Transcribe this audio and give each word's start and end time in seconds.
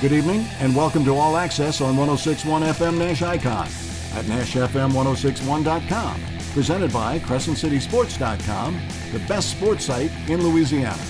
Good 0.00 0.12
evening 0.12 0.46
and 0.60 0.76
welcome 0.76 1.04
to 1.06 1.16
All 1.16 1.36
Access 1.36 1.80
on 1.80 1.96
1061 1.96 2.62
FM 2.62 2.96
Nash 2.96 3.22
Icon 3.22 3.66
at 4.14 4.24
NashFM1061.com. 4.26 6.20
Presented 6.52 6.92
by 6.92 7.18
CrescentCitySports.com, 7.18 8.80
the 9.10 9.18
best 9.26 9.50
sports 9.50 9.86
site 9.86 10.12
in 10.28 10.40
Louisiana. 10.44 11.02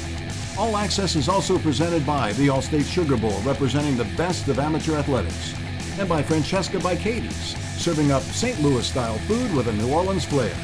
All 0.57 0.79
Access 0.79 1.14
is 1.14 1.29
also 1.29 1.59
presented 1.59 2.07
by 2.07 2.32
the 2.32 2.46
Allstate 2.46 2.91
Sugar 2.91 3.18
Bowl, 3.18 3.39
representing 3.43 3.98
the 3.98 4.07
best 4.16 4.48
of 4.48 4.59
amateur 4.59 4.96
athletics, 4.96 5.55
and 5.98 6.09
by 6.09 6.23
Francesca 6.23 6.80
by 6.80 6.96
Katie's, 6.96 7.55
serving 7.77 8.12
up 8.12 8.23
St. 8.23 8.59
Louis 8.62 8.87
style 8.87 9.18
food 9.18 9.55
with 9.55 9.68
a 9.68 9.73
New 9.75 9.93
Orleans 9.93 10.25
flair. 10.25 10.57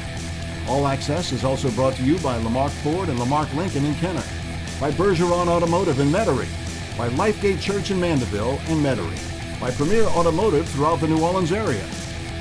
All 0.67 0.85
Access 0.85 1.31
is 1.31 1.45
also 1.45 1.71
brought 1.71 1.95
to 1.95 2.03
you 2.03 2.19
by 2.19 2.37
Lamarque 2.37 2.73
Ford 2.83 3.07
and 3.07 3.17
Lamarque 3.17 3.53
Lincoln 3.53 3.85
in 3.85 3.95
Kenner, 3.95 4.23
by 4.81 4.91
Bergeron 4.91 5.47
Automotive 5.47 6.01
in 6.01 6.09
Metairie, 6.09 6.49
by 6.97 7.07
Lifegate 7.09 7.61
Church 7.61 7.89
in 7.89 8.01
Mandeville 8.01 8.59
and 8.67 8.83
Metairie, 8.83 9.17
by 9.61 9.71
Premier 9.71 10.03
Automotive 10.03 10.67
throughout 10.69 10.99
the 10.99 11.07
New 11.07 11.23
Orleans 11.23 11.53
area, 11.53 11.87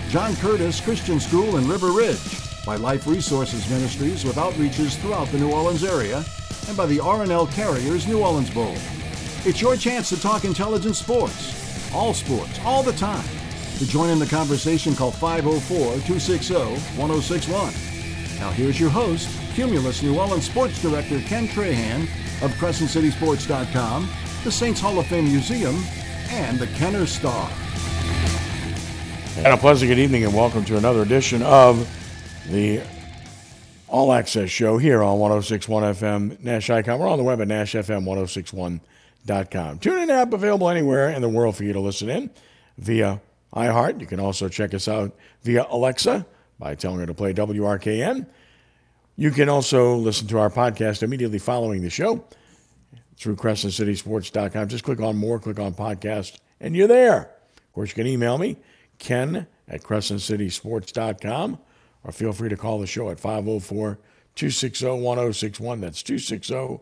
John 0.09 0.34
Curtis 0.37 0.81
Christian 0.81 1.20
School 1.20 1.57
in 1.57 1.69
River 1.69 1.93
Ridge, 1.93 2.41
by 2.67 2.75
Life 2.75 3.07
Resources 3.07 3.70
Ministries 3.70 4.25
with 4.25 4.34
outreaches 4.34 4.97
throughout 4.97 5.29
the 5.29 5.39
New 5.39 5.53
Orleans 5.53 5.84
area, 5.84 6.25
and 6.67 6.77
by 6.77 6.87
the 6.87 6.98
RNL 6.98 7.48
Carriers 7.53 8.09
New 8.09 8.19
Orleans 8.19 8.51
Bowl. 8.51 8.75
It's 9.45 9.61
your 9.61 9.77
chance 9.77 10.09
to 10.09 10.20
talk 10.20 10.45
intelligent 10.45 10.97
sports, 10.97 11.93
all 11.95 12.12
sports, 12.12 12.59
all 12.65 12.83
the 12.83 12.95
time. 12.95 13.25
To 13.79 13.87
join 13.87 14.11
in 14.11 14.19
the 14.19 14.27
conversation, 14.27 14.97
call 14.97 15.12
504-260-1061. 15.12 17.95
Now 18.39 18.51
here's 18.51 18.79
your 18.79 18.91
host, 18.91 19.31
Cumulus 19.55 20.03
New 20.03 20.19
Orleans 20.19 20.45
Sports 20.45 20.83
Director 20.83 21.21
Ken 21.21 21.49
Trahan 21.49 22.03
of 22.43 22.51
CrescentCitySports.com 22.53 24.09
the 24.47 24.53
Saints 24.53 24.81
Hall 24.81 24.98
of 25.01 25.06
Fame 25.09 25.25
Museum, 25.25 25.83
and 26.31 26.56
the 26.61 26.69
Kenner 26.69 27.05
Star. 27.05 27.51
And 29.39 29.48
a 29.48 29.56
pleasant 29.56 29.89
good 29.89 29.98
evening, 29.98 30.23
and 30.23 30.33
welcome 30.33 30.65
to 30.67 30.77
another 30.77 31.03
edition 31.03 31.43
of 31.43 31.84
the 32.48 32.81
All 33.89 34.12
Access 34.12 34.48
Show 34.48 34.78
here 34.78 35.03
on 35.03 35.19
1061 35.19 35.95
FM 35.95 36.41
Nash 36.45 36.71
Icon. 36.71 37.00
We're 37.00 37.09
on 37.09 37.19
the 37.19 37.25
web 37.25 37.41
at 37.41 37.48
NashFM1061.com. 37.48 39.78
Tune 39.81 39.98
in 39.98 40.11
app 40.11 40.33
available 40.33 40.71
anywhere 40.71 41.11
in 41.11 41.23
the 41.23 41.28
world 41.28 41.56
for 41.56 41.65
you 41.65 41.73
to 41.73 41.81
listen 41.81 42.09
in 42.09 42.31
via 42.78 43.21
iHeart. 43.53 44.00
You 44.00 44.06
can 44.06 44.21
also 44.21 44.48
check 44.48 44.75
us 44.75 44.87
out 44.87 45.12
via 45.43 45.67
Alexa 45.69 46.25
by 46.59 46.75
telling 46.75 47.01
her 47.01 47.07
to 47.07 47.15
play 47.15 47.33
WRKN. 47.33 48.27
You 49.17 49.31
can 49.31 49.49
also 49.49 49.97
listen 49.97 50.27
to 50.29 50.39
our 50.39 50.51
podcast 50.51 51.03
immediately 51.03 51.39
following 51.39 51.83
the 51.83 51.91
show 51.91 52.25
through 53.17 53.37
CrescentCitySports.com. 53.37 54.69
Just 54.69 54.84
click 54.84 55.01
on 55.01 55.17
more, 55.17 55.39
click 55.39 55.59
on 55.59 55.75
podcast, 55.75 56.39
and 56.61 56.77
you're 56.77 56.89
there. 56.89 57.31
Of 57.57 57.73
course, 57.73 57.91
you 57.91 57.95
can 57.95 58.07
email 58.07 58.39
me, 58.39 58.57
ken 58.99 59.47
at 59.69 59.83
CrescentCitySports.com, 59.83 61.59
or 62.05 62.12
feel 62.12 62.33
free 62.33 62.49
to 62.49 62.57
call 62.57 62.79
the 62.79 62.87
show 62.87 63.11
at 63.11 63.19
504 63.19 63.99
260 64.34 64.87
1061. 64.87 65.81
That's 65.81 66.03
260 66.03 66.81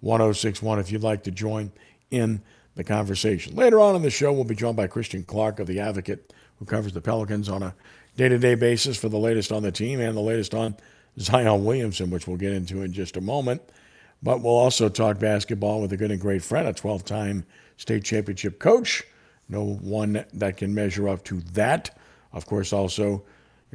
1061 0.00 0.78
if 0.78 0.90
you'd 0.90 1.02
like 1.02 1.22
to 1.24 1.30
join 1.30 1.70
in 2.10 2.42
the 2.74 2.84
conversation. 2.84 3.54
Later 3.54 3.80
on 3.80 3.96
in 3.96 4.02
the 4.02 4.10
show, 4.10 4.32
we'll 4.32 4.44
be 4.44 4.54
joined 4.54 4.76
by 4.76 4.86
Christian 4.86 5.22
Clark 5.22 5.60
of 5.60 5.66
The 5.66 5.80
Advocate, 5.80 6.32
who 6.58 6.64
covers 6.64 6.92
the 6.92 7.00
Pelicans 7.00 7.48
on 7.48 7.62
a 7.62 7.74
day 8.16 8.28
to 8.28 8.38
day 8.38 8.54
basis 8.54 8.96
for 8.96 9.08
the 9.08 9.18
latest 9.18 9.52
on 9.52 9.62
the 9.62 9.72
team 9.72 10.00
and 10.00 10.16
the 10.16 10.20
latest 10.20 10.54
on 10.54 10.76
Zion 11.18 11.64
Williamson, 11.64 12.10
which 12.10 12.26
we'll 12.26 12.36
get 12.36 12.52
into 12.52 12.82
in 12.82 12.92
just 12.92 13.16
a 13.16 13.20
moment. 13.20 13.62
But 14.22 14.40
we'll 14.40 14.56
also 14.56 14.88
talk 14.88 15.18
basketball 15.18 15.82
with 15.82 15.92
a 15.92 15.96
good 15.96 16.10
and 16.10 16.20
great 16.20 16.42
friend, 16.42 16.66
a 16.66 16.72
12 16.72 17.04
time 17.04 17.44
state 17.76 18.04
championship 18.04 18.58
coach. 18.58 19.02
No 19.48 19.74
one 19.74 20.24
that 20.32 20.56
can 20.56 20.74
measure 20.74 21.08
up 21.08 21.22
to 21.24 21.40
that. 21.52 21.96
Of 22.32 22.46
course, 22.46 22.72
also 22.72 23.22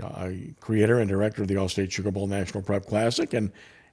uh, 0.01 0.29
creator 0.59 0.99
and 0.99 1.09
director 1.09 1.41
of 1.41 1.47
the 1.47 1.55
Allstate 1.55 1.91
Sugar 1.91 2.11
Bowl 2.11 2.27
National 2.27 2.63
Prep 2.63 2.85
Classic 2.85 3.33
and 3.33 3.51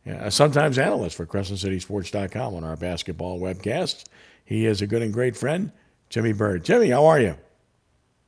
uh, 0.09 0.31
sometimes 0.31 0.79
analyst 0.79 1.17
for 1.17 1.27
CrescentCitySports.com 1.27 2.55
on 2.55 2.65
our 2.65 2.77
basketball 2.77 3.41
webcasts. 3.41 4.05
He 4.47 4.65
is 4.65 4.81
a 4.81 4.87
good 4.87 5.03
and 5.03 5.13
great 5.13 5.37
friend, 5.37 5.71
Timmy 6.09 6.33
Byrd. 6.33 6.65
Timmy, 6.65 6.89
how 6.89 7.05
are 7.05 7.21
you? 7.21 7.37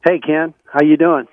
Hey, 0.05 0.21
Ken. 0.21 0.53
How 0.71 0.85
you 0.85 0.99
doing? 0.99 1.27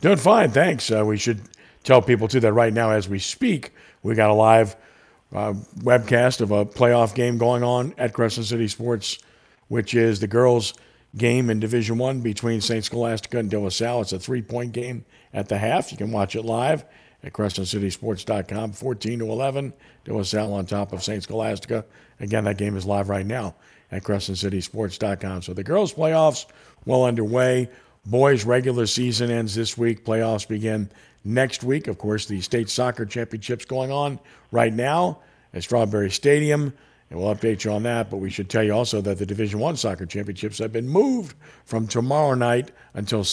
Doing 0.00 0.16
fine, 0.16 0.50
thanks. 0.50 0.90
Uh, 0.90 1.04
we 1.04 1.18
should 1.18 1.42
tell 1.84 2.00
people, 2.00 2.28
too, 2.28 2.40
that 2.40 2.54
right 2.54 2.72
now 2.72 2.90
as 2.90 3.08
we 3.08 3.18
speak, 3.18 3.72
we 4.02 4.14
got 4.14 4.30
a 4.30 4.34
live– 4.34 4.76
uh, 5.34 5.54
webcast 5.78 6.40
of 6.40 6.50
a 6.50 6.64
playoff 6.64 7.14
game 7.14 7.38
going 7.38 7.62
on 7.62 7.94
at 7.98 8.12
Crescent 8.12 8.46
City 8.46 8.68
Sports, 8.68 9.18
which 9.68 9.94
is 9.94 10.20
the 10.20 10.26
girls' 10.26 10.74
game 11.16 11.50
in 11.50 11.60
Division 11.60 11.98
One 11.98 12.20
between 12.20 12.60
St. 12.60 12.84
Scholastica 12.84 13.38
and 13.38 13.50
De 13.50 13.58
La 13.58 13.68
Salle. 13.68 14.02
It's 14.02 14.12
a 14.12 14.18
three-point 14.18 14.72
game 14.72 15.04
at 15.32 15.48
the 15.48 15.58
half. 15.58 15.90
You 15.90 15.98
can 15.98 16.12
watch 16.12 16.36
it 16.36 16.42
live 16.44 16.84
at 17.22 17.32
CrescentCitySports.com. 17.32 18.72
14 18.72 19.18
to 19.20 19.24
11, 19.26 19.72
De 20.04 20.14
La 20.14 20.22
Salle 20.22 20.52
on 20.52 20.66
top 20.66 20.92
of 20.92 21.02
St. 21.02 21.22
Scholastica. 21.22 21.84
Again, 22.20 22.44
that 22.44 22.58
game 22.58 22.76
is 22.76 22.84
live 22.84 23.08
right 23.08 23.26
now 23.26 23.54
at 23.92 24.02
CrescentCitySports.com. 24.02 25.42
So 25.42 25.54
the 25.54 25.62
girls' 25.62 25.94
playoffs 25.94 26.46
well 26.84 27.04
underway. 27.04 27.68
Boys' 28.06 28.44
regular 28.44 28.86
season 28.86 29.30
ends 29.30 29.54
this 29.54 29.78
week. 29.78 30.04
Playoffs 30.04 30.48
begin 30.48 30.90
next 31.24 31.62
week. 31.62 31.86
Of 31.86 31.98
course, 31.98 32.26
the 32.26 32.40
state 32.40 32.68
soccer 32.68 33.06
championships 33.06 33.64
going 33.64 33.92
on 33.92 34.18
right 34.50 34.72
now 34.72 35.20
at 35.54 35.62
Strawberry 35.62 36.10
Stadium, 36.10 36.72
and 37.10 37.20
we'll 37.20 37.32
update 37.32 37.64
you 37.64 37.70
on 37.70 37.84
that. 37.84 38.10
But 38.10 38.16
we 38.16 38.30
should 38.30 38.48
tell 38.48 38.64
you 38.64 38.72
also 38.72 39.00
that 39.02 39.18
the 39.18 39.26
Division 39.26 39.60
One 39.60 39.76
soccer 39.76 40.06
championships 40.06 40.58
have 40.58 40.72
been 40.72 40.88
moved 40.88 41.36
from 41.64 41.86
tomorrow 41.86 42.34
night 42.34 42.72
until 42.94 43.24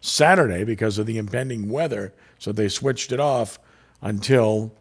Saturday 0.00 0.62
because 0.62 0.98
of 0.98 1.06
the 1.06 1.18
impending 1.18 1.68
weather. 1.68 2.12
So 2.38 2.52
they 2.52 2.68
switched 2.68 3.10
it 3.10 3.20
off 3.20 3.58
until 4.02 4.72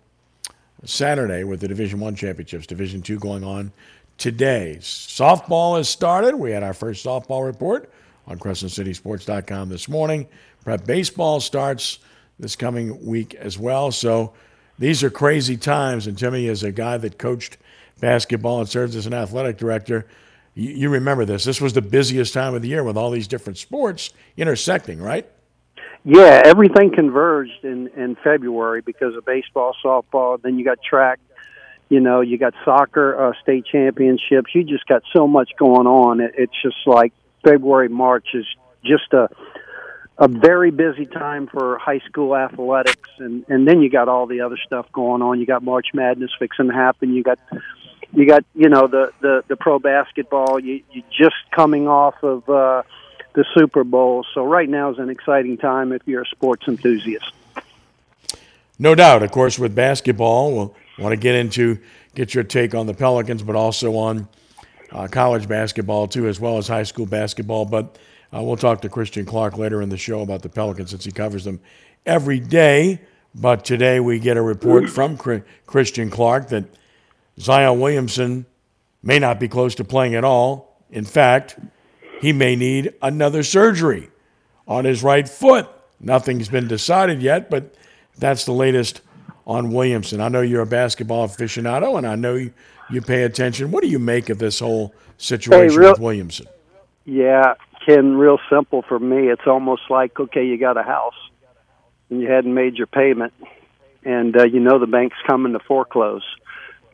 Saturday 0.84 1.44
with 1.44 1.62
the 1.62 1.68
Division 1.68 2.00
One 2.00 2.16
championships. 2.16 2.68
Division 2.68 3.02
Two 3.02 3.18
going 3.18 3.44
on 3.44 3.72
today. 4.22 4.78
Softball 4.80 5.78
has 5.78 5.90
started. 5.90 6.36
We 6.36 6.52
had 6.52 6.62
our 6.62 6.76
first 6.76 7.04
softball 7.04 7.44
report 7.44 7.92
on 8.28 8.38
CrescentCitySports.com 8.38 9.70
this 9.70 9.90
morning. 9.90 10.28
Prep 10.64 10.86
baseball 10.86 11.40
starts 11.40 11.98
this 12.40 12.56
coming 12.56 13.04
week 13.04 13.34
as 13.34 13.58
well. 13.58 13.92
So 13.92 14.34
these 14.78 15.04
are 15.04 15.09
crazy 15.09 15.58
times. 15.58 16.06
And 16.06 16.16
Timmy 16.16 16.48
is 16.48 16.62
a 16.62 16.72
guy 16.72 16.98
that 16.98 17.18
coached 17.18 17.58
basketball 18.00 18.59
and 18.59 18.70
serves 18.70 18.96
as 18.96 19.08
an 19.08 19.14
athletic 19.16 19.58
director. 19.58 20.06
You, 20.53 20.70
you 20.70 20.90
remember 20.90 21.26
this. 21.26 21.44
This 21.44 21.59
was 21.59 21.74
the 21.74 21.82
busiest 21.82 22.32
time 22.32 22.53
of 22.53 22.62
the 22.62 22.68
year 22.68 22.84
with 22.84 22.98
all 22.98 23.09
these 23.09 23.28
different 23.28 23.58
sports 23.58 24.12
intersecting, 24.38 25.02
right? 25.02 25.28
Yeah, 26.03 26.44
everything 26.46 26.94
converged 26.94 27.64
in 27.64 27.88
in 27.96 28.18
February 28.24 28.82
because 28.82 29.16
of 29.16 29.26
baseball, 29.26 29.76
softball. 29.84 30.42
Then 30.42 30.59
you 30.59 30.66
got 30.66 30.80
track. 30.88 31.20
You 31.91 32.00
know, 32.00 32.22
you 32.22 32.38
got 32.38 32.53
soccer 32.63 33.22
uh, 33.22 33.34
state 33.44 33.66
championships. 33.66 34.56
You 34.56 34.63
just 34.63 34.88
got 34.88 35.03
so 35.12 35.28
much 35.28 35.52
going 35.57 35.88
on. 35.88 36.22
It, 36.22 36.35
it's 36.38 36.62
just 36.63 36.78
like 36.88 37.12
February, 37.44 37.90
March 37.90 38.29
is 38.34 38.46
just 38.81 39.12
a 39.12 39.28
a 40.18 40.29
very 40.29 40.72
busy 40.72 41.06
time 41.06 41.47
for 41.47 41.78
high 41.79 42.00
school 42.07 42.34
athletics, 42.34 43.09
and 43.18 43.44
and 43.50 43.68
then 43.68 43.81
you 43.81 43.90
got 43.90 44.07
all 44.07 44.25
the 44.25 44.40
other 44.40 44.56
stuff 44.66 44.90
going 44.94 45.22
on. 45.22 45.41
You 45.41 45.46
got 45.46 45.63
March 45.63 45.88
Madness 45.94 46.31
fixing 46.40 46.69
to 46.69 46.74
happen. 46.74 47.13
You 47.13 47.24
got 47.24 47.40
you 48.13 48.25
got 48.25 48.46
you 48.56 48.69
know 48.69 48.88
the 48.88 49.12
the 49.19 49.44
the 49.50 49.58
pro 49.58 49.78
basketball. 49.78 50.62
You 50.62 50.84
you 50.94 51.03
just 51.12 51.35
coming 51.53 51.90
off 51.90 52.16
of 52.23 52.47
uh, 52.47 52.84
the 53.34 53.44
Super 53.53 53.84
Bowl, 53.84 54.25
so 54.34 54.46
right 54.46 54.69
now 54.69 54.91
is 54.91 54.97
an 54.97 55.09
exciting 55.09 55.58
time 55.58 55.91
if 55.91 56.03
you're 56.06 56.22
a 56.22 56.28
sports 56.28 56.69
enthusiast. 56.69 57.34
No 58.79 58.96
doubt. 58.96 59.23
Of 59.23 59.31
course, 59.31 59.59
with 59.59 59.75
basketball, 59.75 60.73
want 60.97 61.13
to 61.13 61.18
get 61.18 61.35
into 61.35 61.79
get 62.16 62.34
your 62.34 62.43
take 62.43 62.76
on 62.76 62.88
the 62.88 62.93
Pelicans, 62.93 63.43
but 63.43 63.55
also 63.55 63.96
on 63.96 64.28
uh, 64.91 65.08
college 65.08 65.47
basketball 65.47 66.08
too, 66.08 66.28
as 66.28 66.40
well 66.40 66.58
as 66.58 66.67
high 66.67 66.84
school 66.84 67.05
basketball. 67.05 67.66
But 67.66 67.97
uh, 68.34 68.41
we'll 68.41 68.58
talk 68.58 68.82
to 68.82 68.90
Christian 68.90 69.26
Clark 69.26 69.58
later 69.58 69.82
in 69.82 69.90
the 69.90 69.97
show 69.97 70.22
about 70.22 70.41
the 70.41 70.49
Pelicans 70.49 70.91
since 70.91 71.05
he 71.05 71.11
covers 71.11 71.43
them 71.46 71.59
every 72.05 72.40
day. 72.40 73.02
But 73.34 73.64
today 73.64 73.99
we 73.99 74.20
get 74.20 74.35
a 74.35 74.41
report 74.41 74.90
from 74.90 75.17
Christian 75.66 76.09
Clark 76.09 76.49
that 76.49 76.66
Zion 77.40 77.79
Williamson 77.79 78.46
may 79.02 79.20
not 79.20 79.40
be 79.40 79.47
close 79.47 79.76
to 79.76 79.84
playing 79.84 80.16
at 80.16 80.23
all. 80.23 80.78
In 80.90 81.05
fact, 81.05 81.58
he 82.20 82.34
may 82.34 82.55
need 82.55 82.93
another 83.02 83.41
surgery 83.41 84.09
on 84.67 84.85
his 84.85 85.02
right 85.02 85.28
foot. 85.28 85.67
Nothing's 85.99 86.49
been 86.49 86.67
decided 86.67 87.22
yet, 87.22 87.49
but 87.49 87.73
that's 88.17 88.43
the 88.46 88.52
latest 88.52 89.02
on 89.52 89.72
Williamson. 89.72 90.22
I 90.22 90.30
know 90.30 90.42
you're 90.42 90.62
a 90.62 90.66
basketball 90.66 91.28
aficionado, 91.28 91.98
and 91.98 92.08
I 92.08 92.16
know 92.16 92.36
you, 92.36 92.53
you 92.90 93.02
pay 93.02 93.24
attention. 93.24 93.72
What 93.72 93.84
do 93.84 93.90
you 93.90 94.00
make 94.00 94.30
of 94.30 94.40
this 94.40 94.59
whole 94.59 94.94
situation 95.18 95.74
hey, 95.74 95.78
real, 95.78 95.92
with 95.92 96.00
Williamson? 96.00 96.48
Yeah, 97.06 97.56
Ken, 97.86 98.16
real 98.16 98.40
simple 98.50 98.82
for 98.82 98.98
me. 98.98 99.30
It's 99.30 99.46
almost 99.46 99.84
like 99.90 100.20
okay, 100.20 100.46
you 100.46 100.58
got 100.58 100.78
a 100.78 100.84
house 100.84 101.16
and 102.09 102.22
you 102.22 102.30
hadn't 102.30 102.53
made 102.53 102.76
your 102.76 102.88
payment, 102.88 103.34
and 104.03 104.38
uh, 104.38 104.46
you 104.46 104.59
know 104.59 104.80
the 104.80 104.88
bank's 104.88 105.18
coming 105.28 105.53
to 105.53 105.59
foreclose. 105.59 106.24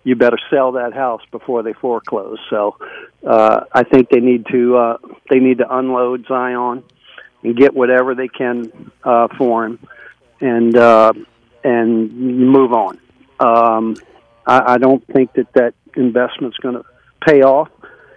You 0.03 0.15
better 0.15 0.39
sell 0.49 0.71
that 0.73 0.93
house 0.93 1.21
before 1.31 1.63
they 1.63 1.73
foreclose. 1.73 2.39
So 2.49 2.77
uh, 3.25 3.65
I 3.73 3.83
think 3.83 4.09
they 4.09 4.21
need 4.21 4.45
to 4.51 4.77
uh, 4.77 4.97
they 5.29 5.39
need 5.39 5.59
to 5.59 5.77
unload 5.77 6.25
Zion 6.27 6.83
and 7.43 7.55
get 7.55 7.75
whatever 7.75 8.15
they 8.15 8.29
can 8.29 8.91
uh, 9.03 9.27
for 9.37 9.65
him, 9.65 9.79
and 10.39 10.75
uh, 10.75 11.13
and 11.63 12.11
move 12.51 12.73
on. 12.73 12.99
Um, 13.39 13.95
I, 14.45 14.73
I 14.73 14.77
don't 14.77 15.05
think 15.07 15.33
that 15.33 15.51
that 15.53 15.73
investment's 15.95 16.57
going 16.57 16.75
to 16.75 16.85
pay 17.25 17.41
off, 17.41 17.69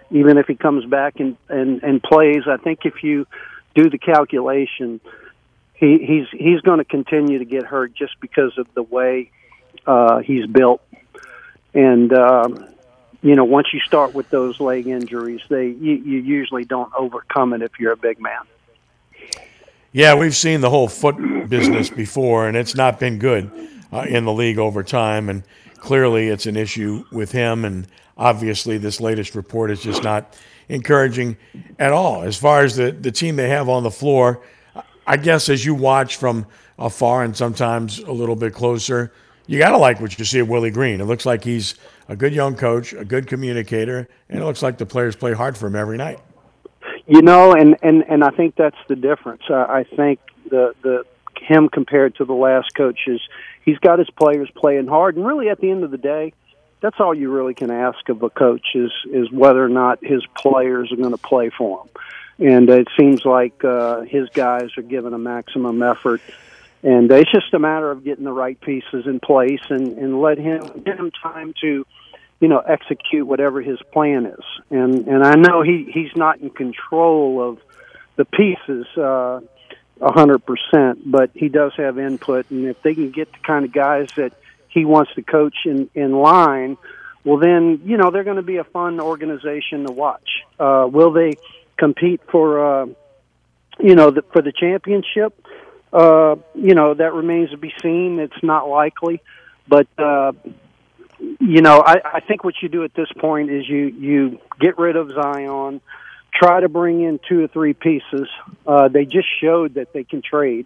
even 0.09 0.37
if 0.37 0.47
he 0.47 0.55
comes 0.55 0.85
back 0.85 1.19
and, 1.19 1.37
and 1.49 1.83
and 1.83 2.01
plays. 2.01 2.43
I 2.47 2.57
think 2.57 2.79
if 2.85 3.03
you 3.03 3.27
do 3.75 3.89
the 3.89 3.97
calculation, 3.97 5.01
he, 5.73 5.97
he's 5.99 6.27
he's 6.31 6.61
going 6.61 6.79
to 6.79 6.85
continue 6.85 7.39
to 7.39 7.45
get 7.45 7.63
hurt 7.63 7.93
just 7.93 8.19
because 8.19 8.57
of 8.57 8.67
the 8.73 8.83
way 8.83 9.31
uh, 9.85 10.19
he's 10.19 10.45
built, 10.45 10.81
and 11.73 12.13
um, 12.13 12.67
you 13.21 13.35
know 13.35 13.45
once 13.45 13.67
you 13.73 13.79
start 13.81 14.13
with 14.13 14.29
those 14.29 14.59
leg 14.59 14.87
injuries, 14.87 15.41
they 15.49 15.67
you, 15.67 15.93
you 15.93 16.19
usually 16.19 16.65
don't 16.65 16.91
overcome 16.97 17.53
it 17.53 17.61
if 17.61 17.79
you're 17.79 17.93
a 17.93 17.97
big 17.97 18.21
man. 18.21 18.41
Yeah, 19.93 20.15
we've 20.15 20.35
seen 20.35 20.61
the 20.61 20.69
whole 20.69 20.87
foot 20.87 21.17
business 21.49 21.89
before, 21.89 22.47
and 22.47 22.55
it's 22.55 22.75
not 22.75 22.97
been 22.97 23.19
good 23.19 23.51
uh, 23.91 24.05
in 24.07 24.23
the 24.23 24.31
league 24.31 24.57
over 24.57 24.83
time. 24.83 25.27
And 25.27 25.43
clearly, 25.79 26.29
it's 26.29 26.45
an 26.45 26.55
issue 26.55 27.03
with 27.11 27.33
him. 27.33 27.65
And 27.65 27.87
obviously, 28.17 28.77
this 28.77 29.01
latest 29.01 29.35
report 29.35 29.69
is 29.69 29.83
just 29.83 30.01
not 30.01 30.37
encouraging 30.69 31.35
at 31.77 31.91
all. 31.91 32.21
As 32.21 32.37
far 32.37 32.63
as 32.63 32.77
the, 32.77 32.93
the 32.93 33.11
team 33.11 33.35
they 33.35 33.49
have 33.49 33.67
on 33.67 33.83
the 33.83 33.91
floor, 33.91 34.41
I 35.05 35.17
guess 35.17 35.49
as 35.49 35.65
you 35.65 35.75
watch 35.75 36.15
from 36.15 36.47
afar 36.79 37.25
and 37.25 37.35
sometimes 37.35 37.99
a 37.99 38.13
little 38.13 38.37
bit 38.37 38.53
closer, 38.53 39.11
you 39.45 39.59
got 39.59 39.71
to 39.71 39.77
like 39.77 39.99
what 39.99 40.17
you 40.17 40.23
see 40.23 40.39
of 40.39 40.47
Willie 40.47 40.71
Green. 40.71 41.01
It 41.01 41.05
looks 41.05 41.25
like 41.25 41.43
he's 41.43 41.75
a 42.07 42.15
good 42.15 42.33
young 42.33 42.55
coach, 42.55 42.93
a 42.93 43.03
good 43.03 43.27
communicator, 43.27 44.07
and 44.29 44.41
it 44.41 44.45
looks 44.45 44.63
like 44.63 44.77
the 44.77 44.85
players 44.85 45.17
play 45.17 45.33
hard 45.33 45.57
for 45.57 45.67
him 45.67 45.75
every 45.75 45.97
night. 45.97 46.21
You 47.07 47.21
know, 47.21 47.53
and 47.53 47.77
and 47.81 48.03
and 48.07 48.23
I 48.23 48.29
think 48.29 48.55
that's 48.55 48.77
the 48.87 48.95
difference. 48.95 49.43
Uh, 49.49 49.55
I 49.55 49.83
think 49.83 50.19
the 50.49 50.73
the 50.81 51.03
him 51.39 51.69
compared 51.69 52.15
to 52.15 52.25
the 52.25 52.33
last 52.33 52.73
coaches, 52.75 53.21
he's 53.65 53.79
got 53.79 53.99
his 53.99 54.09
players 54.11 54.49
playing 54.55 54.87
hard, 54.87 55.15
and 55.17 55.25
really 55.25 55.49
at 55.49 55.59
the 55.59 55.69
end 55.69 55.83
of 55.83 55.91
the 55.91 55.97
day, 55.97 56.33
that's 56.81 56.99
all 56.99 57.13
you 57.13 57.31
really 57.31 57.53
can 57.53 57.71
ask 57.71 58.07
of 58.09 58.21
a 58.23 58.29
coach 58.29 58.67
is 58.75 58.91
is 59.11 59.31
whether 59.31 59.63
or 59.63 59.69
not 59.69 60.03
his 60.03 60.25
players 60.37 60.91
are 60.91 60.97
going 60.97 61.11
to 61.11 61.17
play 61.17 61.49
for 61.49 61.81
him. 61.81 61.89
And 62.53 62.69
it 62.69 62.87
seems 62.99 63.23
like 63.23 63.63
uh, 63.63 64.01
his 64.01 64.29
guys 64.29 64.69
are 64.77 64.81
giving 64.81 65.13
a 65.13 65.19
maximum 65.19 65.83
effort, 65.83 66.21
and 66.81 67.11
it's 67.11 67.31
just 67.31 67.53
a 67.53 67.59
matter 67.59 67.91
of 67.91 68.03
getting 68.03 68.23
the 68.23 68.33
right 68.33 68.59
pieces 68.59 69.05
in 69.05 69.19
place 69.19 69.61
and 69.69 69.97
and 69.97 70.21
let 70.21 70.37
him 70.37 70.83
give 70.85 70.97
him 70.97 71.11
time 71.11 71.53
to 71.61 71.85
you 72.41 72.47
know 72.47 72.59
execute 72.59 73.25
whatever 73.25 73.61
his 73.61 73.79
plan 73.93 74.25
is. 74.25 74.43
And 74.69 75.07
and 75.07 75.23
I 75.23 75.35
know 75.35 75.61
he 75.61 75.89
he's 75.93 76.13
not 76.15 76.41
in 76.41 76.49
control 76.49 77.49
of 77.49 77.59
the 78.17 78.25
pieces 78.25 78.85
uh 78.97 79.39
a 80.01 80.11
hundred 80.11 80.39
percent 80.39 81.09
but 81.09 81.29
he 81.35 81.47
does 81.47 81.71
have 81.77 81.97
input. 81.97 82.49
And 82.49 82.67
if 82.67 82.81
they 82.81 82.95
can 82.95 83.11
get 83.11 83.31
the 83.31 83.37
kind 83.45 83.63
of 83.63 83.71
guys 83.71 84.09
that 84.17 84.33
he 84.67 84.83
wants 84.83 85.13
to 85.13 85.21
coach 85.21 85.55
in 85.65 85.89
in 85.93 86.11
line 86.13 86.77
well 87.23 87.37
then 87.37 87.81
you 87.85 87.95
know 87.97 88.09
they're 88.09 88.25
going 88.25 88.37
to 88.37 88.41
be 88.41 88.57
a 88.57 88.65
fun 88.65 88.99
organization 88.99 89.85
to 89.85 89.93
watch. 89.93 90.29
Uh 90.59 90.89
will 90.91 91.11
they 91.13 91.33
compete 91.77 92.21
for 92.31 92.81
uh 92.81 92.85
you 93.79 93.95
know 93.95 94.09
the, 94.09 94.23
for 94.33 94.41
the 94.41 94.51
championship? 94.51 95.45
Uh 95.93 96.37
you 96.55 96.73
know 96.73 96.95
that 96.95 97.13
remains 97.13 97.51
to 97.51 97.57
be 97.57 97.71
seen. 97.83 98.19
It's 98.19 98.41
not 98.41 98.67
likely. 98.67 99.21
But 99.67 99.87
uh 99.99 100.31
you 101.39 101.61
know, 101.61 101.83
I, 101.85 102.01
I 102.15 102.19
think 102.19 102.43
what 102.43 102.55
you 102.61 102.69
do 102.69 102.83
at 102.83 102.93
this 102.93 103.11
point 103.17 103.49
is 103.49 103.67
you 103.67 103.87
you 103.87 104.39
get 104.59 104.77
rid 104.77 104.95
of 104.95 105.11
Zion, 105.11 105.81
try 106.33 106.59
to 106.59 106.69
bring 106.69 107.01
in 107.01 107.19
two 107.27 107.43
or 107.43 107.47
three 107.47 107.73
pieces. 107.73 108.27
Uh, 108.65 108.87
they 108.87 109.05
just 109.05 109.27
showed 109.39 109.75
that 109.75 109.93
they 109.93 110.03
can 110.03 110.21
trade. 110.21 110.65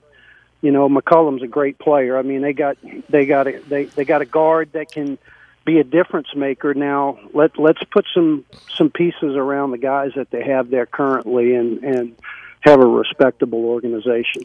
You 0.62 0.72
know, 0.72 0.88
McCollum's 0.90 1.44
a 1.44 1.48
great 1.48 1.78
player. 1.78 2.18
I 2.18 2.22
mean, 2.22 2.42
they 2.42 2.54
got 2.54 2.78
they 3.10 3.26
got 3.26 3.48
a, 3.48 3.60
they 3.60 3.86
they 3.86 4.06
got 4.06 4.22
a 4.22 4.26
guard 4.26 4.72
that 4.74 4.92
can 4.92 5.18
be 5.66 5.80
a 5.80 5.84
difference 5.84 6.34
maker. 6.36 6.74
Now 6.74 7.20
let 7.34 7.60
let's 7.60 7.84
put 7.92 8.06
some 8.14 8.46
some 8.76 8.90
pieces 8.90 9.36
around 9.36 9.72
the 9.72 9.78
guys 9.78 10.12
that 10.16 10.32
they 10.32 10.44
have 10.44 10.70
there 10.70 10.86
currently 10.86 11.56
and 11.56 11.84
and 11.84 12.16
have 12.62 12.80
a 12.80 12.88
respectable 12.88 13.66
organization. 13.66 14.44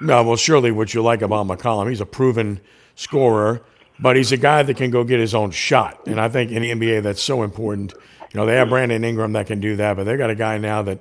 No, 0.00 0.22
well, 0.22 0.36
surely 0.36 0.70
what 0.70 0.94
you 0.94 1.02
like 1.02 1.22
about 1.22 1.46
McCollum, 1.46 1.88
he's 1.88 2.00
a 2.00 2.06
proven 2.06 2.60
scorer 2.94 3.62
but 4.00 4.16
he's 4.16 4.32
a 4.32 4.36
guy 4.36 4.62
that 4.62 4.76
can 4.76 4.90
go 4.90 5.04
get 5.04 5.20
his 5.20 5.34
own 5.34 5.50
shot. 5.50 6.06
And 6.06 6.20
I 6.20 6.28
think 6.28 6.50
in 6.50 6.62
the 6.62 6.70
NBA, 6.70 7.02
that's 7.02 7.22
so 7.22 7.42
important. 7.42 7.92
You 8.32 8.40
know, 8.40 8.46
they 8.46 8.56
have 8.56 8.68
Brandon 8.68 9.04
Ingram 9.04 9.32
that 9.32 9.46
can 9.46 9.60
do 9.60 9.76
that, 9.76 9.96
but 9.96 10.04
they 10.04 10.16
got 10.16 10.30
a 10.30 10.34
guy 10.34 10.58
now 10.58 10.82
that 10.82 11.00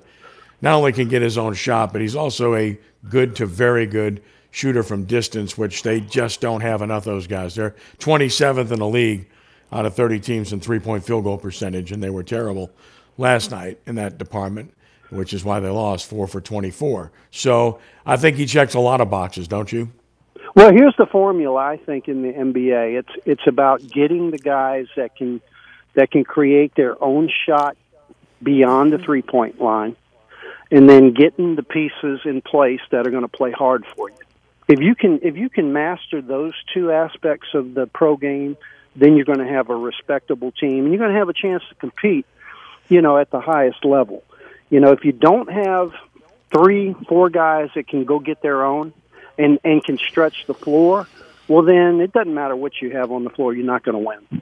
not 0.62 0.76
only 0.76 0.92
can 0.92 1.08
get 1.08 1.22
his 1.22 1.38
own 1.38 1.54
shot, 1.54 1.92
but 1.92 2.02
he's 2.02 2.16
also 2.16 2.56
a 2.56 2.80
good 3.10 3.36
to 3.36 3.46
very 3.46 3.86
good 3.86 4.22
shooter 4.52 4.82
from 4.82 5.04
distance, 5.04 5.58
which 5.58 5.84
they 5.84 6.00
just 6.00 6.42
don't 6.42 6.62
have 6.62 6.82
enough 6.82 7.06
of 7.06 7.14
those 7.14 7.28
guys. 7.28 7.56
They're 7.56 7.76
27th 8.00 8.72
in 8.72 8.80
the 8.80 8.88
league 8.88 9.28
out 9.72 9.86
of 9.86 9.94
30 9.96 10.20
teams 10.20 10.54
in 10.54 10.60
three 10.60 10.80
point 10.80 11.04
field 11.04 11.24
goal 11.24 11.38
percentage, 11.38 11.92
and 11.92 12.02
they 12.02 12.10
were 12.10 12.24
terrible 12.24 12.72
last 13.18 13.52
night 13.52 13.80
in 13.86 13.96
that 13.96 14.18
department, 14.18 14.74
which 15.10 15.34
is 15.34 15.44
why 15.44 15.60
they 15.60 15.70
lost 15.70 16.10
four 16.10 16.28
for 16.28 16.42
24. 16.42 17.12
So 17.32 17.80
I 18.06 18.18
think 18.18 18.38
he 18.38 18.46
checks 18.46 18.74
a 18.74 18.80
lot 18.80 19.02
of 19.02 19.10
boxes, 19.10 19.48
don't 19.48 19.72
you? 19.72 19.92
Well, 20.58 20.74
here's 20.74 20.96
the 20.98 21.06
formula 21.06 21.62
I 21.62 21.78
think 21.78 22.08
in 22.08 22.24
the 22.24 22.34
NBA. 22.34 22.98
It's 22.98 23.26
it's 23.28 23.46
about 23.46 23.88
getting 23.88 24.32
the 24.32 24.40
guys 24.40 24.88
that 24.96 25.16
can 25.16 25.40
that 25.94 26.10
can 26.10 26.24
create 26.24 26.74
their 26.74 26.96
own 27.00 27.30
shot 27.46 27.78
beyond 28.42 28.92
the 28.92 28.98
three 28.98 29.22
point 29.22 29.62
line, 29.62 29.96
and 30.72 30.90
then 30.90 31.14
getting 31.14 31.58
the 31.58 31.62
pieces 31.62 32.22
in 32.26 32.42
place 32.42 32.80
that 32.90 33.06
are 33.06 33.12
going 33.12 33.22
to 33.22 33.28
play 33.28 33.52
hard 33.52 33.86
for 33.96 34.10
you. 34.10 34.16
If 34.68 34.80
you 34.80 34.96
can 34.96 35.20
if 35.22 35.38
you 35.38 35.48
can 35.48 35.74
master 35.74 36.24
those 36.24 36.54
two 36.74 36.92
aspects 36.92 37.50
of 37.54 37.76
the 37.76 37.86
pro 37.86 38.18
game, 38.18 38.58
then 38.96 39.16
you're 39.16 39.26
going 39.26 39.38
to 39.38 39.48
have 39.48 39.70
a 39.70 39.76
respectable 39.76 40.52
team, 40.54 40.86
and 40.86 40.88
you're 40.92 40.98
going 40.98 41.14
to 41.14 41.20
have 41.20 41.30
a 41.30 41.34
chance 41.34 41.62
to 41.70 41.76
compete. 41.76 42.26
You 42.90 43.04
know, 43.04 43.20
at 43.20 43.30
the 43.30 43.42
highest 43.42 43.86
level. 43.86 44.24
You 44.72 44.80
know, 44.80 44.92
if 44.92 45.06
you 45.06 45.12
don't 45.12 45.52
have 45.52 45.92
three, 46.52 46.96
four 47.08 47.30
guys 47.30 47.70
that 47.76 47.88
can 47.88 48.06
go 48.06 48.18
get 48.18 48.42
their 48.42 48.66
own, 48.66 48.94
and 49.38 49.60
and 49.64 49.84
can 49.84 49.98
stretch 49.98 50.46
the 50.48 50.54
floor, 50.54 51.08
well 51.48 51.64
then 51.64 52.00
it 52.02 52.12
doesn't 52.14 52.34
matter 52.34 52.56
what 52.56 52.82
you 52.82 52.92
have 52.92 53.12
on 53.12 53.24
the 53.24 53.30
floor, 53.30 53.54
you're 53.54 53.66
not 53.66 53.84
going 53.84 53.94
to 53.94 54.00
win. 54.00 54.42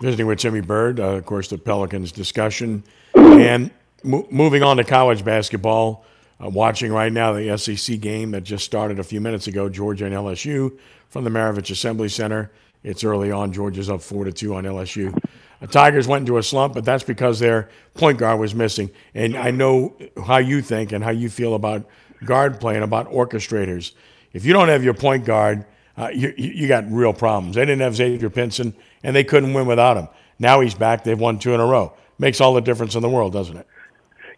Visiting 0.00 0.26
with 0.26 0.38
Timmy 0.38 0.60
Byrd, 0.60 1.00
uh, 1.00 1.16
of 1.16 1.26
course, 1.26 1.48
the 1.48 1.58
Pelicans 1.58 2.12
discussion, 2.12 2.84
and 3.14 3.70
mo- 4.04 4.26
moving 4.30 4.62
on 4.62 4.76
to 4.76 4.84
college 4.84 5.24
basketball. 5.24 6.04
Uh, 6.40 6.48
watching 6.48 6.92
right 6.92 7.12
now 7.12 7.32
the 7.32 7.58
SEC 7.58 7.98
game 7.98 8.30
that 8.30 8.44
just 8.44 8.64
started 8.64 9.00
a 9.00 9.02
few 9.02 9.20
minutes 9.20 9.48
ago, 9.48 9.68
Georgia 9.68 10.04
and 10.04 10.14
LSU 10.14 10.78
from 11.08 11.24
the 11.24 11.30
Maravich 11.30 11.72
Assembly 11.72 12.08
Center. 12.08 12.52
It's 12.84 13.02
early 13.02 13.32
on. 13.32 13.52
Georgia's 13.52 13.90
up 13.90 14.02
four 14.02 14.24
to 14.24 14.32
two 14.32 14.54
on 14.54 14.62
LSU. 14.62 15.12
The 15.60 15.66
Tigers 15.66 16.06
went 16.06 16.22
into 16.22 16.38
a 16.38 16.42
slump, 16.42 16.74
but 16.74 16.84
that's 16.84 17.02
because 17.02 17.40
their 17.40 17.68
point 17.94 18.18
guard 18.18 18.38
was 18.38 18.54
missing. 18.54 18.90
And 19.14 19.36
I 19.36 19.50
know 19.50 19.96
how 20.24 20.38
you 20.38 20.62
think 20.62 20.92
and 20.92 21.02
how 21.02 21.10
you 21.10 21.28
feel 21.28 21.54
about 21.54 21.84
guard 22.24 22.60
play 22.60 22.74
and 22.74 22.84
about 22.84 23.10
orchestrators. 23.10 23.92
If 24.32 24.44
you 24.44 24.52
don't 24.52 24.68
have 24.68 24.84
your 24.84 24.94
point 24.94 25.24
guard, 25.24 25.64
uh, 25.96 26.08
you, 26.08 26.32
you 26.36 26.68
got 26.68 26.90
real 26.90 27.12
problems. 27.12 27.56
They 27.56 27.62
didn't 27.62 27.80
have 27.80 27.96
Xavier 27.96 28.30
Pinson, 28.30 28.74
and 29.02 29.16
they 29.16 29.24
couldn't 29.24 29.52
win 29.52 29.66
without 29.66 29.96
him. 29.96 30.08
Now 30.38 30.60
he's 30.60 30.74
back. 30.74 31.02
They've 31.02 31.18
won 31.18 31.38
two 31.38 31.54
in 31.54 31.60
a 31.60 31.66
row. 31.66 31.92
Makes 32.18 32.40
all 32.40 32.54
the 32.54 32.60
difference 32.60 32.94
in 32.94 33.02
the 33.02 33.08
world, 33.08 33.32
doesn't 33.32 33.56
it? 33.56 33.66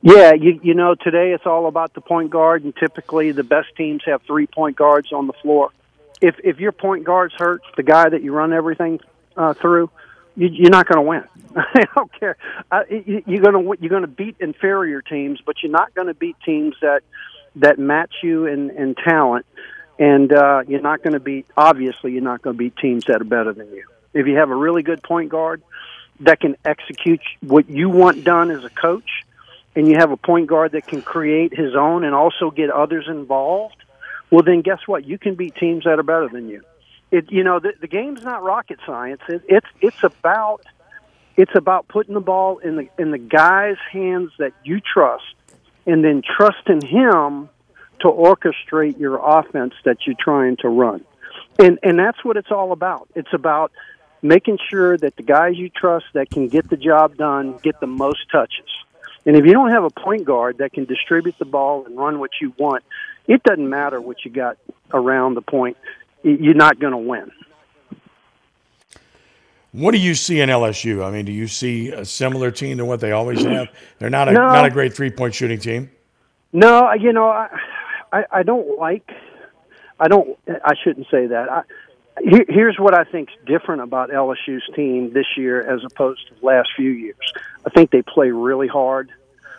Yeah, 0.03 0.33
you 0.33 0.59
you 0.63 0.73
know 0.73 0.95
today 0.95 1.33
it's 1.33 1.45
all 1.45 1.67
about 1.67 1.93
the 1.93 2.01
point 2.01 2.31
guard, 2.31 2.65
and 2.65 2.75
typically 2.75 3.33
the 3.33 3.45
best 3.45 3.69
teams 3.77 4.03
have 4.07 4.23
three 4.23 4.47
point 4.47 4.77
guards 4.77 5.13
on 5.13 5.27
the 5.27 5.35
floor. 5.35 5.71
If 6.23 6.37
if 6.43 6.59
your 6.59 6.73
point 6.73 7.05
guard's 7.05 7.35
hurt, 7.35 7.63
the 7.77 7.83
guy 7.83 8.09
that 8.09 8.23
you 8.23 8.33
run 8.33 8.55
everything 8.55 9.01
uh, 9.37 9.53
through, 9.53 9.91
you, 10.37 10.49
you're 10.49 10.71
not 10.71 10.87
going 10.87 10.97
to 10.97 11.03
win. 11.03 11.25
I 11.57 11.85
don't 11.95 12.13
care. 12.19 12.39
Uh, 12.71 12.85
you, 12.89 13.23
you're 13.27 13.43
going 13.43 13.63
to 13.63 13.83
you're 13.83 13.91
going 13.91 14.03
to 14.03 14.09
beat 14.09 14.37
inferior 14.41 15.03
teams, 15.03 15.41
but 15.45 15.57
you're 15.63 15.73
not 15.73 15.95
going 15.95 16.07
to 16.07 16.15
beat 16.15 16.37
teams 16.47 16.77
that 16.81 17.03
that 17.57 17.79
match 17.79 18.13
you 18.23 18.47
in, 18.47 18.71
in 18.71 18.95
talent, 18.95 19.47
and 19.99 20.33
uh, 20.33 20.63
you're 20.67 20.81
not 20.81 21.03
going 21.03 21.13
to 21.13 21.21
beat. 21.21 21.47
Obviously, 21.57 22.13
you're 22.13 22.23
not 22.23 22.43
going 22.43 22.57
to 22.57 22.59
beat 22.59 22.77
teams 22.77 23.05
that 23.07 23.21
are 23.21 23.25
better 23.25 23.53
than 23.53 23.73
you. 23.73 23.85
If 24.15 24.27
you 24.27 24.37
have 24.37 24.51
a 24.51 24.55
really 24.55 24.83
good 24.83 25.03
point 25.03 25.31
guard 25.31 25.63
that 26.21 26.41
can 26.41 26.57
execute 26.65 27.21
what 27.41 27.69
you 27.69 27.89
want 27.89 28.25
done 28.25 28.51
as 28.51 28.65
a 28.65 28.71
coach, 28.71 29.25
and 29.75 29.87
you 29.87 29.97
have 29.97 30.11
a 30.11 30.17
point 30.17 30.49
guard 30.49 30.73
that 30.73 30.87
can 30.87 31.01
create 31.01 31.57
his 31.57 31.75
own 31.75 32.05
and 32.05 32.15
also 32.15 32.51
get 32.51 32.71
others 32.71 33.07
involved, 33.09 33.77
well, 34.31 34.43
then 34.43 34.63
guess 34.63 34.81
what? 34.87 35.05
You 35.05 35.19
can 35.19 35.35
beat 35.35 35.55
teams 35.57 35.85
that 35.85 35.99
are 35.99 36.03
better 36.03 36.29
than 36.29 36.49
you. 36.49 36.63
It, 37.11 37.31
you 37.31 37.43
know, 37.43 37.59
the, 37.59 37.73
the 37.81 37.89
game's 37.89 38.23
not 38.23 38.43
rocket 38.43 38.79
science. 38.87 39.21
It, 39.29 39.43
it's 39.49 39.67
it's 39.81 40.03
about 40.05 40.63
it's 41.37 41.55
about 41.55 41.89
putting 41.89 42.15
the 42.15 42.21
ball 42.21 42.59
in 42.59 42.77
the 42.77 42.89
in 42.99 43.11
the 43.11 43.19
guys' 43.19 43.77
hands 43.91 44.31
that 44.39 44.53
you 44.63 44.81
trust 44.81 45.25
and 45.87 46.05
then 46.05 46.23
trusting 46.23 46.83
him 46.83 47.49
to 48.01 48.09
orchestrate 48.09 48.99
your 48.99 49.21
offense 49.23 49.75
that 49.85 49.99
you're 50.07 50.17
trying 50.19 50.57
to 50.59 50.69
run. 50.69 51.05
And 51.59 51.79
and 51.83 51.99
that's 51.99 52.25
what 52.25 52.37
it's 52.37 52.51
all 52.51 52.73
about. 52.73 53.09
It's 53.15 53.33
about 53.33 53.73
making 54.23 54.59
sure 54.71 54.97
that 54.97 55.17
the 55.17 55.23
guys 55.23 55.57
you 55.57 55.69
trust 55.69 56.07
that 56.15 56.31
can 56.31 56.49
get 56.49 56.69
the 56.69 56.77
job 56.77 57.17
done 57.17 57.59
get 57.63 57.81
the 57.81 57.87
most 57.87 58.31
touches. 58.31 58.69
And 59.27 59.37
if 59.37 59.45
you 59.45 59.53
don't 59.53 59.71
have 59.71 59.85
a 59.85 59.91
point 59.91 60.25
guard 60.25 60.59
that 60.59 60.73
can 60.73 60.87
distribute 60.87 61.39
the 61.39 61.45
ball 61.45 61.85
and 61.85 61.97
run 61.97 62.19
what 62.19 62.31
you 62.41 62.55
want, 62.59 62.85
it 63.27 63.43
doesn't 63.43 63.69
matter 63.69 64.01
what 64.01 64.25
you 64.25 64.31
got 64.31 64.57
around 64.93 65.35
the 65.35 65.43
point. 65.43 65.77
You're 66.23 66.55
not 66.55 66.79
going 66.79 66.93
to 66.93 66.99
win. 66.99 67.31
What 69.73 69.93
do 69.93 69.99
you 69.99 70.15
see 70.15 70.41
in 70.41 70.49
LSU? 70.49 71.05
I 71.05 71.11
mean, 71.11 71.25
do 71.25 71.33
you 71.33 71.47
see 71.47 71.91
a 71.91 72.05
similar 72.05 72.51
team 72.51 72.79
to 72.79 72.85
what 72.85 73.01
they 73.01 73.13
always 73.13 73.45
have? 73.45 73.69
They're 73.99 74.11
not 74.11 74.29
a 74.29 74.33
no. 74.33 74.49
not 74.49 74.65
a 74.65 74.71
great 74.71 74.95
three 74.95 75.11
point 75.11 75.35
shooting 75.35 75.61
team. 75.61 75.91
No, 76.53 76.93
you 76.93 77.13
know, 77.13 77.29
I, 77.29 77.49
I 78.13 78.25
I 78.33 78.43
don't 78.43 78.79
like. 78.79 79.09
I 80.01 80.09
don't. 80.09 80.37
I 80.49 80.75
shouldn't 80.83 81.07
say 81.11 81.27
that. 81.27 81.49
I, 81.49 81.63
here's 82.23 82.79
what 82.79 82.95
I 82.95 83.05
think's 83.05 83.33
different 83.47 83.83
about 83.83 84.11
LSU's 84.11 84.69
team 84.75 85.13
this 85.13 85.27
year 85.37 85.63
as 85.63 85.85
opposed 85.85 86.27
to 86.29 86.35
the 86.35 86.47
last 86.47 86.71
few 86.77 86.91
years. 86.91 87.33
I 87.65 87.71
think 87.71 87.91
they 87.91 88.03
play 88.03 88.31
really 88.31 88.69
hard. 88.69 89.11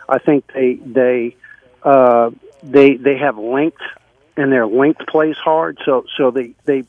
I 0.09 0.19
think 0.19 0.51
they 0.53 0.73
they 0.75 1.35
uh, 1.83 2.31
they 2.61 2.95
they 2.95 3.17
have 3.17 3.37
length, 3.37 3.81
and 4.35 4.51
their 4.51 4.67
length 4.67 5.07
plays 5.07 5.37
hard. 5.37 5.79
So 5.85 6.05
so 6.17 6.31
they 6.31 6.53
they 6.65 6.83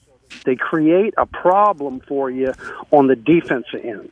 they 0.45 0.57
create 0.57 1.15
a 1.17 1.27
problem 1.27 2.01
for 2.01 2.31
you 2.31 2.53
on 2.91 3.07
the 3.07 3.17
defensive 3.17 3.85
end. 3.85 4.11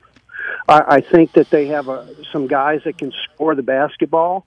I, 0.69 0.97
I 0.97 1.01
think 1.01 1.33
that 1.33 1.51
they 1.51 1.67
have 1.67 1.89
a, 1.89 2.07
some 2.33 2.47
guys 2.47 2.83
that 2.85 2.99
can 2.99 3.13
score 3.25 3.55
the 3.55 3.63
basketball, 3.63 4.47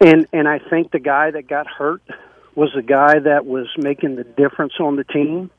and 0.00 0.26
and 0.32 0.48
I 0.48 0.58
think 0.58 0.90
the 0.90 0.98
guy 0.98 1.30
that 1.30 1.48
got 1.48 1.66
hurt 1.66 2.02
was 2.54 2.72
the 2.74 2.82
guy 2.82 3.18
that 3.20 3.46
was 3.46 3.68
making 3.76 4.16
the 4.16 4.24
difference 4.24 4.74
on 4.80 4.96
the 4.96 5.04
team 5.04 5.50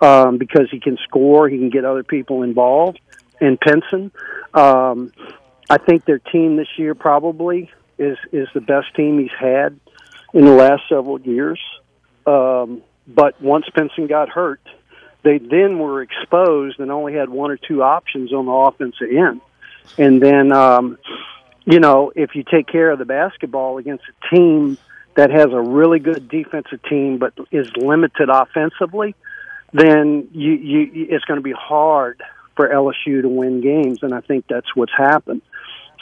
um, 0.00 0.38
because 0.38 0.68
he 0.70 0.80
can 0.80 0.96
score, 1.04 1.48
he 1.48 1.58
can 1.58 1.70
get 1.70 1.84
other 1.84 2.02
people 2.02 2.42
involved. 2.42 3.00
And 3.40 3.60
Pinson, 3.60 4.10
um, 4.54 5.12
I 5.70 5.78
think 5.78 6.04
their 6.04 6.18
team 6.18 6.56
this 6.56 6.68
year 6.76 6.94
probably 6.94 7.70
is 7.98 8.16
is 8.32 8.48
the 8.54 8.60
best 8.60 8.94
team 8.94 9.18
he's 9.18 9.36
had 9.38 9.78
in 10.32 10.44
the 10.44 10.52
last 10.52 10.82
several 10.88 11.20
years. 11.20 11.60
Um, 12.26 12.82
but 13.08 13.40
once 13.42 13.64
Pinson 13.74 14.06
got 14.06 14.28
hurt, 14.28 14.60
they 15.22 15.38
then 15.38 15.78
were 15.78 16.02
exposed 16.02 16.78
and 16.78 16.92
only 16.92 17.14
had 17.14 17.30
one 17.30 17.50
or 17.50 17.56
two 17.56 17.82
options 17.82 18.32
on 18.32 18.46
the 18.46 18.52
offensive 18.52 19.08
end. 19.10 19.40
And 19.96 20.22
then, 20.22 20.52
um, 20.52 20.98
you 21.64 21.80
know, 21.80 22.12
if 22.14 22.34
you 22.34 22.44
take 22.44 22.66
care 22.66 22.90
of 22.90 22.98
the 22.98 23.06
basketball 23.06 23.78
against 23.78 24.04
a 24.04 24.34
team 24.34 24.78
that 25.14 25.30
has 25.30 25.46
a 25.46 25.60
really 25.60 25.98
good 25.98 26.28
defensive 26.28 26.82
team 26.84 27.18
but 27.18 27.32
is 27.50 27.68
limited 27.76 28.28
offensively, 28.28 29.14
then 29.72 30.28
you, 30.32 30.52
you 30.52 31.06
it's 31.10 31.24
going 31.24 31.38
to 31.38 31.42
be 31.42 31.52
hard 31.52 32.22
for 32.56 32.68
LSU 32.68 33.22
to 33.22 33.28
win 33.28 33.60
games, 33.60 34.02
and 34.02 34.14
I 34.14 34.20
think 34.20 34.46
that's 34.48 34.74
what's 34.74 34.92
happened. 34.96 35.42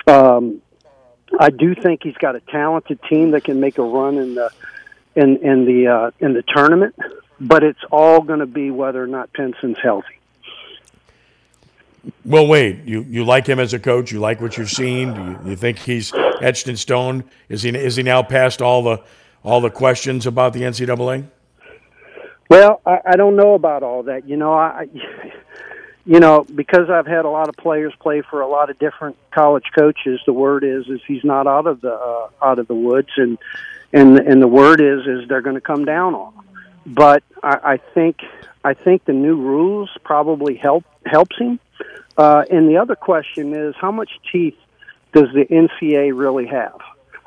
Um, 0.06 0.62
I 1.38 1.50
do 1.50 1.74
think 1.74 2.02
he's 2.02 2.16
got 2.16 2.36
a 2.36 2.40
talented 2.40 3.00
team 3.08 3.32
that 3.32 3.44
can 3.44 3.60
make 3.60 3.78
a 3.78 3.82
run 3.82 4.16
in 4.18 4.34
the 4.34 4.50
in 5.16 5.38
in 5.38 5.64
the 5.64 5.88
uh, 5.88 6.10
in 6.20 6.34
the 6.34 6.42
tournament, 6.42 6.94
but 7.40 7.64
it's 7.64 7.80
all 7.90 8.20
going 8.20 8.40
to 8.40 8.46
be 8.46 8.70
whether 8.70 9.02
or 9.02 9.06
not 9.06 9.32
Pinson's 9.32 9.78
healthy. 9.82 10.16
Well, 12.24 12.46
Wade, 12.46 12.82
you, 12.84 13.02
you 13.02 13.24
like 13.24 13.46
him 13.46 13.58
as 13.58 13.74
a 13.74 13.78
coach. 13.80 14.12
You 14.12 14.20
like 14.20 14.40
what 14.40 14.56
you've 14.56 14.70
seen. 14.70 15.12
Do 15.12 15.20
you, 15.20 15.50
you 15.50 15.56
think 15.56 15.78
he's 15.78 16.12
etched 16.40 16.68
in 16.68 16.76
stone? 16.76 17.24
Is 17.48 17.62
he 17.62 17.70
is 17.70 17.96
he 17.96 18.02
now 18.02 18.22
past 18.22 18.62
all 18.62 18.82
the 18.82 19.02
all 19.42 19.60
the 19.60 19.70
questions 19.70 20.26
about 20.26 20.52
the 20.52 20.62
NCAA? 20.62 21.26
Well, 22.48 22.80
I, 22.86 22.98
I 23.06 23.16
don't 23.16 23.36
know 23.36 23.54
about 23.54 23.82
all 23.82 24.04
that. 24.04 24.28
You 24.28 24.36
know, 24.36 24.52
I, 24.52 24.86
you 26.04 26.20
know, 26.20 26.44
because 26.44 26.88
I've 26.88 27.06
had 27.06 27.24
a 27.24 27.28
lot 27.28 27.48
of 27.48 27.56
players 27.56 27.92
play 27.98 28.22
for 28.22 28.40
a 28.40 28.46
lot 28.46 28.70
of 28.70 28.78
different 28.78 29.16
college 29.32 29.66
coaches. 29.76 30.20
The 30.26 30.32
word 30.32 30.62
is 30.62 30.86
is 30.88 31.00
he's 31.06 31.24
not 31.24 31.48
out 31.48 31.66
of 31.66 31.80
the 31.80 31.92
uh, 31.92 32.28
out 32.40 32.60
of 32.60 32.68
the 32.68 32.74
woods, 32.74 33.10
and 33.16 33.38
and 33.96 34.18
and 34.18 34.42
the 34.42 34.48
word 34.48 34.80
is 34.80 35.06
is 35.06 35.28
they're 35.28 35.40
going 35.40 35.54
to 35.54 35.60
come 35.60 35.84
down 35.84 36.14
on 36.14 36.34
him. 36.34 36.44
But 36.86 37.22
I, 37.42 37.58
I 37.64 37.76
think 37.94 38.18
I 38.62 38.74
think 38.74 39.04
the 39.04 39.12
new 39.12 39.36
rules 39.36 39.90
probably 40.04 40.56
help 40.56 40.84
helps 41.04 41.36
him. 41.38 41.58
Uh, 42.16 42.44
and 42.50 42.68
the 42.68 42.78
other 42.78 42.96
question 42.96 43.54
is 43.54 43.74
how 43.80 43.92
much 43.92 44.10
teeth 44.32 44.56
does 45.12 45.28
the 45.34 45.44
NCAA 45.44 46.16
really 46.16 46.46
have? 46.46 46.80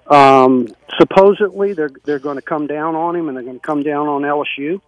Um, 0.07 0.67
supposedly 0.97 1.73
they're 1.73 1.91
they're 2.05 2.19
going 2.19 2.37
to 2.37 2.41
come 2.41 2.67
down 2.67 2.95
on 2.95 3.15
him 3.15 3.27
and 3.27 3.37
they're 3.37 3.43
going 3.43 3.59
to 3.59 3.65
come 3.65 3.83
down 3.83 4.07
on 4.07 4.21
LSU. 4.21 4.81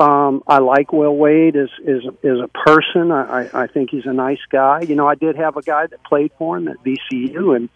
Um, 0.00 0.44
I 0.46 0.58
like 0.58 0.92
Will 0.92 1.16
Wade 1.16 1.56
as 1.56 1.70
as 1.86 2.02
as 2.22 2.38
a 2.38 2.48
person. 2.48 3.10
I, 3.10 3.48
I 3.52 3.66
think 3.66 3.90
he's 3.90 4.06
a 4.06 4.12
nice 4.12 4.44
guy. 4.50 4.82
You 4.82 4.94
know, 4.94 5.08
I 5.08 5.14
did 5.14 5.36
have 5.36 5.56
a 5.56 5.62
guy 5.62 5.86
that 5.86 6.02
played 6.04 6.32
for 6.38 6.56
him 6.56 6.68
at 6.68 6.76
VCU 6.84 7.56
and 7.56 7.68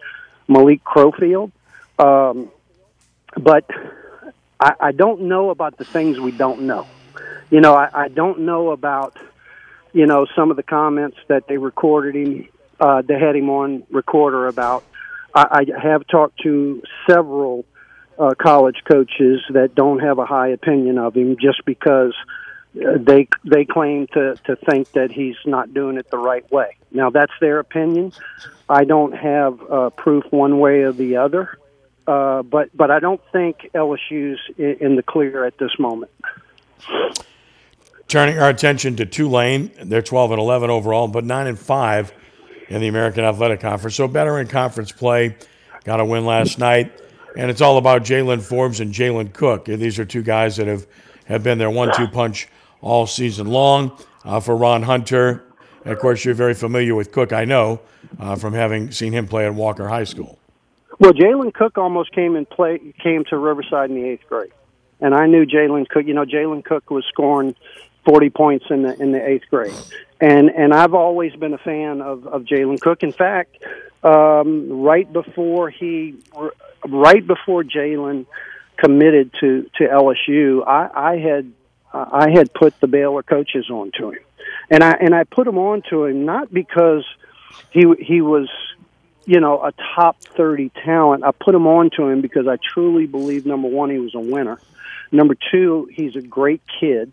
Malik 0.49 0.85
Crowfield, 0.85 1.51
um, 1.99 2.51
but 3.37 3.69
I, 4.61 4.75
I 4.81 4.93
don't 4.93 5.23
know 5.23 5.51
about 5.51 5.77
the 5.77 5.85
things 5.85 6.21
we 6.21 6.33
don't 6.33 6.63
know. 6.63 6.87
You 7.51 7.61
know, 7.61 7.75
I, 7.75 8.05
I 8.05 8.09
don't 8.09 8.41
know 8.41 8.71
about 8.71 9.17
you 9.93 10.07
know 10.07 10.27
some 10.35 10.51
of 10.51 10.57
the 10.57 10.63
comments 10.63 11.19
that 11.29 11.47
they 11.49 11.59
recorded 11.59 12.15
him. 12.15 12.49
Uh, 12.81 13.03
they 13.03 13.19
had 13.19 13.37
him 13.37 13.51
on 13.51 13.85
recorder 13.91 14.47
about. 14.47 14.85
I, 15.35 15.65
I 15.75 15.81
have 15.81 16.07
talked 16.07 16.41
to 16.41 16.83
several 17.09 17.65
uh, 18.19 18.35
college 18.39 18.83
coaches 18.85 19.41
that 19.51 19.75
don't 19.75 20.01
have 20.01 20.19
a 20.19 20.27
high 20.27 20.49
opinion 20.49 20.99
of 20.99 21.17
him 21.17 21.37
just 21.41 21.65
because 21.65 22.15
uh, 22.77 22.99
they 22.99 23.29
they 23.45 23.65
claim 23.65 24.07
to 24.09 24.37
to 24.45 24.57
think 24.57 24.91
that 24.93 25.11
he's 25.11 25.37
not 25.45 25.75
doing 25.75 25.97
it 25.97 26.11
the 26.11 26.19
right 26.19 26.51
way. 26.51 26.77
Now 26.91 27.11
that's 27.11 27.33
their 27.41 27.59
opinion. 27.59 28.13
I 28.69 28.85
don't 28.85 29.13
have 29.13 29.61
uh, 29.71 29.91
proof 29.91 30.25
one 30.31 30.59
way 30.59 30.83
or 30.83 30.93
the 30.93 31.17
other, 31.17 31.59
uh, 32.07 32.43
but 32.43 32.77
but 32.77 32.91
I 32.91 33.01
don't 33.01 33.21
think 33.33 33.71
LSU's 33.75 34.41
in, 34.57 34.77
in 34.81 34.97
the 34.97 35.03
clear 35.03 35.45
at 35.45 35.59
this 35.59 35.73
moment. 35.79 36.11
Turning 38.09 38.39
our 38.39 38.51
attention 38.51 38.97
to 38.97 39.07
Tulane, 39.07 39.71
they're 39.85 40.03
12 40.03 40.33
and 40.33 40.41
11 40.41 40.69
overall, 40.69 41.09
but 41.09 41.25
9 41.25 41.47
and 41.47 41.59
5 41.59 42.13
in 42.69 42.81
the 42.81 42.89
American 42.89 43.25
Athletic 43.25 43.61
Conference. 43.61 43.95
So 43.95 44.07
better 44.07 44.39
in 44.39 44.49
conference 44.49 44.93
play. 44.93 45.37
Got 45.85 46.01
a 46.01 46.05
win 46.05 46.27
last 46.27 46.59
night 46.59 46.93
and 47.37 47.51
it's 47.51 47.61
all 47.61 47.79
about 47.79 48.03
Jaylen 48.03 48.43
Forbes 48.43 48.81
and 48.81 48.93
Jalen 48.93 49.33
Cook. 49.33 49.67
These 49.67 49.99
are 49.99 50.05
two 50.05 50.23
guys 50.23 50.57
that 50.57 50.67
have, 50.67 50.87
have 51.27 51.43
been 51.43 51.59
their 51.59 51.71
one-two 51.71 52.09
punch 52.09 52.49
all 52.81 53.07
season 53.07 53.47
long. 53.47 53.97
Uh, 54.25 54.39
for 54.39 54.55
Ron 54.55 54.85
Hunter, 54.85 55.43
and 55.85 55.93
of 55.93 55.99
course, 55.99 56.25
you're 56.25 56.33
very 56.33 56.55
familiar 56.55 56.95
with 56.95 57.11
Cook, 57.11 57.33
I 57.33 57.45
know, 57.45 57.81
uh, 58.21 58.37
from 58.37 58.55
having 58.55 58.93
seen 58.93 59.13
him 59.13 59.27
play 59.27 59.47
at 59.47 59.53
Walker 59.53 59.89
High 59.89 60.05
School. 60.05 60.39
Well, 61.03 61.13
Jalen 61.13 61.53
Cook 61.53 61.79
almost 61.79 62.13
came 62.13 62.37
and 62.37 62.49
play 62.49 62.79
came 63.03 63.25
to 63.25 63.37
Riverside 63.37 63.91
in 63.91 63.97
the 63.97 64.09
eighth 64.09 64.25
grade, 64.29 64.53
and 65.01 65.17
I 65.17 65.27
knew 65.27 65.45
Jalen 65.45 65.89
Cook. 65.89 66.07
You 66.07 66.15
know, 66.15 66.25
Jalen 66.25 66.65
Cook 66.65 66.93
was 66.93 67.05
scoring 67.07 67.57
forty 68.05 68.31
points 68.31 68.67
in 68.71 68.83
the 68.83 69.03
in 69.03 69.11
the 69.11 69.21
eighth 69.21 69.51
grade, 69.51 69.75
and 70.21 70.49
and 70.49 70.73
I've 70.73 70.95
always 70.95 71.35
been 71.35 71.55
a 71.55 71.59
fan 71.59 72.03
of 72.03 72.29
of 72.29 72.45
Jalen 72.45 72.81
Cook. 72.81 73.03
In 73.03 73.11
fact, 73.11 73.57
um, 74.05 74.81
right 74.81 75.13
before 75.13 75.71
he 75.71 76.15
right 76.89 77.27
before 77.27 77.65
Jalen 77.65 78.27
committed 78.77 79.33
to 79.41 79.69
to 79.79 79.89
LSU, 79.89 80.65
I, 80.65 80.89
I 80.95 81.17
had 81.17 81.53
I 81.93 82.31
had 82.31 82.55
put 82.55 82.79
the 82.79 82.87
Baylor 82.87 83.25
coaches 83.25 83.69
on 83.71 83.91
to 83.99 84.11
him, 84.11 84.23
and 84.71 84.85
I 84.85 84.93
and 84.93 85.17
I 85.17 85.25
put 85.25 85.47
them 85.47 85.59
on 85.59 85.83
to 85.91 86.05
him 86.05 86.27
not 86.27 86.55
because 86.55 87.05
he 87.73 87.93
he 87.99 88.21
was 88.21 88.49
you 89.25 89.41
know 89.41 89.63
a 89.63 89.73
top 89.95 90.21
thirty 90.21 90.71
talent. 90.85 91.25
I 91.25 91.33
put 91.33 91.55
him 91.55 91.67
on 91.67 91.91
to 91.97 92.09
him 92.09 92.21
because 92.21 92.47
I 92.47 92.57
truly 92.57 93.07
believe 93.07 93.47
number 93.47 93.69
one 93.69 93.91
he 93.91 93.99
was 93.99 94.15
a 94.15 94.21
winner, 94.21 94.61
number 95.11 95.37
two 95.51 95.89
he's 95.93 96.17
a 96.17 96.23
great 96.23 96.63
kid, 96.81 97.13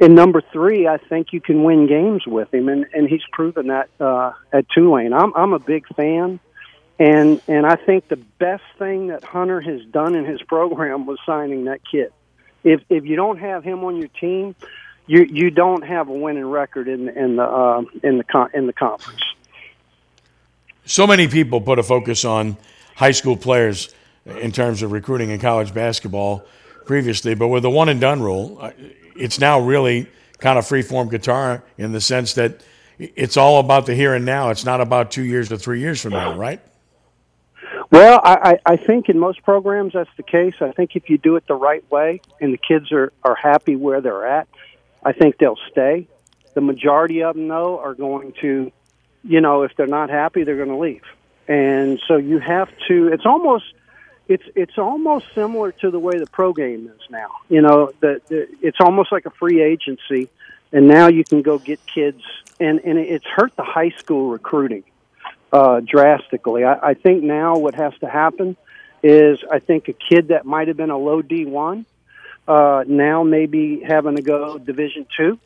and 0.00 0.14
number 0.14 0.40
three 0.40 0.86
I 0.86 0.98
think 0.98 1.32
you 1.32 1.40
can 1.40 1.64
win 1.64 1.86
games 1.86 2.26
with 2.26 2.52
him, 2.52 2.68
and 2.68 2.86
and 2.92 3.08
he's 3.08 3.24
proven 3.32 3.68
that 3.68 3.88
uh, 4.00 4.32
at 4.52 4.68
Tulane. 4.70 5.12
I'm 5.12 5.34
I'm 5.34 5.52
a 5.52 5.58
big 5.58 5.86
fan 5.94 6.40
and 6.98 7.40
and 7.48 7.66
I 7.66 7.76
think 7.76 8.08
the 8.08 8.16
best 8.16 8.62
thing 8.78 9.08
that 9.08 9.24
Hunter 9.24 9.60
has 9.60 9.84
done 9.86 10.14
in 10.14 10.24
his 10.24 10.40
program 10.42 11.06
was 11.06 11.18
signing 11.26 11.64
that 11.64 11.80
kid. 11.90 12.12
If 12.62 12.82
if 12.88 13.04
you 13.04 13.16
don't 13.16 13.38
have 13.38 13.64
him 13.64 13.84
on 13.84 13.96
your 13.96 14.08
team, 14.08 14.54
you 15.06 15.24
you 15.24 15.50
don't 15.50 15.82
have 15.82 16.08
a 16.08 16.12
winning 16.12 16.46
record 16.46 16.88
in 16.88 17.08
in 17.08 17.36
the 17.36 17.44
uh, 17.44 17.82
in 18.02 18.18
the 18.18 18.24
con- 18.24 18.50
in 18.54 18.66
the 18.66 18.72
conference. 18.72 19.22
So 20.86 21.06
many 21.06 21.28
people 21.28 21.60
put 21.60 21.78
a 21.78 21.82
focus 21.82 22.24
on 22.24 22.56
high 22.94 23.12
school 23.12 23.36
players 23.36 23.94
in 24.26 24.52
terms 24.52 24.82
of 24.82 24.92
recruiting 24.92 25.30
in 25.30 25.40
college 25.40 25.72
basketball 25.72 26.44
previously, 26.84 27.34
but 27.34 27.48
with 27.48 27.62
the 27.62 27.70
one 27.70 27.88
and 27.88 28.00
done 28.00 28.22
rule, 28.22 28.58
uh, 28.60 28.70
it's 29.16 29.40
now 29.40 29.60
really 29.60 30.06
kind 30.38 30.58
of 30.58 30.66
free 30.66 30.82
form 30.82 31.08
guitar 31.08 31.64
in 31.78 31.92
the 31.92 32.00
sense 32.00 32.34
that 32.34 32.60
it's 32.98 33.36
all 33.36 33.60
about 33.60 33.86
the 33.86 33.94
here 33.94 34.14
and 34.14 34.24
now. 34.24 34.50
It's 34.50 34.64
not 34.64 34.80
about 34.80 35.10
two 35.10 35.22
years 35.22 35.50
or 35.50 35.56
three 35.56 35.80
years 35.80 36.02
from 36.02 36.12
now, 36.12 36.36
right? 36.36 36.60
Well, 37.90 38.20
I, 38.22 38.58
I 38.66 38.76
think 38.76 39.08
in 39.08 39.18
most 39.18 39.42
programs 39.42 39.92
that's 39.94 40.10
the 40.16 40.22
case. 40.22 40.54
I 40.60 40.72
think 40.72 40.96
if 40.96 41.08
you 41.08 41.16
do 41.18 41.36
it 41.36 41.46
the 41.46 41.54
right 41.54 41.88
way 41.90 42.20
and 42.40 42.52
the 42.52 42.58
kids 42.58 42.92
are, 42.92 43.12
are 43.22 43.34
happy 43.34 43.76
where 43.76 44.00
they're 44.00 44.26
at, 44.26 44.48
I 45.02 45.12
think 45.12 45.38
they'll 45.38 45.58
stay. 45.70 46.08
The 46.54 46.60
majority 46.60 47.22
of 47.22 47.36
them, 47.36 47.48
though, 47.48 47.78
are 47.78 47.94
going 47.94 48.32
to, 48.40 48.70
you 49.24 49.40
know, 49.40 49.62
if 49.62 49.72
they're 49.76 49.86
not 49.86 50.10
happy, 50.10 50.44
they're 50.44 50.56
going 50.56 50.68
to 50.68 50.78
leave. 50.78 51.02
And 51.48 52.00
so 52.06 52.16
you 52.16 52.38
have 52.38 52.68
to. 52.88 53.08
It's 53.08 53.26
almost 53.26 53.64
it's 54.28 54.44
it's 54.54 54.78
almost 54.78 55.26
similar 55.34 55.72
to 55.72 55.90
the 55.90 55.98
way 55.98 56.18
the 56.18 56.26
pro 56.26 56.52
game 56.52 56.90
is 56.94 57.10
now. 57.10 57.28
You 57.48 57.62
know, 57.62 57.92
the, 58.00 58.20
the 58.28 58.48
it's 58.62 58.78
almost 58.80 59.12
like 59.12 59.26
a 59.26 59.30
free 59.30 59.62
agency, 59.62 60.30
and 60.72 60.88
now 60.88 61.08
you 61.08 61.24
can 61.24 61.42
go 61.42 61.58
get 61.58 61.84
kids, 61.86 62.22
and 62.58 62.80
and 62.80 62.98
it's 62.98 63.26
hurt 63.26 63.54
the 63.56 63.64
high 63.64 63.90
school 63.98 64.30
recruiting 64.30 64.84
uh, 65.52 65.80
drastically. 65.80 66.64
I, 66.64 66.90
I 66.90 66.94
think 66.94 67.22
now 67.22 67.58
what 67.58 67.74
has 67.74 67.92
to 68.00 68.08
happen 68.08 68.56
is 69.02 69.38
I 69.50 69.58
think 69.58 69.88
a 69.88 69.92
kid 69.92 70.28
that 70.28 70.46
might 70.46 70.68
have 70.68 70.78
been 70.78 70.90
a 70.90 70.98
low 70.98 71.20
D 71.20 71.44
one 71.44 71.84
uh, 72.46 72.84
now 72.86 73.22
maybe 73.22 73.80
having 73.80 74.16
to 74.16 74.22
go 74.22 74.58
Division 74.58 75.06
two, 75.16 75.38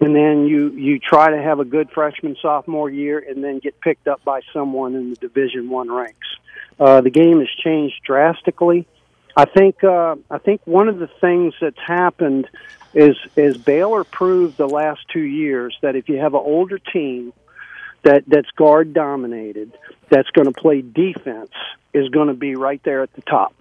and 0.00 0.14
then 0.14 0.46
you 0.46 0.70
you 0.72 0.98
try 0.98 1.30
to 1.30 1.42
have 1.42 1.60
a 1.60 1.64
good 1.64 1.90
freshman 1.90 2.36
sophomore 2.40 2.90
year, 2.90 3.18
and 3.18 3.42
then 3.42 3.58
get 3.58 3.80
picked 3.80 4.08
up 4.08 4.22
by 4.24 4.40
someone 4.52 4.94
in 4.94 5.10
the 5.10 5.16
Division 5.16 5.70
one 5.70 5.90
ranks. 5.90 6.28
Uh, 6.78 7.00
the 7.00 7.10
game 7.10 7.40
has 7.40 7.48
changed 7.48 8.02
drastically. 8.04 8.86
I 9.36 9.44
think 9.44 9.82
uh, 9.84 10.16
I 10.30 10.38
think 10.38 10.60
one 10.64 10.88
of 10.88 10.98
the 10.98 11.06
things 11.06 11.54
that's 11.60 11.78
happened 11.78 12.48
is 12.94 13.16
is 13.36 13.56
Baylor 13.58 14.04
proved 14.04 14.56
the 14.56 14.68
last 14.68 15.00
two 15.12 15.20
years 15.20 15.76
that 15.82 15.96
if 15.96 16.08
you 16.08 16.18
have 16.18 16.34
an 16.34 16.42
older 16.42 16.78
team 16.78 17.32
that 18.02 18.24
that's 18.26 18.50
guard 18.52 18.94
dominated, 18.94 19.76
that's 20.08 20.30
going 20.30 20.46
to 20.46 20.58
play 20.58 20.80
defense, 20.80 21.52
is 21.92 22.08
going 22.08 22.28
to 22.28 22.34
be 22.34 22.54
right 22.54 22.82
there 22.84 23.02
at 23.02 23.12
the 23.14 23.22
top. 23.22 23.54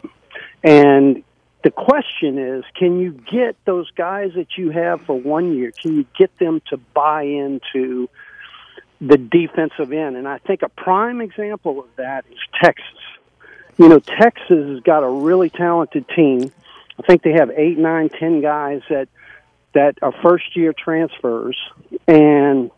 And 0.63 1.23
the 1.65 1.72
question 1.72 2.38
is, 2.38 2.63
can 2.75 3.01
you 3.01 3.12
get 3.12 3.57
those 3.65 3.91
guys 3.91 4.31
that 4.36 4.57
you 4.57 4.69
have 4.69 5.01
for 5.01 5.19
one 5.19 5.53
year? 5.57 5.72
Can 5.72 5.98
you 5.98 6.05
get 6.17 6.38
them 6.38 6.62
to 6.69 6.77
buy 6.77 7.24
into 7.24 8.07
the 9.01 9.17
defensive 9.17 9.91
end? 9.91 10.15
And 10.15 10.27
I 10.27 10.38
think 10.38 10.62
a 10.62 10.69
prime 10.69 11.19
example 11.19 11.81
of 11.81 11.88
that 11.98 12.24
is 12.31 12.38
Texas 12.63 12.86
you 13.77 13.89
know, 13.89 14.00
Texas 14.00 14.67
has 14.69 14.79
got 14.81 15.03
a 15.03 15.10
really 15.10 15.50
talented 15.50 16.07
team. 16.15 16.51
I 16.98 17.01
think 17.05 17.24
they 17.24 17.34
have 17.34 17.51
eight, 17.51 17.77
nine, 17.77 18.10
ten 18.10 18.41
guys 18.41 18.81
that 18.89 19.10
that 19.74 19.98
are 20.01 20.13
first 20.24 20.55
year 20.55 20.72
transfers, 20.72 21.57
and 22.07 22.72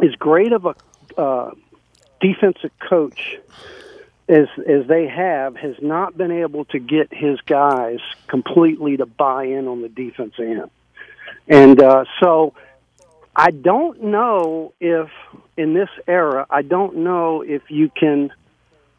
as 0.00 0.14
great 0.14 0.52
of 0.52 0.64
a 0.64 0.74
uh, 1.20 1.50
defensive 2.20 2.70
coach 2.78 3.38
as 4.28 4.46
as 4.58 4.86
they 4.86 5.08
have 5.08 5.56
has 5.56 5.76
not 5.80 6.16
been 6.16 6.30
able 6.30 6.64
to 6.66 6.78
get 6.78 7.12
his 7.12 7.40
guys 7.42 7.98
completely 8.28 8.96
to 8.96 9.06
buy 9.06 9.44
in 9.44 9.68
on 9.68 9.82
the 9.82 9.88
defense 9.88 10.34
end, 10.38 10.70
and 11.48 11.82
uh, 11.82 12.04
so 12.20 12.54
I 13.34 13.50
don't 13.50 14.04
know 14.04 14.74
if 14.80 15.08
in 15.56 15.74
this 15.74 15.88
era 16.06 16.46
I 16.48 16.62
don't 16.62 16.98
know 16.98 17.42
if 17.42 17.62
you 17.70 17.90
can 17.90 18.30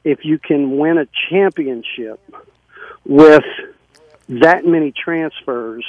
if 0.04 0.26
you 0.26 0.38
can 0.38 0.78
win 0.78 0.98
a 0.98 1.08
championship 1.30 2.20
with 3.06 3.44
that 4.28 4.66
many 4.66 4.92
transfers 4.92 5.86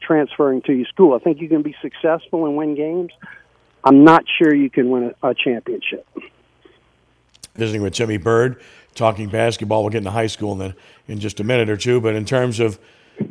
transferring 0.00 0.62
to 0.62 0.72
your 0.72 0.86
school. 0.86 1.14
I 1.14 1.18
think 1.18 1.40
you 1.40 1.48
can 1.48 1.62
be 1.62 1.74
successful 1.80 2.46
and 2.46 2.56
win 2.56 2.74
games. 2.74 3.12
I'm 3.82 4.04
not 4.04 4.24
sure 4.38 4.54
you 4.54 4.70
can 4.70 4.90
win 4.90 5.14
a, 5.22 5.30
a 5.30 5.34
championship. 5.34 6.06
Visiting 7.56 7.82
with 7.82 7.94
Timmy 7.94 8.16
Byrd, 8.16 8.60
talking 8.94 9.28
basketball. 9.28 9.82
We'll 9.82 9.90
get 9.90 9.98
into 9.98 10.10
high 10.10 10.26
school 10.26 10.52
in, 10.52 10.58
the, 10.58 10.74
in 11.06 11.20
just 11.20 11.40
a 11.40 11.44
minute 11.44 11.68
or 11.68 11.76
two. 11.76 12.00
But 12.00 12.14
in 12.14 12.24
terms 12.24 12.60
of 12.60 12.78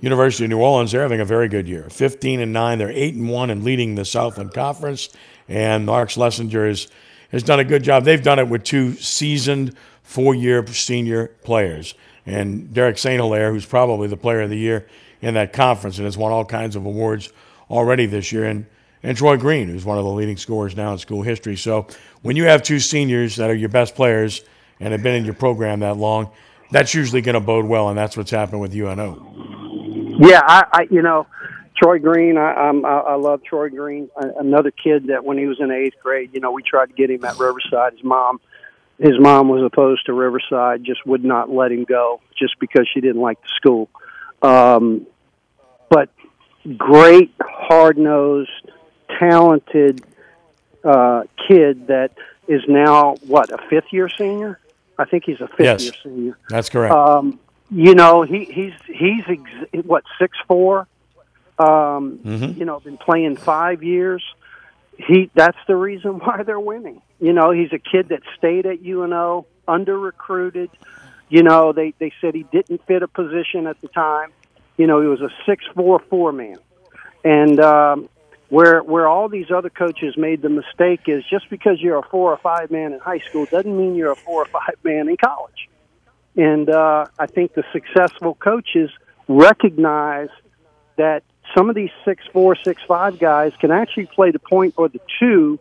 University 0.02 0.46
of 0.46 0.50
New 0.50 0.60
Orleans, 0.60 0.92
they're 0.92 1.02
having 1.02 1.20
a 1.20 1.26
very 1.26 1.50
good 1.50 1.68
year. 1.68 1.90
15 1.90 2.40
and 2.40 2.54
9. 2.54 2.78
They're 2.78 2.90
8 2.90 3.16
and 3.16 3.30
1 3.30 3.50
and 3.50 3.64
leading 3.64 3.96
the 3.96 4.06
Southland 4.06 4.54
Conference. 4.54 5.10
And 5.50 5.86
Mark 5.86 6.10
Slessinger 6.10 6.68
has, 6.68 6.88
has 7.32 7.44
done 7.44 7.60
a 7.60 7.66
good 7.66 7.84
job. 7.84 8.06
They've 8.06 8.24
done 8.24 8.40
it 8.40 8.48
with 8.48 8.64
two 8.64 8.94
seasoned 8.94 9.76
four 10.04 10.36
year 10.36 10.66
senior 10.68 11.28
players. 11.44 11.96
And 12.26 12.74
Derek 12.74 12.98
St. 12.98 13.22
Hilaire, 13.22 13.52
who's 13.52 13.66
probably 13.66 14.08
the 14.08 14.18
player 14.18 14.42
of 14.42 14.50
the 14.50 14.58
year 14.58 14.88
in 15.22 15.34
that 15.34 15.52
conference 15.54 15.98
and 15.98 16.06
has 16.06 16.18
won 16.18 16.32
all 16.32 16.46
kinds 16.46 16.76
of 16.76 16.86
awards 16.86 17.32
already 17.70 18.06
this 18.06 18.32
year. 18.32 18.46
And, 18.46 18.66
and 19.04 19.18
Troy 19.18 19.38
Green, 19.38 19.68
who's 19.68 19.86
one 19.86 19.98
of 19.98 20.04
the 20.04 20.10
leading 20.10 20.38
scorers 20.38 20.76
now 20.76 20.94
in 20.94 20.98
school 20.98 21.22
history. 21.22 21.56
So 21.56 21.88
when 22.22 22.36
you 22.36 22.46
have 22.46 22.64
two 22.64 22.80
seniors 22.80 23.36
that 23.36 23.50
are 23.50 23.56
your 23.56 23.70
best 23.70 23.96
players 23.96 24.42
and 24.80 24.92
have 24.92 25.04
been 25.04 25.16
in 25.16 25.26
your 25.26 25.34
program 25.34 25.82
that 25.82 25.98
long, 25.98 26.32
that's 26.72 26.94
usually 26.94 27.22
going 27.22 27.36
to 27.36 27.42
bode 27.42 27.66
well, 27.66 27.90
and 27.90 27.98
that's 27.98 28.18
what's 28.18 28.32
happened 28.32 28.62
with 28.62 28.74
UNO. 28.74 30.16
Yeah, 30.20 30.42
I, 30.44 30.66
I 30.72 30.88
you 30.90 31.02
know, 31.02 31.28
Troy 31.76 32.00
Green, 32.00 32.38
I, 32.38 32.54
I'm, 32.54 32.86
I, 32.86 33.16
love 33.16 33.44
Troy 33.44 33.70
Green. 33.70 34.10
Another 34.16 34.72
kid 34.72 35.08
that 35.08 35.24
when 35.24 35.38
he 35.38 35.46
was 35.46 35.60
in 35.60 35.70
eighth 35.72 35.96
grade, 36.02 36.32
you 36.34 36.40
know, 36.40 36.52
we 36.52 36.64
tried 36.64 36.88
to 36.88 36.94
get 36.94 37.12
him 37.12 37.26
at 37.26 37.38
Riverside. 37.38 37.94
His 37.94 38.04
mom 38.04 38.40
his 39.00 39.20
mom 39.20 39.50
was 39.50 39.64
opposed 39.64 40.06
to 40.06 40.14
Riverside, 40.14 40.84
just 40.84 41.06
would 41.06 41.24
not 41.24 41.50
let 41.50 41.72
him 41.72 41.84
go 41.84 42.22
just 42.38 42.60
because 42.60 42.88
she 42.94 43.02
didn't 43.02 43.22
like 43.22 43.42
the 43.42 43.50
school. 43.58 43.90
Um, 44.42 45.08
but 45.90 46.10
great, 46.78 47.34
hard 47.42 47.98
nosed, 47.98 48.50
talented 49.20 50.04
uh, 50.84 51.24
kid 51.48 51.88
that 51.88 52.12
is 52.48 52.62
now 52.68 53.16
what 53.28 53.52
a 53.52 53.58
fifth 53.70 53.92
year 53.92 54.10
senior. 54.10 54.60
I 54.98 55.06
think 55.06 55.24
he's 55.26 55.42
a 55.42 55.48
fifth 55.48 55.60
yes, 55.60 55.84
year 55.84 55.94
senior. 56.04 56.38
That's 56.50 56.70
correct. 56.70 56.94
Um, 56.94 57.40
you 57.72 57.96
know, 57.96 58.22
he 58.22 58.46
he's 58.46 58.74
he's 58.86 59.24
ex- 59.28 59.86
what 59.86 60.04
six 60.20 60.38
four. 60.48 60.88
Um, 61.60 62.20
mm-hmm. 62.24 62.60
You 62.60 62.66
know, 62.66 62.80
been 62.80 62.98
playing 62.98 63.38
five 63.38 63.84
years 63.84 64.24
he 64.98 65.30
that's 65.34 65.58
the 65.68 65.76
reason 65.76 66.12
why 66.20 66.44
they're 66.44 66.60
winning. 66.60 67.02
You 67.20 67.34
know, 67.34 67.52
he's 67.52 67.72
a 67.72 67.80
kid 67.80 68.10
that 68.10 68.22
stayed 68.38 68.66
at 68.66 68.82
UNO, 68.82 69.46
under 69.68 69.98
recruited. 69.98 70.70
You 71.30 71.44
know, 71.44 71.74
they 71.74 71.94
they 72.00 72.12
said 72.22 72.36
he 72.36 72.44
didn't 72.44 72.86
fit 72.86 73.04
a 73.04 73.08
position 73.08 73.68
at 73.68 73.80
the 73.82 73.88
time. 73.88 74.32
You 74.78 74.88
know, 74.88 75.02
he 75.02 75.08
was 75.08 75.22
a 75.22 75.30
six 75.46 75.64
four 75.76 76.00
four 76.10 76.32
man, 76.32 76.58
and 77.24 77.60
um, 77.60 78.10
where 78.54 78.84
where 78.84 79.08
all 79.08 79.30
these 79.30 79.50
other 79.50 79.72
coaches 79.72 80.16
made 80.16 80.44
the 80.44 80.50
mistake 80.50 81.02
is 81.08 81.24
just 81.28 81.50
because 81.50 81.82
you're 81.82 81.98
a 81.98 82.04
four 82.04 82.32
or 82.32 82.38
five 82.38 82.70
man 82.70 82.94
in 82.94 83.00
high 83.00 83.18
school 83.28 83.46
doesn't 83.46 83.76
mean 83.76 83.96
you're 83.96 84.12
a 84.12 84.16
four 84.16 84.44
or 84.44 84.46
five 84.46 84.76
man 84.84 85.10
in 85.10 85.18
college. 85.18 85.68
And 86.36 86.70
uh, 86.70 87.06
I 87.18 87.26
think 87.26 87.56
the 87.56 87.64
successful 87.74 88.36
coaches 88.36 88.92
recognize 89.28 90.30
that 90.98 91.24
some 91.58 91.68
of 91.72 91.76
these 91.76 91.90
six 92.06 92.24
four, 92.32 92.56
six 92.64 92.80
five 92.88 93.18
guys 93.18 93.54
can 93.60 93.72
actually 93.72 94.06
play 94.06 94.30
the 94.30 94.38
point 94.38 94.76
or 94.78 94.88
the 94.88 95.02
two 95.20 95.60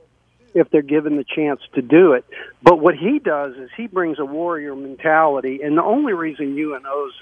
if 0.53 0.69
they're 0.69 0.83
given 0.83 1.17
the 1.17 1.25
chance 1.25 1.63
to 1.77 1.81
do 1.81 2.13
it. 2.13 2.27
But 2.63 2.79
what 2.79 2.95
he 2.95 3.19
does 3.19 3.57
is 3.57 3.71
he 3.75 3.87
brings 3.87 4.19
a 4.19 4.27
warrior 4.27 4.77
mentality, 4.77 5.61
and 5.63 5.79
the 5.79 5.83
only 5.83 6.13
reason 6.13 6.59
UNO's 6.59 7.15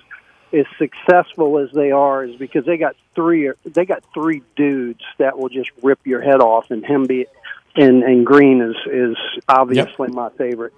as 0.53 0.67
successful 0.79 1.59
as 1.59 1.71
they 1.73 1.91
are 1.91 2.25
is 2.25 2.37
because 2.37 2.65
they 2.65 2.77
got 2.77 2.97
three 3.15 3.51
they 3.65 3.85
got 3.85 4.03
three 4.13 4.43
dudes 4.57 5.03
that 5.19 5.39
will 5.39 5.49
just 5.49 5.71
rip 5.83 6.07
your 6.07 6.21
head 6.21 6.41
off, 6.41 6.71
and 6.71 6.85
him 6.85 7.07
be 7.07 7.27
and 7.77 8.03
and 8.03 8.27
Green 8.27 8.61
is 8.61 8.77
is 8.87 9.17
obviously 9.49 10.09
yep. 10.09 10.15
my 10.15 10.31
favorite. 10.31 10.75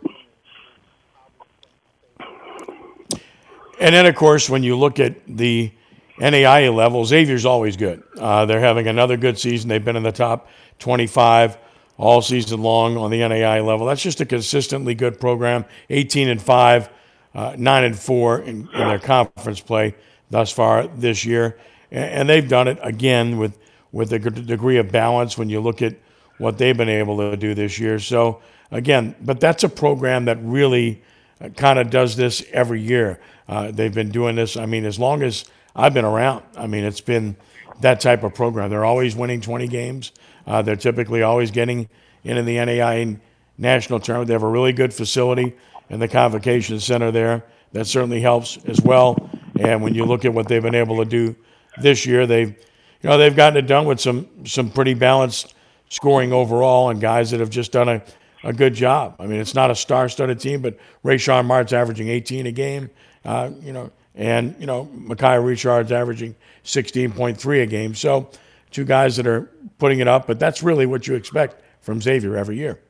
And 3.81 3.95
then, 3.95 4.07
of 4.07 4.15
course, 4.15 4.49
when 4.49 4.63
you 4.63 4.77
look 4.77 5.01
at 5.01 5.27
the 5.27 5.73
NAIA 6.19 6.73
level, 6.73 7.05
Xavier's 7.05 7.45
always 7.45 7.77
good. 7.77 8.03
Uh, 8.17 8.47
they're 8.47 8.61
having 8.61 8.87
another 8.87 9.17
good 9.17 9.39
season. 9.39 9.69
They've 9.69 9.85
been 9.85 9.97
in 9.97 10.05
the 10.05 10.13
top 10.13 10.49
25 10.79 11.59
all 11.99 12.23
season 12.23 12.63
long 12.63 12.97
on 12.97 13.11
the 13.11 13.19
NAIA 13.19 13.65
level. 13.65 13.87
That's 13.87 14.03
just 14.03 14.21
a 14.21 14.27
consistently 14.27 14.95
good 14.95 15.19
program. 15.19 15.65
18 15.91 16.29
and 16.29 16.41
5, 16.41 16.91
uh, 17.35 17.55
9 17.57 17.85
and 17.85 17.99
4 17.99 18.41
in, 18.41 18.47
in, 18.47 18.67
their 18.73 18.99
conference 18.99 19.61
play 19.61 19.95
thus 20.31 20.53
far 20.53 20.87
this 20.87 21.25
year. 21.25 21.59
And, 21.91 22.05
and, 22.05 22.29
they've 22.29 22.47
done 22.47 22.69
it 22.69 22.79
again 22.83 23.39
with, 23.39 23.59
with 23.91 24.13
a 24.13 24.19
degree 24.19 24.79
of 24.79 24.93
balance 24.93 25.39
when 25.39 25.49
you 25.49 25.61
look 25.61 25.83
at 25.83 25.97
what 26.39 26.59
they've 26.59 26.77
been 26.77 26.89
able 26.89 27.17
to 27.19 27.37
do 27.37 27.55
this 27.55 27.79
year. 27.79 27.99
So, 27.99 28.41
again, 28.71 29.15
but 29.21 29.41
that's 29.41 29.65
a 29.65 29.69
program 29.69 30.27
that 30.27 30.39
really 30.43 31.03
uh, 31.41 31.49
kind 31.51 31.79
of 31.79 31.91
does 31.91 32.17
this 32.17 32.45
every 32.53 32.81
year. 32.81 33.21
Uh, 33.49 33.71
they've 33.71 33.95
been 33.95 34.11
doing 34.11 34.37
this, 34.37 34.57
I 34.57 34.67
mean, 34.67 34.85
as 34.85 34.99
long 34.99 35.23
as 35.23 35.45
I've 35.75 35.95
been 35.95 36.05
around. 36.05 36.45
I 36.57 36.67
mean, 36.67 36.85
it's 36.85 37.01
been 37.01 37.37
that 37.81 38.01
type 38.01 38.23
of 38.23 38.35
program. 38.35 38.71
They're 38.71 38.85
always 38.85 39.17
winning 39.17 39.41
20 39.41 39.69
games. 39.69 40.13
Uh, 40.47 40.63
they're 40.63 40.77
typically 40.77 41.23
always 41.23 41.51
getting 41.51 41.89
into 42.25 42.43
the 42.43 42.65
NAI 42.65 43.19
national 43.59 44.01
tournament. 44.01 44.29
They 44.29 44.35
have 44.35 44.43
a 44.43 44.49
really 44.49 44.73
good 44.73 44.93
facility 44.93 45.55
in 45.93 46.01
the 46.01 46.09
convocation 46.09 46.81
center 46.81 47.13
there. 47.13 47.45
That 47.71 47.87
certainly 47.87 48.21
helps 48.21 48.59
as 48.67 48.81
well. 48.81 49.31
And 49.61 49.83
when 49.83 49.95
you 49.95 50.05
look 50.05 50.25
at 50.25 50.35
what 50.35 50.49
they've 50.49 50.63
been 50.63 50.75
able 50.75 50.97
to 50.97 51.05
do 51.05 51.37
this 51.81 52.05
year, 52.05 52.27
they've 52.27 52.49
you 52.49 53.09
know 53.09 53.19
they've 53.19 53.35
gotten 53.35 53.57
it 53.57 53.69
done 53.69 53.87
with 53.87 54.01
some 54.01 54.29
some 54.45 54.71
pretty 54.71 54.95
balanced 54.95 55.55
scoring 55.89 56.33
overall 56.33 56.91
and 56.91 57.01
guys 57.01 57.31
that 57.31 57.39
have 57.39 57.51
just 57.51 57.71
done 57.71 57.89
a, 57.89 58.03
a 58.43 58.53
good 58.53 58.75
job. 58.75 59.15
I 59.21 59.27
mean, 59.27 59.41
it's 59.41 59.55
not 59.55 59.71
a 59.71 59.75
star-studded 59.75 60.41
team, 60.41 60.63
but 60.63 60.79
Raysean 61.05 61.45
Mart's 61.45 61.73
averaging 61.73 62.09
18 62.09 62.47
a 62.47 62.53
game. 62.53 62.91
Uh, 63.25 63.51
you 63.61 63.73
know, 63.73 63.91
and, 64.15 64.57
you 64.59 64.67
know, 64.67 64.85
Micaiah 64.93 65.41
Richard's 65.41 65.93
averaging 65.93 66.35
16.3 66.65 67.63
a 67.63 67.67
game. 67.67 67.95
So 67.95 68.31
two 68.71 68.85
guys 68.85 69.17
that 69.17 69.27
are 69.27 69.51
putting 69.79 70.01
it 70.01 70.09
up, 70.09 70.27
but 70.27 70.39
that's 70.39 70.63
really 70.63 70.87
what 70.87 71.07
you 71.07 71.15
expect 71.15 71.63
from 71.83 72.01
Xavier 72.01 72.37
every 72.37 72.57
year. 72.57 72.81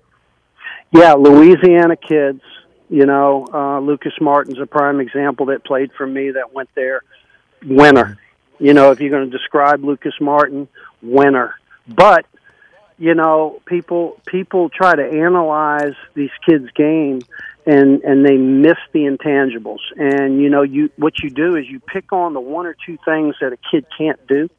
Yeah, 0.92 1.14
Louisiana 1.14 1.96
kids. 1.96 2.42
You 2.92 3.07
know, 3.07 3.48
uh, 3.50 3.81
Lucas 3.81 4.12
Martin's 4.20 4.61
a 4.61 4.66
prime 4.66 5.00
example 5.00 5.46
that 5.46 5.64
played 5.64 5.92
for 5.96 6.07
me 6.07 6.33
that 6.33 6.52
went 6.52 6.68
there. 6.74 7.00
Winner. 7.64 8.18
You 8.59 8.74
know, 8.74 8.90
if 8.90 9.00
you're 9.00 9.09
going 9.09 9.31
to 9.31 9.35
describe 9.35 9.83
Lucas 9.83 10.12
Martin, 10.20 10.68
winner. 11.00 11.55
But 11.88 12.26
you 12.98 13.14
know, 13.14 13.62
people 13.64 14.20
people 14.26 14.68
try 14.68 14.94
to 14.94 15.02
analyze 15.02 15.94
these 16.12 16.33
kids' 16.46 16.70
game 16.72 17.22
and 17.64 18.02
and 18.02 18.26
they 18.26 18.37
miss 18.37 18.76
the 18.92 19.07
intangibles. 19.07 19.81
And 19.96 20.38
you 20.38 20.50
know, 20.50 20.61
you 20.61 20.90
what 20.96 21.14
you 21.22 21.31
do 21.31 21.57
is 21.57 21.66
you 21.66 21.81
pick 21.81 22.12
on 22.12 22.35
the 22.35 22.40
one 22.40 22.66
or 22.66 22.76
two 22.85 22.98
things 23.07 23.37
that 23.40 23.55
a 23.55 23.59
kid 23.70 23.87
can't 23.96 24.24
do 24.26 24.50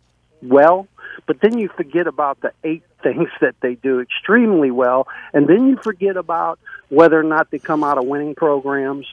well, 0.41 0.87
but 1.25 1.41
then 1.41 1.57
you 1.57 1.69
forget 1.69 2.07
about 2.07 2.41
the 2.41 2.51
eight 2.63 2.83
things 3.03 3.29
that 3.41 3.55
they 3.61 3.75
do 3.75 3.99
extremely 3.99 4.71
well, 4.71 5.07
and 5.33 5.47
then 5.47 5.67
you 5.67 5.77
forget 5.77 6.17
about 6.17 6.59
whether 6.89 7.19
or 7.19 7.23
not 7.23 7.51
they 7.51 7.59
come 7.59 7.83
out 7.83 7.97
of 7.97 8.05
winning 8.05 8.35
programs. 8.35 9.05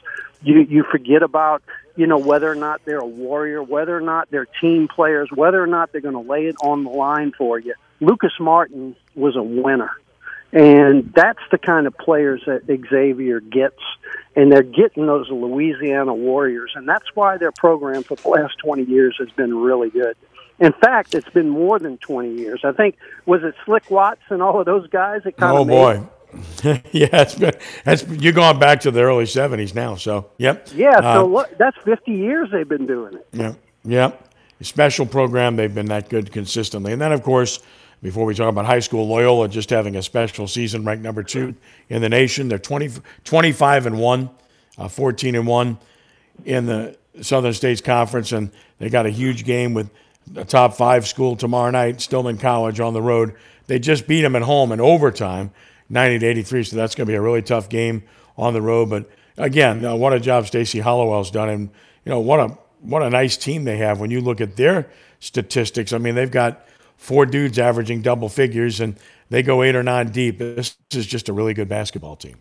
You 0.43 0.61
you 0.61 0.83
forget 0.89 1.23
about 1.23 1.61
you 1.95 2.07
know 2.07 2.17
whether 2.17 2.49
or 2.49 2.55
not 2.55 2.81
they're 2.85 2.99
a 2.99 3.05
warrior, 3.05 3.61
whether 3.61 3.95
or 3.95 4.01
not 4.01 4.29
they're 4.31 4.47
team 4.61 4.87
players, 4.87 5.29
whether 5.33 5.61
or 5.61 5.67
not 5.67 5.91
they're 5.91 6.01
going 6.01 6.13
to 6.13 6.31
lay 6.31 6.47
it 6.47 6.55
on 6.63 6.83
the 6.83 6.89
line 6.89 7.33
for 7.37 7.59
you. 7.59 7.73
Lucas 7.99 8.33
Martin 8.39 8.95
was 9.15 9.35
a 9.35 9.43
winner. 9.43 9.91
And 10.53 11.13
that's 11.13 11.39
the 11.49 11.57
kind 11.57 11.87
of 11.87 11.97
players 11.97 12.41
that 12.45 12.65
Xavier 12.65 13.39
gets. 13.39 13.79
And 14.35 14.51
they're 14.51 14.63
getting 14.63 15.05
those 15.05 15.29
Louisiana 15.29 16.13
Warriors. 16.13 16.71
And 16.75 16.87
that's 16.87 17.05
why 17.13 17.37
their 17.37 17.51
program 17.51 18.03
for 18.03 18.15
the 18.15 18.27
last 18.29 18.57
20 18.63 18.83
years 18.83 19.15
has 19.19 19.29
been 19.31 19.55
really 19.55 19.89
good. 19.89 20.15
In 20.61 20.73
fact, 20.73 21.15
it's 21.15 21.29
been 21.29 21.49
more 21.49 21.79
than 21.79 21.97
20 21.97 22.35
years. 22.35 22.61
I 22.63 22.71
think, 22.71 22.95
was 23.25 23.43
it 23.43 23.55
Slick 23.65 23.89
Watts 23.89 24.21
and 24.29 24.43
all 24.43 24.59
of 24.59 24.67
those 24.67 24.87
guys 24.87 25.21
that 25.23 25.35
kind 25.35 25.57
oh, 25.57 25.61
of 25.63 25.67
boy. 25.67 26.03
yeah, 26.91 27.07
it's 27.11 27.33
been, 27.35 27.53
that's, 27.83 28.07
you're 28.07 28.31
going 28.31 28.59
back 28.59 28.79
to 28.81 28.91
the 28.91 29.01
early 29.01 29.25
70s 29.25 29.73
now. 29.73 29.95
So, 29.95 30.29
yep. 30.37 30.69
Yeah, 30.75 31.01
so 31.01 31.07
uh, 31.07 31.23
look, 31.23 31.57
that's 31.57 31.75
50 31.83 32.11
years 32.11 32.49
they've 32.51 32.69
been 32.69 32.85
doing 32.85 33.15
it. 33.15 33.27
Yeah, 33.33 33.53
yep. 33.83 34.33
Special 34.61 35.07
program. 35.07 35.55
They've 35.55 35.73
been 35.73 35.87
that 35.87 36.09
good 36.09 36.31
consistently. 36.31 36.93
And 36.93 37.01
then, 37.01 37.11
of 37.11 37.23
course, 37.23 37.59
before 38.03 38.25
we 38.25 38.35
talk 38.35 38.49
about 38.49 38.67
high 38.67 38.79
school, 38.79 39.07
Loyola 39.07 39.49
just 39.49 39.71
having 39.71 39.95
a 39.95 40.03
special 40.03 40.47
season, 40.47 40.85
ranked 40.85 41.03
number 41.03 41.23
two 41.23 41.55
in 41.89 42.03
the 42.03 42.09
nation. 42.09 42.47
They're 42.47 42.59
20, 42.59 43.01
25 43.23 43.87
and 43.87 43.97
one, 43.97 44.29
uh, 44.77 44.87
14 44.87 45.33
and 45.33 45.47
one 45.47 45.79
in 46.45 46.67
the 46.67 46.95
Southern 47.21 47.53
States 47.53 47.81
Conference, 47.81 48.31
and 48.31 48.51
they 48.77 48.89
got 48.89 49.07
a 49.07 49.09
huge 49.09 49.43
game 49.43 49.73
with 49.73 49.89
a 50.35 50.45
top 50.45 50.73
five 50.73 51.07
school 51.07 51.35
tomorrow 51.35 51.71
night, 51.71 52.01
Stillman 52.01 52.37
College 52.37 52.79
on 52.79 52.93
the 52.93 53.01
road. 53.01 53.35
They 53.67 53.79
just 53.79 54.07
beat 54.07 54.21
them 54.21 54.35
at 54.35 54.41
home 54.41 54.71
in 54.71 54.81
overtime, 54.81 55.51
90 55.89 56.19
to 56.19 56.25
83. 56.25 56.63
So 56.63 56.75
that's 56.75 56.95
going 56.95 57.07
to 57.07 57.11
be 57.11 57.15
a 57.15 57.21
really 57.21 57.41
tough 57.41 57.69
game 57.69 58.03
on 58.37 58.53
the 58.53 58.61
road. 58.61 58.89
But 58.89 59.09
again, 59.37 59.83
uh, 59.85 59.95
what 59.95 60.13
a 60.13 60.19
job 60.19 60.47
Stacy 60.47 60.79
Hollowell's 60.79 61.31
done, 61.31 61.49
and 61.49 61.69
you 62.05 62.09
know 62.09 62.19
what 62.19 62.39
a 62.39 62.57
what 62.81 63.03
a 63.03 63.09
nice 63.09 63.37
team 63.37 63.63
they 63.63 63.77
have. 63.77 63.99
When 63.99 64.11
you 64.11 64.21
look 64.21 64.41
at 64.41 64.55
their 64.55 64.89
statistics, 65.19 65.93
I 65.93 65.97
mean 65.97 66.15
they've 66.15 66.31
got 66.31 66.65
four 66.97 67.25
dudes 67.25 67.59
averaging 67.59 68.01
double 68.01 68.29
figures, 68.29 68.79
and 68.79 68.97
they 69.29 69.43
go 69.43 69.63
eight 69.63 69.75
or 69.75 69.83
nine 69.83 70.11
deep. 70.11 70.39
This 70.39 70.77
is 70.91 71.05
just 71.05 71.29
a 71.29 71.33
really 71.33 71.53
good 71.53 71.69
basketball 71.69 72.15
team. 72.15 72.37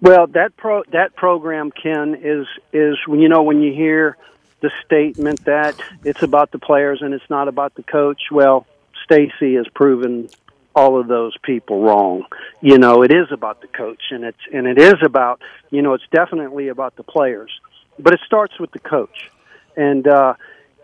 Well, 0.00 0.26
that 0.28 0.56
pro 0.56 0.82
that 0.92 1.14
program, 1.16 1.70
Ken, 1.70 2.14
is 2.22 2.46
is 2.72 2.96
you 3.08 3.28
know 3.28 3.42
when 3.42 3.60
you 3.60 3.72
hear 3.72 4.16
the 4.64 4.70
statement 4.86 5.44
that 5.44 5.78
it's 6.04 6.22
about 6.22 6.50
the 6.50 6.58
players 6.58 7.02
and 7.02 7.12
it's 7.12 7.28
not 7.28 7.48
about 7.48 7.74
the 7.74 7.82
coach. 7.82 8.22
Well, 8.30 8.66
Stacy 9.04 9.56
has 9.56 9.68
proven 9.74 10.30
all 10.74 10.98
of 10.98 11.06
those 11.06 11.36
people 11.42 11.82
wrong. 11.82 12.24
You 12.62 12.78
know, 12.78 13.02
it 13.02 13.12
is 13.12 13.30
about 13.30 13.60
the 13.60 13.66
coach 13.66 14.04
and 14.10 14.24
it's 14.24 14.40
and 14.50 14.66
it 14.66 14.78
is 14.78 14.94
about, 15.04 15.42
you 15.68 15.82
know, 15.82 15.92
it's 15.92 16.08
definitely 16.10 16.68
about 16.68 16.96
the 16.96 17.02
players. 17.02 17.50
But 17.98 18.14
it 18.14 18.20
starts 18.24 18.58
with 18.58 18.72
the 18.72 18.78
coach. 18.78 19.30
And 19.76 20.08
uh 20.08 20.34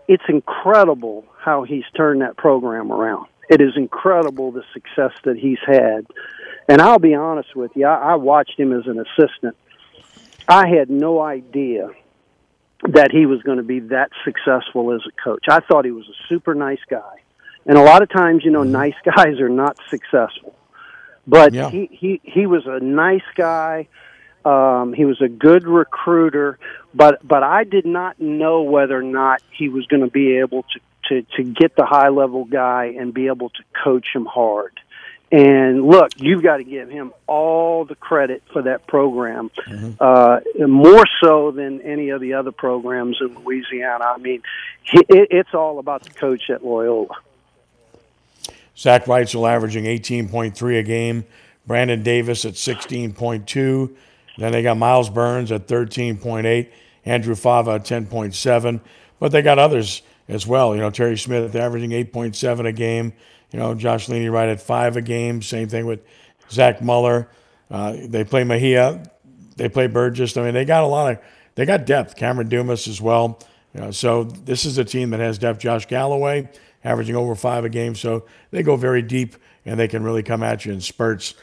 it's 0.07 0.23
incredible 0.29 1.25
how 1.39 1.63
he's 1.63 1.85
turned 1.97 2.21
that 2.21 2.37
program 2.37 2.91
around. 2.91 3.25
It 3.49 3.61
is 3.61 3.75
incredible 3.75 4.51
the 4.51 4.63
success 4.73 5.13
that 5.23 5.37
he's 5.37 5.63
had. 5.65 6.05
And 6.69 6.83
I'll 6.83 6.99
be 6.99 7.15
honest 7.15 7.55
with 7.55 7.71
you, 7.75 7.87
I, 7.87 8.11
I 8.11 8.15
watched 8.15 8.59
him 8.59 8.73
as 8.73 8.85
an 8.85 8.99
assistant. 8.99 9.55
I 10.47 10.67
had 10.67 10.91
no 10.91 11.19
idea 11.19 11.89
that 12.83 13.11
he 13.11 13.25
was 13.25 13.41
going 13.43 13.57
to 13.57 13.63
be 13.63 13.79
that 13.79 14.11
successful 14.23 14.93
as 14.93 15.01
a 15.07 15.21
coach. 15.23 15.45
I 15.49 15.59
thought 15.59 15.85
he 15.85 15.91
was 15.91 16.07
a 16.07 16.27
super 16.27 16.55
nice 16.55 16.79
guy. 16.89 17.21
And 17.65 17.77
a 17.77 17.83
lot 17.83 18.01
of 18.01 18.09
times, 18.09 18.43
you 18.43 18.51
know, 18.51 18.61
mm-hmm. 18.61 18.71
nice 18.71 18.95
guys 19.15 19.39
are 19.39 19.49
not 19.49 19.77
successful. 19.89 20.55
But 21.27 21.53
yeah. 21.53 21.69
he, 21.69 21.87
he 21.91 22.21
he 22.23 22.47
was 22.47 22.63
a 22.65 22.79
nice 22.79 23.21
guy. 23.35 23.87
Um, 24.43 24.93
he 24.93 25.05
was 25.05 25.21
a 25.21 25.29
good 25.29 25.67
recruiter, 25.67 26.57
but 26.95 27.25
but 27.25 27.43
I 27.43 27.63
did 27.63 27.85
not 27.85 28.19
know 28.19 28.63
whether 28.63 28.97
or 28.97 29.03
not 29.03 29.41
he 29.51 29.69
was 29.69 29.85
going 29.85 30.01
to 30.01 30.09
be 30.09 30.37
able 30.37 30.63
to, 30.63 30.79
to 31.09 31.27
to 31.37 31.43
get 31.43 31.75
the 31.75 31.85
high 31.85 32.09
level 32.09 32.45
guy 32.45 32.95
and 32.97 33.13
be 33.13 33.27
able 33.27 33.49
to 33.49 33.63
coach 33.83 34.07
him 34.15 34.25
hard. 34.25 34.79
And 35.31 35.85
look, 35.85 36.11
you've 36.17 36.43
got 36.43 36.57
to 36.57 36.65
give 36.65 36.89
him 36.89 37.13
all 37.25 37.85
the 37.85 37.95
credit 37.95 38.43
for 38.51 38.63
that 38.63 38.85
program, 38.85 39.49
mm-hmm. 39.65 39.91
uh, 40.01 40.67
more 40.67 41.05
so 41.23 41.51
than 41.51 41.81
any 41.81 42.09
of 42.09 42.19
the 42.19 42.33
other 42.33 42.51
programs 42.51 43.17
in 43.21 43.35
Louisiana. 43.35 44.03
I 44.03 44.17
mean, 44.17 44.41
it, 44.91 45.27
it's 45.31 45.53
all 45.53 45.79
about 45.79 46.03
the 46.03 46.09
coach 46.09 46.49
at 46.49 46.65
Loyola. 46.65 47.15
Zach 48.77 49.05
Wrightsil 49.05 49.49
averaging 49.49 49.85
18.3 49.85 50.79
a 50.79 50.83
game, 50.83 51.23
Brandon 51.65 52.03
Davis 52.03 52.43
at 52.43 52.55
16.2. 52.55 53.95
Then 54.37 54.51
they 54.51 54.63
got 54.63 54.75
Myles 54.75 55.09
Burns 55.09 55.51
at 55.51 55.67
13.8, 55.67 56.69
Andrew 57.05 57.35
Fava 57.35 57.71
at 57.71 57.85
10.7. 57.85 58.81
But 59.19 59.31
they 59.31 59.41
got 59.41 59.59
others 59.59 60.01
as 60.27 60.47
well. 60.47 60.75
You 60.75 60.81
know, 60.81 60.89
Terry 60.89 61.17
Smith 61.17 61.55
averaging 61.55 61.91
8.7 61.91 62.65
a 62.65 62.71
game. 62.71 63.13
You 63.51 63.59
know, 63.59 63.75
Josh 63.75 64.07
Leaney 64.07 64.31
right 64.31 64.49
at 64.49 64.61
five 64.61 64.97
a 64.97 65.01
game. 65.01 65.41
Same 65.41 65.67
thing 65.67 65.85
with 65.85 66.01
Zach 66.49 66.81
Muller. 66.81 67.29
Uh, 67.69 67.95
they 68.05 68.23
play 68.23 68.43
Mejia. 68.43 69.03
They 69.57 69.69
play 69.69 69.87
Burgess. 69.87 70.35
I 70.37 70.43
mean, 70.43 70.53
they 70.53 70.65
got 70.65 70.83
a 70.83 70.87
lot 70.87 71.11
of, 71.11 71.19
they 71.55 71.65
got 71.65 71.85
depth. 71.85 72.15
Cameron 72.15 72.49
Dumas 72.49 72.87
as 72.87 73.01
well. 73.01 73.39
You 73.73 73.81
know, 73.81 73.91
so 73.91 74.23
this 74.23 74.65
is 74.65 74.77
a 74.77 74.85
team 74.85 75.11
that 75.11 75.19
has 75.19 75.37
depth. 75.37 75.59
Josh 75.59 75.87
Galloway 75.87 76.49
averaging 76.83 77.15
over 77.15 77.35
five 77.35 77.63
a 77.63 77.69
game. 77.69 77.95
So 77.95 78.25
they 78.51 78.63
go 78.63 78.75
very 78.75 79.01
deep 79.01 79.35
and 79.65 79.79
they 79.79 79.87
can 79.87 80.03
really 80.03 80.23
come 80.23 80.43
at 80.43 80.65
you 80.65 80.73
in 80.73 80.81
spurts. 80.81 81.35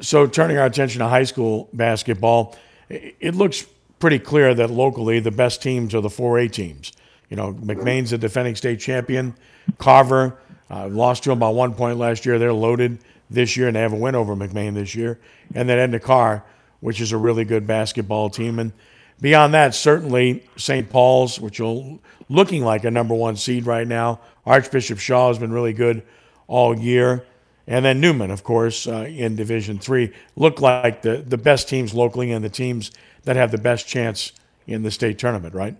So, 0.00 0.26
turning 0.26 0.58
our 0.58 0.66
attention 0.66 0.98
to 0.98 1.08
high 1.08 1.24
school 1.24 1.70
basketball, 1.72 2.56
it 2.90 3.34
looks 3.34 3.66
pretty 3.98 4.18
clear 4.18 4.54
that 4.54 4.70
locally 4.70 5.18
the 5.18 5.30
best 5.30 5.62
teams 5.62 5.94
are 5.94 6.02
the 6.02 6.10
4A 6.10 6.52
teams. 6.52 6.92
You 7.30 7.36
know, 7.36 7.54
McMain's 7.54 8.10
the 8.10 8.18
defending 8.18 8.54
state 8.54 8.80
champion. 8.80 9.34
Carver 9.78 10.38
uh, 10.70 10.88
lost 10.88 11.24
to 11.24 11.30
them 11.30 11.38
by 11.38 11.48
one 11.48 11.74
point 11.74 11.98
last 11.98 12.26
year. 12.26 12.38
They're 12.38 12.52
loaded 12.52 12.98
this 13.30 13.56
year, 13.56 13.68
and 13.68 13.76
they 13.76 13.80
have 13.80 13.92
a 13.92 13.96
win 13.96 14.14
over 14.14 14.34
McMain 14.34 14.74
this 14.74 14.94
year. 14.94 15.18
And 15.54 15.68
then 15.68 15.78
Edna 15.78 16.00
Karr, 16.00 16.44
which 16.80 17.00
is 17.00 17.12
a 17.12 17.16
really 17.16 17.44
good 17.44 17.66
basketball 17.66 18.30
team. 18.30 18.58
And 18.58 18.72
beyond 19.20 19.54
that, 19.54 19.74
certainly 19.74 20.48
St. 20.56 20.88
Paul's, 20.88 21.40
which 21.40 21.60
are 21.60 21.98
looking 22.28 22.64
like 22.64 22.84
a 22.84 22.90
number 22.90 23.14
one 23.14 23.36
seed 23.36 23.66
right 23.66 23.86
now. 23.86 24.20
Archbishop 24.46 24.98
Shaw 24.98 25.28
has 25.28 25.38
been 25.38 25.52
really 25.52 25.72
good 25.72 26.02
all 26.46 26.78
year. 26.78 27.24
And 27.66 27.84
then 27.84 28.00
Newman, 28.00 28.30
of 28.30 28.44
course, 28.44 28.86
uh, 28.86 29.04
in 29.08 29.36
Division 29.36 29.78
Three, 29.78 30.12
look 30.36 30.62
like 30.62 31.02
the, 31.02 31.18
the 31.18 31.36
best 31.36 31.68
teams 31.68 31.92
locally 31.92 32.32
and 32.32 32.42
the 32.42 32.48
teams 32.48 32.90
that 33.24 33.36
have 33.36 33.50
the 33.50 33.58
best 33.58 33.86
chance 33.86 34.32
in 34.66 34.82
the 34.82 34.90
state 34.90 35.18
tournament, 35.18 35.54
right? 35.54 35.76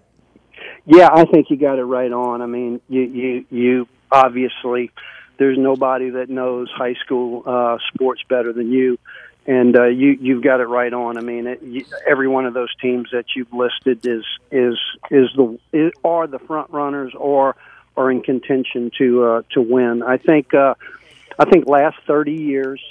Yeah, 0.84 1.08
I 1.10 1.24
think 1.24 1.48
you 1.48 1.56
got 1.56 1.78
it 1.78 1.84
right 1.84 2.12
on. 2.12 2.42
I 2.42 2.46
mean, 2.46 2.80
you 2.90 3.02
you 3.02 3.46
you 3.50 3.88
obviously 4.10 4.90
there's 5.38 5.58
nobody 5.58 6.10
that 6.10 6.28
knows 6.28 6.70
high 6.70 6.94
school 6.94 7.42
uh, 7.46 7.78
sports 7.92 8.22
better 8.28 8.52
than 8.52 8.72
you, 8.72 8.98
and 9.46 9.76
uh, 9.76 9.86
you 9.86 10.18
you've 10.20 10.42
got 10.42 10.60
it 10.60 10.66
right 10.66 10.92
on. 10.92 11.16
I 11.16 11.20
mean, 11.20 11.46
it, 11.46 11.62
you, 11.62 11.84
every 12.06 12.28
one 12.28 12.46
of 12.46 12.54
those 12.54 12.74
teams 12.76 13.10
that 13.12 13.26
you've 13.36 13.52
listed 13.52 14.04
is 14.06 14.24
is 14.50 14.78
is 15.10 15.28
the 15.36 15.58
is, 15.72 15.92
are 16.04 16.26
the 16.26 16.38
front 16.38 16.70
runners 16.70 17.12
or 17.16 17.56
are 17.96 18.10
in 18.10 18.22
contention 18.22 18.90
to 18.98 19.24
uh, 19.24 19.42
to 19.52 19.62
win. 19.62 20.02
I 20.02 20.16
think. 20.18 20.54
Uh, 20.54 20.74
I 21.38 21.44
think 21.44 21.68
last 21.68 21.96
30 22.06 22.32
years, 22.32 22.82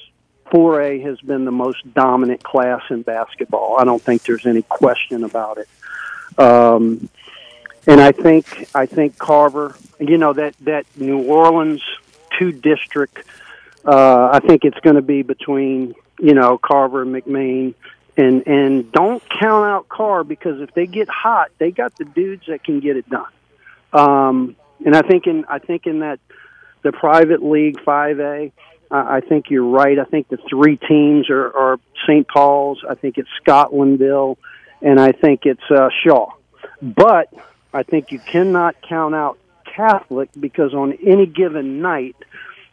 4A 0.53 1.03
has 1.03 1.19
been 1.19 1.43
the 1.43 1.51
most 1.51 1.93
dominant 1.93 2.43
class 2.43 2.81
in 2.89 3.01
basketball. 3.01 3.77
I 3.79 3.83
don't 3.83 4.01
think 4.01 4.23
there's 4.23 4.45
any 4.45 4.61
question 4.61 5.23
about 5.23 5.57
it. 5.57 5.67
Um, 6.39 7.09
and 7.87 8.01
I 8.01 8.11
think 8.11 8.69
I 8.75 8.85
think 8.85 9.17
Carver, 9.17 9.75
you 9.99 10.17
know 10.17 10.33
that 10.33 10.55
that 10.61 10.85
New 10.95 11.23
Orleans 11.23 11.81
two 12.37 12.51
district. 12.51 13.23
Uh, 13.85 14.29
I 14.33 14.39
think 14.39 14.65
it's 14.65 14.79
going 14.81 14.97
to 14.97 15.01
be 15.01 15.23
between 15.23 15.95
you 16.19 16.33
know 16.33 16.57
Carver 16.57 17.01
and 17.01 17.15
McMain, 17.15 17.73
and 18.17 18.45
and 18.45 18.91
don't 18.91 19.23
count 19.29 19.65
out 19.65 19.87
Karr 19.87 20.25
because 20.25 20.59
if 20.61 20.73
they 20.73 20.85
get 20.85 21.07
hot, 21.07 21.51
they 21.57 21.71
got 21.71 21.95
the 21.97 22.05
dudes 22.05 22.45
that 22.47 22.63
can 22.63 22.81
get 22.81 22.97
it 22.97 23.09
done. 23.09 23.31
Um, 23.93 24.55
and 24.85 24.95
I 24.95 25.01
think 25.01 25.25
in 25.25 25.45
I 25.45 25.59
think 25.59 25.87
in 25.87 25.99
that 25.99 26.19
the 26.83 26.91
private 26.91 27.41
league 27.41 27.77
5A. 27.79 28.51
I 28.89 29.19
think 29.19 29.49
you're 29.49 29.65
right. 29.65 29.99
I 29.99 30.05
think 30.05 30.29
the 30.29 30.37
three 30.49 30.77
teams 30.77 31.29
are, 31.29 31.53
are 31.53 31.79
St. 32.07 32.25
Paul's. 32.25 32.85
I 32.89 32.95
think 32.95 33.17
it's 33.17 33.27
Scotlandville, 33.45 34.37
and 34.81 34.97
I 34.97 35.11
think 35.11 35.41
it's 35.43 35.69
uh, 35.69 35.89
Shaw. 36.03 36.31
But 36.81 37.27
I 37.77 37.83
think 37.83 38.11
you 38.11 38.17
cannot 38.17 38.75
count 38.81 39.13
out 39.13 39.37
Catholic 39.63 40.29
because 40.39 40.73
on 40.73 40.93
any 41.05 41.27
given 41.27 41.79
night, 41.79 42.15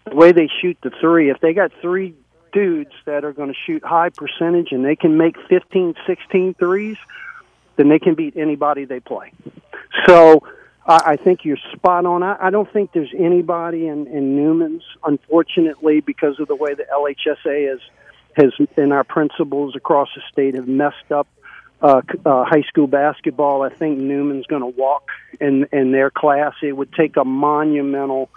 the 0.08 0.16
way 0.16 0.32
they 0.32 0.48
shoot 0.62 0.78
the 0.82 0.90
three, 0.98 1.30
if 1.30 1.40
they 1.40 1.52
got 1.52 1.72
three 1.82 2.14
dudes 2.54 2.92
that 3.04 3.22
are 3.22 3.32
going 3.32 3.50
to 3.50 3.58
shoot 3.66 3.84
high 3.84 4.08
percentage 4.08 4.72
and 4.72 4.82
they 4.82 4.96
can 4.96 5.18
make 5.18 5.36
15, 5.48 5.94
16 6.06 6.54
threes, 6.54 6.96
then 7.76 7.90
they 7.90 7.98
can 7.98 8.14
beat 8.14 8.34
anybody 8.38 8.86
they 8.86 9.00
play. 9.00 9.32
So 10.06 10.42
I 10.86 11.16
think 11.16 11.44
you're 11.44 11.58
spot 11.74 12.06
on. 12.06 12.22
I, 12.22 12.36
I 12.40 12.50
don't 12.50 12.70
think 12.72 12.92
there's 12.92 13.12
anybody 13.16 13.86
in, 13.86 14.06
in 14.06 14.36
Newman's, 14.36 14.84
unfortunately, 15.04 16.00
because 16.00 16.40
of 16.40 16.48
the 16.48 16.56
way 16.56 16.72
the 16.72 16.84
LHSA 16.90 17.70
has 17.70 17.80
has 18.36 18.52
and 18.76 18.92
our 18.92 19.04
principals 19.04 19.76
across 19.76 20.08
the 20.16 20.22
state 20.32 20.54
have 20.54 20.66
messed 20.66 21.12
up 21.12 21.28
uh, 21.84 22.00
uh, 22.24 22.44
high 22.44 22.62
school 22.62 22.86
basketball. 22.86 23.62
I 23.62 23.68
think 23.68 23.98
Newman's 23.98 24.46
going 24.46 24.62
to 24.62 24.80
walk 24.80 25.10
in 25.38 25.66
in 25.70 25.92
their 25.92 26.10
class. 26.10 26.54
It 26.62 26.72
would 26.72 26.92
take 26.94 27.18
a 27.18 27.24
monumental 27.24 28.30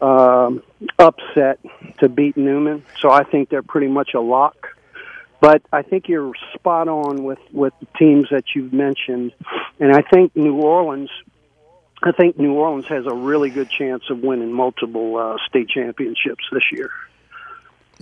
um, 0.00 0.62
upset 0.96 1.58
to 1.98 2.08
beat 2.08 2.36
Newman, 2.36 2.84
so 3.00 3.10
I 3.10 3.24
think 3.24 3.48
they're 3.48 3.62
pretty 3.62 3.88
much 3.88 4.14
a 4.14 4.20
lock. 4.20 4.68
But 5.40 5.62
I 5.72 5.82
think 5.82 6.08
you're 6.08 6.32
spot 6.54 6.86
on 6.86 7.24
with 7.24 7.40
with 7.52 7.72
the 7.80 7.86
teams 7.98 8.28
that 8.30 8.44
you've 8.54 8.72
mentioned, 8.72 9.32
and 9.80 9.92
I 9.92 10.02
think 10.02 10.36
New 10.36 10.54
Orleans 10.54 11.10
I 12.00 12.12
think 12.12 12.38
New 12.38 12.52
Orleans 12.52 12.86
has 12.86 13.06
a 13.06 13.14
really 13.14 13.50
good 13.50 13.70
chance 13.70 14.04
of 14.08 14.20
winning 14.20 14.52
multiple 14.52 15.16
uh, 15.16 15.36
state 15.48 15.68
championships 15.68 16.44
this 16.52 16.62
year. 16.70 16.90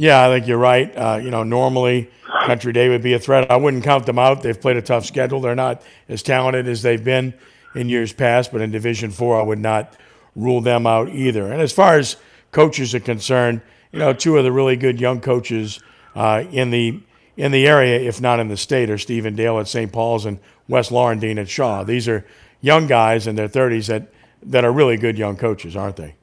Yeah, 0.02 0.26
I 0.26 0.34
think 0.34 0.48
you're 0.48 0.58
right. 0.58 0.92
Uh, 0.96 1.20
you 1.22 1.30
know, 1.30 1.44
normally 1.44 2.10
Country 2.44 2.72
Day 2.72 2.88
would 2.88 3.02
be 3.02 3.12
a 3.12 3.20
threat. 3.20 3.48
I 3.48 3.56
wouldn't 3.56 3.84
count 3.84 4.04
them 4.04 4.18
out. 4.18 4.42
They've 4.42 4.60
played 4.60 4.76
a 4.76 4.82
tough 4.82 5.06
schedule. 5.06 5.40
They're 5.40 5.54
not 5.54 5.80
as 6.08 6.24
talented 6.24 6.66
as 6.66 6.82
they've 6.82 7.04
been 7.04 7.34
in 7.76 7.88
years 7.88 8.12
past, 8.12 8.50
but 8.50 8.60
in 8.60 8.72
Division 8.72 9.12
Four, 9.12 9.40
I 9.40 9.44
would 9.44 9.60
not 9.60 9.96
rule 10.34 10.60
them 10.60 10.88
out 10.88 11.10
either. 11.10 11.52
And 11.52 11.62
as 11.62 11.70
far 11.70 11.98
as 11.98 12.16
coaches 12.50 12.96
are 12.96 13.00
concerned, 13.00 13.60
you 13.92 14.00
know, 14.00 14.12
two 14.12 14.36
of 14.36 14.42
the 14.42 14.50
really 14.50 14.74
good 14.74 15.00
young 15.00 15.20
coaches 15.20 15.78
uh, 16.16 16.42
in 16.50 16.72
the 16.72 16.98
in 17.36 17.52
the 17.52 17.68
area, 17.68 18.00
if 18.00 18.20
not 18.20 18.40
in 18.40 18.48
the 18.48 18.56
state, 18.56 18.90
are 18.90 18.98
Stephen 18.98 19.36
Dale 19.36 19.60
at 19.60 19.68
St. 19.68 19.92
Paul's 19.92 20.26
and 20.26 20.40
Wes 20.66 20.88
Laurendine 20.88 21.38
at 21.38 21.48
Shaw. 21.48 21.84
These 21.84 22.08
are 22.08 22.26
young 22.60 22.88
guys 22.88 23.28
in 23.28 23.36
their 23.36 23.48
30s 23.48 23.86
that, 23.86 24.12
that 24.42 24.64
are 24.64 24.72
really 24.72 24.96
good 24.96 25.16
young 25.16 25.36
coaches, 25.36 25.76
aren't 25.76 25.94
they? 25.94 26.16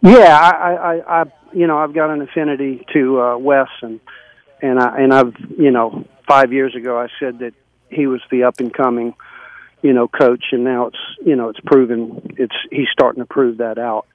Yeah, 0.00 0.36
I, 0.38 0.74
I, 0.74 1.22
I 1.22 1.24
you 1.52 1.66
know, 1.66 1.78
I've 1.78 1.94
got 1.94 2.10
an 2.10 2.20
affinity 2.22 2.84
to 2.92 3.20
uh, 3.20 3.38
Wes, 3.38 3.68
and 3.82 4.00
and 4.60 4.78
I 4.78 4.98
and 4.98 5.12
I've 5.12 5.34
you 5.58 5.70
know, 5.70 6.04
five 6.26 6.52
years 6.52 6.74
ago 6.74 6.98
I 6.98 7.08
said 7.18 7.40
that 7.40 7.54
he 7.88 8.06
was 8.06 8.20
the 8.30 8.44
up 8.44 8.60
and 8.60 8.72
coming, 8.72 9.14
you 9.82 9.92
know, 9.92 10.08
coach, 10.08 10.46
and 10.52 10.64
now 10.64 10.86
it's 10.88 10.98
you 11.24 11.36
know 11.36 11.48
it's 11.48 11.60
proven 11.60 12.34
it's 12.36 12.54
he's 12.70 12.88
starting 12.92 13.22
to 13.22 13.26
prove 13.26 13.58
that 13.58 13.78
out. 13.78 14.06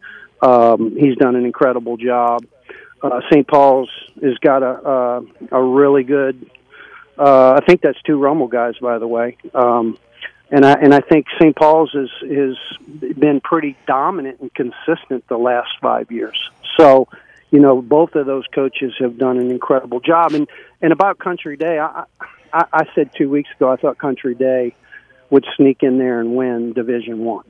Um, 0.42 0.96
he's 0.98 1.16
done 1.18 1.36
an 1.36 1.46
incredible 1.46 1.98
job. 1.98 2.46
Uh, 3.02 3.22
St. 3.32 3.48
Paul's 3.48 3.90
has 4.22 4.38
got 4.40 4.64
a 4.64 4.88
uh, 4.88 5.22
a 5.52 5.64
really 5.64 6.04
good. 6.04 6.50
Uh, 7.18 7.54
I 7.54 7.66
think 7.66 7.82
that's 7.82 8.02
two 8.04 8.18
Rummel 8.18 8.48
guys, 8.48 8.76
by 8.82 8.98
the 8.98 9.08
way. 9.08 9.38
Um, 9.54 9.98
and 10.52 10.66
I 10.66 10.74
and 10.74 10.94
I 10.94 11.00
think 11.00 11.28
St. 11.40 11.56
Paul's 11.56 11.92
has 11.94 12.10
has 12.30 12.58
been 13.18 13.40
pretty 13.42 13.78
dominant 13.88 14.42
and 14.42 14.54
consistent 14.54 15.28
the 15.28 15.38
last 15.38 15.70
five 15.82 16.12
years. 16.12 16.38
So, 16.78 17.08
you 17.52 17.60
know, 17.60 17.82
both 17.82 18.16
of 18.16 18.26
those 18.26 18.46
coaches 18.54 18.94
have 19.00 19.18
done 19.18 19.38
an 19.38 19.50
incredible 19.50 20.02
job. 20.02 20.34
And 20.34 20.48
and 20.82 20.92
about 20.92 21.20
Country 21.20 21.56
Day, 21.56 21.80
I 21.80 22.04
I, 22.54 22.66
I 22.74 22.86
said 22.94 23.12
two 23.18 23.30
weeks 23.30 23.50
ago 23.56 23.72
I 23.72 23.78
thought 23.78 23.98
Country 23.98 24.36
Day 24.36 24.76
would 25.30 25.46
sneak 25.56 25.84
in 25.84 25.98
there 25.98 26.20
and 26.20 26.36
win 26.36 26.74
Division 26.74 27.20
One. 27.20 27.46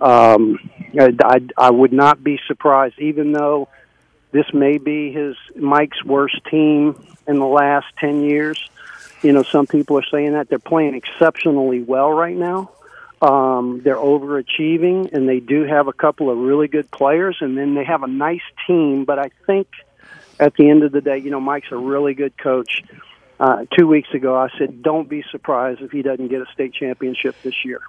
Um, 0.00 0.58
I, 0.98 1.12
I 1.22 1.40
I 1.58 1.70
would 1.70 1.92
not 1.92 2.24
be 2.24 2.40
surprised, 2.46 2.98
even 2.98 3.32
though 3.32 3.68
this 4.32 4.46
may 4.54 4.78
be 4.78 5.12
his 5.12 5.36
Mike's 5.54 6.02
worst 6.04 6.40
team 6.50 7.06
in 7.26 7.38
the 7.38 7.46
last 7.46 7.86
ten 8.00 8.22
years 8.22 8.58
you 9.26 9.32
know, 9.32 9.42
some 9.42 9.66
people 9.66 9.98
are 9.98 10.04
saying 10.08 10.34
that 10.34 10.48
they're 10.48 10.60
playing 10.60 10.94
exceptionally 10.94 11.82
well 11.82 12.12
right 12.12 12.36
now. 12.36 12.70
Um, 13.20 13.80
they're 13.82 13.96
overachieving, 13.96 15.12
and 15.12 15.28
they 15.28 15.40
do 15.40 15.64
have 15.64 15.88
a 15.88 15.92
couple 15.92 16.30
of 16.30 16.38
really 16.38 16.68
good 16.68 16.88
players, 16.92 17.38
and 17.40 17.58
then 17.58 17.74
they 17.74 17.82
have 17.82 18.04
a 18.04 18.06
nice 18.06 18.46
team. 18.68 19.04
But 19.04 19.18
I 19.18 19.30
think 19.44 19.66
at 20.38 20.54
the 20.54 20.70
end 20.70 20.84
of 20.84 20.92
the 20.92 21.00
day, 21.00 21.18
you 21.18 21.30
know, 21.32 21.40
Mike's 21.40 21.72
a 21.72 21.76
really 21.76 22.14
good 22.14 22.38
coach. 22.38 22.84
Uh, 23.40 23.64
two 23.76 23.88
weeks 23.88 24.10
ago, 24.14 24.36
I 24.36 24.48
said, 24.56 24.80
"Don't 24.80 25.08
be 25.08 25.24
surprised 25.32 25.80
if 25.80 25.90
he 25.90 26.02
doesn't 26.02 26.28
get 26.28 26.40
a 26.40 26.46
state 26.52 26.72
championship 26.72 27.34
this 27.42 27.64
year." 27.64 27.80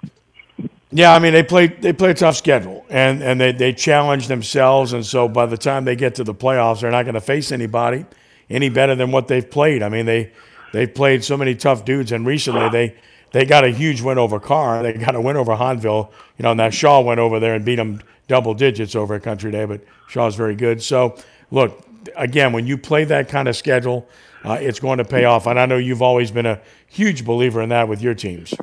Yeah, 0.90 1.14
I 1.14 1.20
mean 1.20 1.34
they 1.34 1.44
play 1.44 1.68
they 1.68 1.92
play 1.92 2.10
a 2.10 2.14
tough 2.14 2.36
schedule 2.36 2.84
and, 2.88 3.22
and 3.22 3.40
they, 3.40 3.52
they 3.52 3.72
challenge 3.74 4.26
themselves 4.26 4.94
and 4.94 5.04
so 5.06 5.28
by 5.28 5.46
the 5.46 5.58
time 5.58 5.84
they 5.84 5.94
get 5.94 6.14
to 6.14 6.24
the 6.24 6.34
playoffs 6.34 6.80
they're 6.80 6.90
not 6.90 7.02
going 7.02 7.14
to 7.14 7.20
face 7.20 7.52
anybody 7.52 8.06
any 8.48 8.70
better 8.70 8.94
than 8.94 9.12
what 9.12 9.28
they've 9.28 9.48
played. 9.48 9.82
I 9.82 9.90
mean 9.90 10.06
they 10.06 10.32
they've 10.72 10.92
played 10.92 11.24
so 11.24 11.36
many 11.36 11.54
tough 11.54 11.84
dudes, 11.84 12.12
and 12.12 12.26
recently 12.26 12.68
they 12.68 12.96
they 13.32 13.44
got 13.44 13.64
a 13.64 13.70
huge 13.70 14.00
win 14.00 14.18
over 14.18 14.40
Karr. 14.40 14.82
They 14.82 14.94
got 14.94 15.14
a 15.14 15.20
win 15.20 15.36
over 15.36 15.54
Hahnville. 15.54 16.10
You 16.38 16.42
know, 16.42 16.52
and 16.52 16.60
that 16.60 16.72
Shaw 16.72 17.00
went 17.00 17.20
over 17.20 17.38
there 17.40 17.54
and 17.54 17.64
beat 17.64 17.76
them 17.76 18.00
double 18.26 18.54
digits 18.54 18.94
over 18.94 19.14
at 19.14 19.22
Country 19.22 19.50
Day, 19.50 19.64
but 19.64 19.82
Shaw's 20.08 20.34
very 20.34 20.54
good. 20.54 20.82
So, 20.82 21.16
look, 21.50 21.84
again, 22.16 22.52
when 22.52 22.66
you 22.66 22.78
play 22.78 23.04
that 23.04 23.28
kind 23.28 23.48
of 23.48 23.56
schedule, 23.56 24.08
uh, 24.44 24.58
it's 24.60 24.80
going 24.80 24.98
to 24.98 25.04
pay 25.04 25.24
off. 25.24 25.46
And 25.46 25.58
I 25.58 25.66
know 25.66 25.76
you've 25.76 26.02
always 26.02 26.30
been 26.30 26.46
a 26.46 26.60
huge 26.86 27.24
believer 27.24 27.60
in 27.60 27.70
that 27.70 27.88
with 27.88 28.00
your 28.00 28.14
teams. 28.14 28.54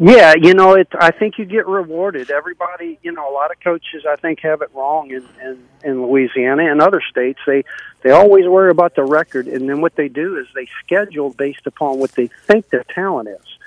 Yeah, 0.00 0.34
you 0.36 0.54
know, 0.54 0.74
it. 0.74 0.88
I 0.98 1.12
think 1.12 1.38
you 1.38 1.44
get 1.44 1.68
rewarded. 1.68 2.30
Everybody, 2.30 2.98
you 3.02 3.12
know, 3.12 3.30
a 3.30 3.32
lot 3.32 3.52
of 3.52 3.60
coaches, 3.60 4.04
I 4.08 4.16
think, 4.16 4.40
have 4.40 4.60
it 4.60 4.70
wrong 4.74 5.10
in 5.10 5.24
in, 5.40 5.58
in 5.84 6.02
Louisiana 6.02 6.70
and 6.70 6.82
other 6.82 7.00
states. 7.00 7.38
They 7.46 7.64
they 8.02 8.10
always 8.10 8.46
worry 8.46 8.70
about 8.70 8.96
the 8.96 9.04
record, 9.04 9.46
and 9.46 9.68
then 9.68 9.80
what 9.80 9.94
they 9.94 10.08
do 10.08 10.36
is 10.36 10.46
they 10.54 10.66
schedule 10.84 11.30
based 11.30 11.66
upon 11.66 12.00
what 12.00 12.12
they 12.12 12.26
think 12.26 12.70
their 12.70 12.84
talent 12.84 13.28
is. 13.28 13.58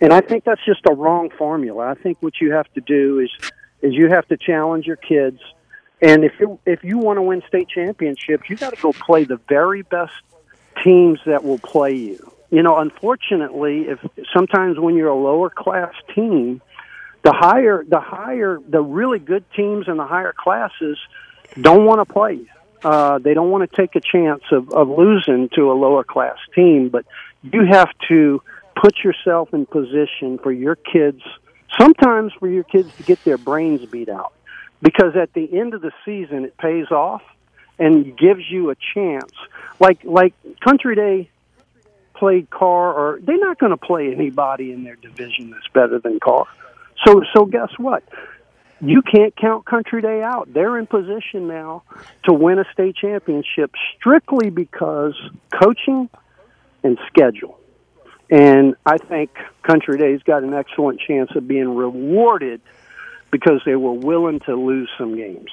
And 0.00 0.12
I 0.12 0.22
think 0.22 0.44
that's 0.44 0.64
just 0.64 0.80
a 0.88 0.94
wrong 0.94 1.30
formula. 1.30 1.88
I 1.88 1.94
think 1.94 2.18
what 2.22 2.40
you 2.40 2.52
have 2.52 2.72
to 2.72 2.80
do 2.80 3.18
is 3.18 3.30
is 3.82 3.92
you 3.92 4.08
have 4.08 4.26
to 4.28 4.38
challenge 4.38 4.86
your 4.86 4.96
kids, 4.96 5.40
and 6.00 6.24
if 6.24 6.32
you 6.40 6.58
if 6.64 6.84
you 6.84 6.96
want 6.96 7.18
to 7.18 7.22
win 7.22 7.42
state 7.48 7.68
championships, 7.68 8.48
you 8.48 8.56
got 8.56 8.74
to 8.74 8.80
go 8.80 8.94
play 8.94 9.24
the 9.24 9.40
very 9.48 9.82
best 9.82 10.14
teams 10.82 11.20
that 11.26 11.44
will 11.44 11.58
play 11.58 11.94
you 11.94 12.32
you 12.56 12.62
know, 12.62 12.78
unfortunately, 12.78 13.82
if 13.82 13.98
sometimes 14.34 14.78
when 14.78 14.94
you're 14.94 15.10
a 15.10 15.14
lower 15.14 15.50
class 15.50 15.92
team, 16.14 16.62
the 17.22 17.34
higher, 17.34 17.84
the 17.86 18.00
higher, 18.00 18.58
the 18.66 18.80
really 18.80 19.18
good 19.18 19.44
teams 19.54 19.88
in 19.88 19.98
the 19.98 20.06
higher 20.06 20.32
classes 20.32 20.96
don't 21.60 21.84
want 21.84 22.00
to 22.00 22.10
play. 22.10 22.40
Uh, 22.82 23.18
they 23.18 23.34
don't 23.34 23.50
want 23.50 23.70
to 23.70 23.76
take 23.76 23.94
a 23.94 24.00
chance 24.00 24.42
of, 24.52 24.70
of 24.70 24.88
losing 24.88 25.50
to 25.50 25.70
a 25.70 25.74
lower 25.74 26.02
class 26.02 26.38
team, 26.54 26.88
but 26.88 27.04
you 27.42 27.66
have 27.70 27.90
to 28.08 28.40
put 28.74 29.04
yourself 29.04 29.52
in 29.52 29.66
position 29.66 30.38
for 30.38 30.50
your 30.50 30.76
kids, 30.76 31.20
sometimes 31.78 32.32
for 32.40 32.48
your 32.48 32.64
kids 32.64 32.88
to 32.96 33.02
get 33.02 33.22
their 33.22 33.36
brains 33.36 33.84
beat 33.84 34.08
out. 34.08 34.32
Because 34.80 35.14
at 35.14 35.30
the 35.34 35.58
end 35.58 35.74
of 35.74 35.82
the 35.82 35.92
season, 36.06 36.46
it 36.46 36.56
pays 36.56 36.90
off 36.90 37.20
and 37.78 38.16
gives 38.16 38.50
you 38.50 38.70
a 38.70 38.76
chance. 38.94 39.32
Like, 39.78 40.04
like 40.04 40.32
Country 40.64 40.96
Day 40.96 41.28
played 42.16 42.50
Karr, 42.50 42.92
or 42.92 43.18
they're 43.22 43.38
not 43.38 43.58
going 43.58 43.70
to 43.70 43.76
play 43.76 44.12
anybody 44.12 44.72
in 44.72 44.84
their 44.84 44.96
division 44.96 45.50
that's 45.50 45.68
better 45.72 45.98
than 45.98 46.18
Karr. 46.20 46.46
So, 47.04 47.22
so 47.34 47.44
guess 47.44 47.70
what? 47.78 48.02
You 48.80 49.02
can't 49.02 49.34
count 49.36 49.64
Country 49.64 50.02
Day 50.02 50.22
out. 50.22 50.52
They're 50.52 50.78
in 50.78 50.86
position 50.86 51.48
now 51.48 51.82
to 52.24 52.32
win 52.32 52.58
a 52.58 52.64
state 52.72 52.96
championship 52.96 53.72
strictly 53.96 54.50
because 54.50 55.14
coaching 55.62 56.10
and 56.82 56.98
schedule. 57.06 57.58
And 58.30 58.74
I 58.84 58.98
think 58.98 59.30
Country 59.62 59.98
Day's 59.98 60.22
got 60.22 60.42
an 60.42 60.52
excellent 60.52 61.00
chance 61.00 61.30
of 61.36 61.46
being 61.46 61.74
rewarded 61.74 62.60
because 63.30 63.62
they 63.64 63.76
were 63.76 63.92
willing 63.92 64.40
to 64.40 64.56
lose 64.56 64.90
some 64.98 65.16
games. 65.16 65.50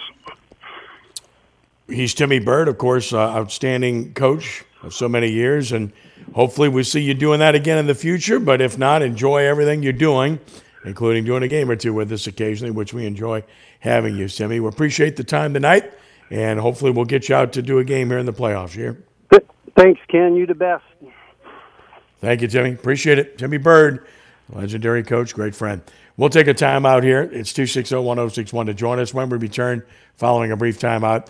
He's 1.88 2.14
Timmy 2.14 2.40
Byrd, 2.40 2.68
of 2.68 2.78
course, 2.78 3.14
uh, 3.14 3.20
outstanding 3.20 4.14
coach 4.14 4.64
of 4.82 4.94
so 4.94 5.08
many 5.08 5.32
years, 5.32 5.72
and 5.72 5.92
hopefully 6.34 6.70
we 6.70 6.84
see 6.84 7.02
you 7.02 7.14
doing 7.14 7.40
that 7.40 7.56
again 7.56 7.78
in 7.78 7.88
the 7.88 7.96
future. 7.96 8.40
But 8.40 8.62
if 8.62 8.78
not, 8.78 9.02
enjoy 9.02 9.46
everything 9.46 9.84
you're 9.84 9.94
doing, 9.94 10.40
including 10.86 11.26
doing 11.26 11.44
a 11.44 11.48
game 11.48 11.70
or 11.70 11.76
two 11.76 11.94
with 11.94 12.12
us 12.12 12.28
occasionally, 12.28 12.72
which 12.72 12.94
we 12.94 13.06
enjoy 13.06 13.44
having 13.80 14.16
you, 14.16 14.28
Timmy. 14.28 14.60
We 14.60 14.68
appreciate 14.68 15.16
the 15.16 15.24
time 15.24 15.54
tonight, 15.54 15.92
and 16.30 16.60
hopefully 16.60 16.92
we'll 16.92 17.06
get 17.06 17.30
you 17.30 17.36
out 17.36 17.54
to 17.54 17.62
do 17.62 17.80
a 17.80 17.84
game 17.84 18.10
here 18.10 18.20
in 18.20 18.26
the 18.26 18.34
playoffs 18.34 18.72
here. 18.72 19.04
Thanks, 19.76 20.00
Ken. 20.08 20.36
You 20.36 20.46
the 20.46 20.56
best. 20.56 20.84
Thank 22.22 22.42
you, 22.42 22.48
Timmy. 22.48 22.72
Appreciate 22.72 23.20
it. 23.20 23.38
Timmy 23.38 23.58
Byrd, 23.58 24.06
Legendary 24.50 25.04
coach, 25.04 25.34
great 25.34 25.56
friend. 25.56 25.82
We'll 26.16 26.30
take 26.30 26.48
a 26.48 26.54
timeout 26.54 27.04
here. 27.04 27.22
It's 27.24 27.54
260 27.54 27.96
1061 27.96 28.68
to 28.68 28.74
join 28.74 29.00
us 29.00 29.14
when 29.14 29.30
we 29.30 29.38
return 29.38 29.84
following 30.16 30.52
a 30.52 30.58
brief 30.58 30.80
timeout. 30.80 31.28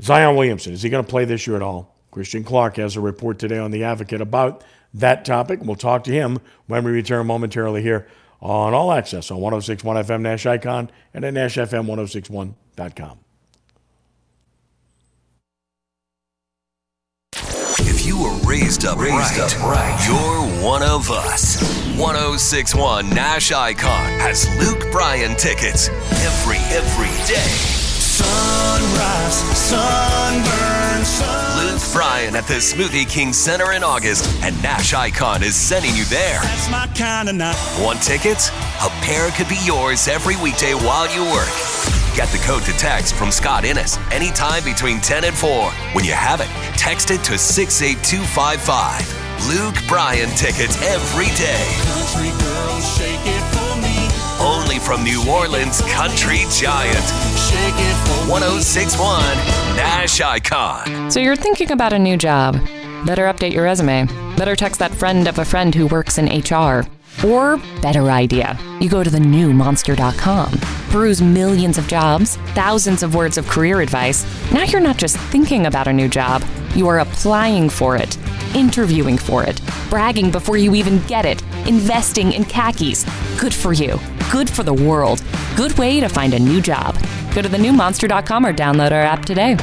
Zion 0.00 0.34
Williamson, 0.36 0.72
is 0.72 0.82
he 0.82 0.88
going 0.88 1.04
to 1.04 1.10
play 1.10 1.24
this 1.24 1.46
year 1.46 1.56
at 1.56 1.62
all? 1.62 1.94
Christian 2.18 2.42
Clark 2.42 2.78
has 2.78 2.96
a 2.96 3.00
report 3.00 3.38
today 3.38 3.58
on 3.58 3.70
The 3.70 3.84
Advocate 3.84 4.20
about 4.20 4.64
that 4.92 5.24
topic. 5.24 5.60
We'll 5.62 5.76
talk 5.76 6.02
to 6.02 6.10
him 6.10 6.40
when 6.66 6.82
we 6.82 6.90
return 6.90 7.28
momentarily 7.28 7.80
here 7.80 8.08
on 8.40 8.74
All 8.74 8.90
Access 8.90 9.30
on 9.30 9.40
1061 9.40 10.04
FM 10.04 10.22
Nash 10.22 10.44
Icon 10.44 10.90
and 11.14 11.24
at 11.24 11.32
NashFM1061.com. 11.32 13.18
If 17.82 18.04
you 18.04 18.20
were 18.20 18.34
raised 18.38 18.84
up, 18.84 18.98
raised 18.98 19.14
right, 19.14 19.38
up 19.38 19.62
right, 19.62 20.06
you're 20.08 20.64
one 20.68 20.82
of 20.82 21.12
us. 21.12 21.62
1061 21.96 23.10
Nash 23.10 23.52
Icon 23.52 24.10
has 24.18 24.48
Luke 24.58 24.90
Bryan 24.90 25.36
tickets 25.36 25.88
every, 25.88 26.58
every 26.74 27.14
day. 27.32 27.46
Sunrise, 28.18 29.34
sunburn, 29.56 30.46
sun. 30.46 30.77
Luke 30.98 31.78
Bryan 31.92 32.34
at 32.34 32.48
the 32.48 32.54
Smoothie 32.54 33.08
King 33.08 33.32
Center 33.32 33.70
in 33.70 33.84
August, 33.84 34.26
and 34.42 34.60
Nash 34.64 34.94
Icon 34.94 35.44
is 35.44 35.54
sending 35.54 35.94
you 35.94 36.02
there. 36.06 36.40
That's 36.42 36.68
my 36.70 36.88
kind 36.88 37.28
of 37.28 37.36
night. 37.36 37.54
Want 37.80 38.02
tickets? 38.02 38.48
A 38.82 38.90
pair 39.06 39.30
could 39.30 39.48
be 39.48 39.58
yours 39.62 40.08
every 40.08 40.34
weekday 40.42 40.74
while 40.74 41.06
you 41.14 41.22
work. 41.30 41.46
Get 42.16 42.26
the 42.34 42.42
code 42.42 42.64
to 42.64 42.72
text 42.72 43.14
from 43.14 43.30
Scott 43.30 43.64
Innes 43.64 43.96
anytime 44.10 44.64
between 44.64 45.00
10 45.00 45.22
and 45.22 45.36
4. 45.36 45.70
When 45.94 46.04
you 46.04 46.14
have 46.14 46.40
it, 46.40 46.48
text 46.76 47.12
it 47.12 47.22
to 47.30 47.38
68255. 47.38 49.46
Luke 49.46 49.76
Bryan 49.86 50.30
tickets 50.30 50.82
every 50.82 51.30
day. 51.38 51.62
Only 54.68 54.80
from 54.80 55.02
New 55.02 55.24
Orleans 55.26 55.80
Country 55.92 56.40
Giant. 56.50 57.04
1061 58.28 59.22
Nash 59.76 60.20
Icon. 60.20 61.10
So 61.10 61.20
you're 61.20 61.36
thinking 61.36 61.70
about 61.70 61.94
a 61.94 61.98
new 61.98 62.18
job. 62.18 62.52
Better 63.06 63.24
update 63.24 63.54
your 63.54 63.64
resume. 63.64 64.04
Better 64.36 64.54
text 64.54 64.78
that 64.80 64.92
friend 64.92 65.26
of 65.26 65.38
a 65.38 65.44
friend 65.46 65.74
who 65.74 65.86
works 65.86 66.18
in 66.18 66.26
HR. 66.26 66.84
Or, 67.24 67.56
better 67.82 68.10
idea, 68.10 68.56
you 68.80 68.88
go 68.88 69.02
to 69.02 69.10
the 69.10 69.18
new 69.20 69.52
monster.com. 69.52 70.52
Peruse 70.90 71.20
millions 71.20 71.78
of 71.78 71.88
jobs, 71.88 72.36
thousands 72.54 73.02
of 73.02 73.14
words 73.14 73.36
of 73.36 73.46
career 73.48 73.80
advice. 73.80 74.24
Now 74.52 74.62
you're 74.62 74.80
not 74.80 74.98
just 74.98 75.16
thinking 75.16 75.66
about 75.66 75.88
a 75.88 75.92
new 75.92 76.08
job, 76.08 76.44
you 76.74 76.86
are 76.88 77.00
applying 77.00 77.68
for 77.68 77.96
it, 77.96 78.16
interviewing 78.54 79.18
for 79.18 79.42
it, 79.42 79.60
bragging 79.90 80.30
before 80.30 80.56
you 80.56 80.74
even 80.74 81.00
get 81.02 81.24
it, 81.24 81.42
investing 81.66 82.32
in 82.32 82.44
khakis. 82.44 83.04
Good 83.38 83.52
for 83.52 83.72
you. 83.72 83.98
Good 84.30 84.48
for 84.48 84.62
the 84.62 84.74
world. 84.74 85.22
Good 85.56 85.72
way 85.72 86.00
to 86.00 86.08
find 86.08 86.34
a 86.34 86.38
new 86.38 86.60
job. 86.60 86.94
Go 87.34 87.42
to 87.42 87.48
thenewmonster.com 87.48 88.46
or 88.46 88.52
download 88.52 88.92
our 88.92 89.02
app 89.02 89.24
today. 89.24 89.56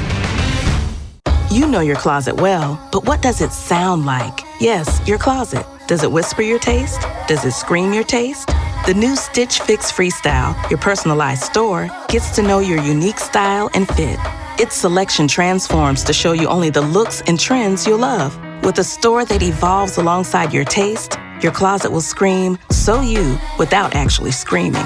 You 1.52 1.68
know 1.68 1.80
your 1.80 1.96
closet 1.96 2.36
well, 2.36 2.86
but 2.92 3.06
what 3.06 3.22
does 3.22 3.42
it 3.42 3.52
sound 3.52 4.06
like? 4.06 4.42
Yes, 4.60 5.02
your 5.08 5.18
closet. 5.18 5.66
Does 5.88 6.02
it 6.02 6.12
whisper 6.12 6.42
your 6.42 6.58
taste? 6.58 7.00
Does 7.28 7.46
it 7.46 7.52
scream 7.52 7.94
your 7.94 8.04
taste? 8.04 8.48
The 8.88 8.94
new 8.96 9.16
Stitch 9.16 9.60
Fix 9.60 9.92
Freestyle, 9.92 10.56
your 10.70 10.80
personalized 10.80 11.44
store, 11.44 11.90
gets 12.10 12.32
to 12.36 12.42
know 12.42 12.58
your 12.58 12.82
unique 12.82 13.20
style 13.20 13.70
and 13.76 13.88
fit. 13.90 14.20
Its 14.60 14.76
selection 14.76 15.28
transforms 15.28 16.04
to 16.06 16.12
show 16.12 16.32
you 16.32 16.48
only 16.48 16.72
the 16.72 16.82
looks 16.82 17.22
and 17.28 17.40
trends 17.40 17.86
you'll 17.86 18.00
love. 18.00 18.36
With 18.64 18.80
a 18.80 18.84
store 18.84 19.26
that 19.26 19.44
evolves 19.44 19.98
alongside 19.98 20.52
your 20.52 20.66
taste, 20.66 21.20
your 21.42 21.52
closet 21.52 21.92
will 21.92 22.02
scream, 22.02 22.58
so 22.72 23.02
you, 23.02 23.38
without 23.60 23.96
actually 23.96 24.32
screaming. 24.32 24.86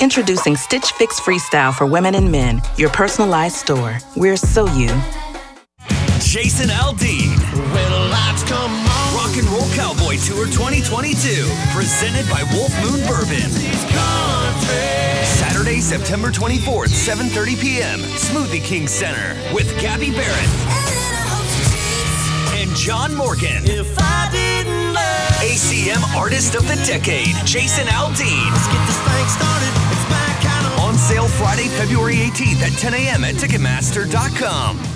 Introducing 0.00 0.56
Stitch 0.56 0.92
Fix 0.92 1.18
Freestyle 1.18 1.72
for 1.74 1.86
women 1.86 2.14
and 2.14 2.30
men, 2.30 2.60
your 2.76 2.90
personalized 2.90 3.56
store. 3.56 3.98
We're 4.16 4.36
so 4.36 4.66
you. 4.74 4.88
Jason 6.20 6.68
Aldean. 6.68 7.38
When 7.72 8.10
lights 8.10 8.42
come 8.42 8.70
on. 8.70 8.85
Rock 9.36 9.44
and 9.44 9.52
Roll 9.52 9.68
Cowboy 9.74 10.16
Tour 10.18 10.46
2022. 10.46 11.46
Presented 11.72 12.28
by 12.30 12.42
Wolf 12.54 12.72
Moon 12.82 13.00
Bourbon. 13.06 13.50
Saturday, 15.24 15.80
September 15.80 16.30
24th, 16.30 16.88
7.30 16.88 17.60
p.m. 17.60 18.00
Smoothie 18.00 18.62
King 18.62 18.86
Center 18.86 19.36
with 19.54 19.68
Gabby 19.80 20.10
Barrett. 20.10 20.50
And 22.54 22.70
John 22.76 23.14
Morgan. 23.14 23.64
If 23.64 23.94
I 23.98 24.28
didn't 24.32 24.94
love 24.94 25.28
ACM 25.42 26.16
Artist 26.16 26.54
of 26.54 26.66
the 26.68 26.76
Decade, 26.86 27.34
Jason 27.44 27.86
Aldean. 27.88 28.52
Let's 28.52 28.68
get 28.68 28.86
this 28.86 29.00
thing 29.04 29.26
started. 29.28 29.72
It's 29.92 30.08
my 30.08 30.48
kind 30.48 30.66
of... 30.66 30.80
On 30.80 30.94
sale 30.94 31.28
Friday, 31.28 31.68
February 31.68 32.16
18th 32.16 32.62
at 32.62 32.72
10 32.78 32.94
a.m. 32.94 33.24
at 33.24 33.34
Ticketmaster.com. 33.34 34.95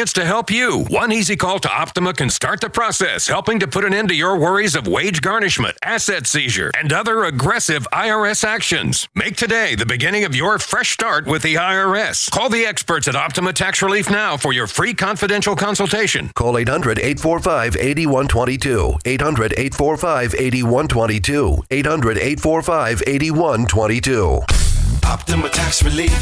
to 0.09 0.25
help 0.25 0.49
you. 0.49 0.83
One 0.85 1.11
easy 1.11 1.35
call 1.35 1.59
to 1.59 1.69
Optima 1.69 2.13
can 2.13 2.31
start 2.31 2.59
the 2.59 2.69
process, 2.69 3.27
helping 3.27 3.59
to 3.59 3.67
put 3.67 3.85
an 3.85 3.93
end 3.93 4.09
to 4.09 4.15
your 4.15 4.37
worries 4.37 4.75
of 4.75 4.87
wage 4.87 5.21
garnishment, 5.21 5.77
asset 5.83 6.25
seizure, 6.25 6.71
and 6.75 6.91
other 6.91 7.23
aggressive 7.23 7.87
IRS 7.93 8.43
actions. 8.43 9.07
Make 9.13 9.37
today 9.37 9.75
the 9.75 9.85
beginning 9.85 10.23
of 10.23 10.35
your 10.35 10.57
fresh 10.57 10.91
start 10.91 11.27
with 11.27 11.43
the 11.43 11.55
IRS. 11.55 12.31
Call 12.31 12.49
the 12.49 12.65
experts 12.65 13.07
at 13.07 13.15
Optima 13.15 13.53
Tax 13.53 13.83
Relief 13.83 14.09
now 14.09 14.37
for 14.37 14.53
your 14.53 14.65
free 14.65 14.95
confidential 14.95 15.55
consultation. 15.55 16.29
Call 16.29 16.57
800 16.57 16.97
845 16.97 17.77
8122. 17.77 18.97
800 19.05 19.53
845 19.53 20.35
8122. 20.35 21.63
800 21.69 22.17
845 22.17 23.03
8122. 23.05 24.70
Optima 25.11 25.49
Tax 25.49 25.83
Relief. 25.83 26.13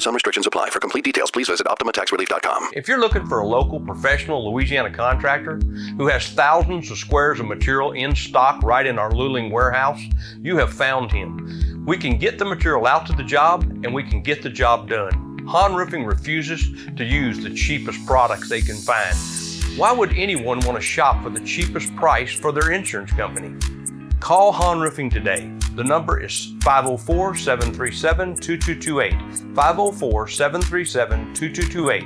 Some 0.00 0.14
restrictions 0.14 0.46
apply. 0.46 0.70
For 0.70 0.80
complete 0.80 1.04
details, 1.04 1.30
please 1.30 1.48
visit 1.48 1.66
OptimaTaxRelief.com. 1.66 2.70
If 2.72 2.88
you're 2.88 2.98
looking 2.98 3.26
for 3.26 3.40
a 3.40 3.46
local 3.46 3.78
professional 3.78 4.50
Louisiana 4.50 4.90
contractor 4.90 5.56
who 5.98 6.06
has 6.06 6.30
thousands 6.30 6.90
of 6.90 6.96
squares 6.96 7.40
of 7.40 7.46
material 7.46 7.92
in 7.92 8.16
stock 8.16 8.62
right 8.62 8.86
in 8.86 8.98
our 8.98 9.10
Luling 9.10 9.50
warehouse, 9.50 10.00
you 10.40 10.56
have 10.56 10.72
found 10.72 11.12
him. 11.12 11.84
We 11.84 11.98
can 11.98 12.16
get 12.16 12.38
the 12.38 12.46
material 12.46 12.86
out 12.86 13.04
to 13.08 13.12
the 13.12 13.22
job 13.22 13.64
and 13.84 13.92
we 13.92 14.02
can 14.02 14.22
get 14.22 14.42
the 14.42 14.48
job 14.48 14.88
done. 14.88 15.46
Han 15.46 15.74
Roofing 15.74 16.06
refuses 16.06 16.70
to 16.96 17.04
use 17.04 17.38
the 17.44 17.50
cheapest 17.54 18.06
products 18.06 18.48
they 18.48 18.62
can 18.62 18.76
find. 18.76 19.14
Why 19.78 19.92
would 19.92 20.14
anyone 20.16 20.60
want 20.60 20.76
to 20.76 20.82
shop 20.82 21.22
for 21.22 21.28
the 21.28 21.44
cheapest 21.44 21.94
price 21.96 22.32
for 22.32 22.50
their 22.50 22.70
insurance 22.70 23.12
company? 23.12 23.54
Call 24.20 24.52
Han 24.52 24.80
Roofing 24.80 25.10
today. 25.10 25.52
The 25.78 25.84
number 25.84 26.20
is 26.20 26.54
504 26.62 27.36
737 27.36 28.34
2228. 28.34 29.54
504 29.54 30.26
737 30.26 31.34
2228. 31.34 32.04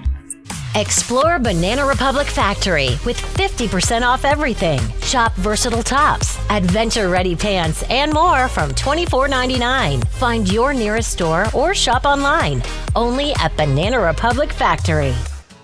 Explore 0.75 1.39
Banana 1.39 1.87
Republic 1.87 2.27
Factory 2.27 2.99
with 3.07 3.19
50% 3.19 4.03
off 4.03 4.27
everything. 4.27 4.79
Shop 5.01 5.35
versatile 5.37 5.83
tops, 5.83 6.39
adventure 6.51 7.09
ready 7.09 7.35
pants, 7.35 7.83
and 7.85 8.13
more 8.13 8.47
from 8.47 8.73
$24.99. 8.73 10.07
Find 10.07 10.53
your 10.53 10.75
nearest 10.75 11.11
store 11.11 11.47
or 11.55 11.75
shop 11.75 12.05
online. 12.05 12.63
Only 12.95 13.33
at 13.37 13.57
Banana 13.57 13.99
Republic 13.99 14.53
Factory. 14.53 15.15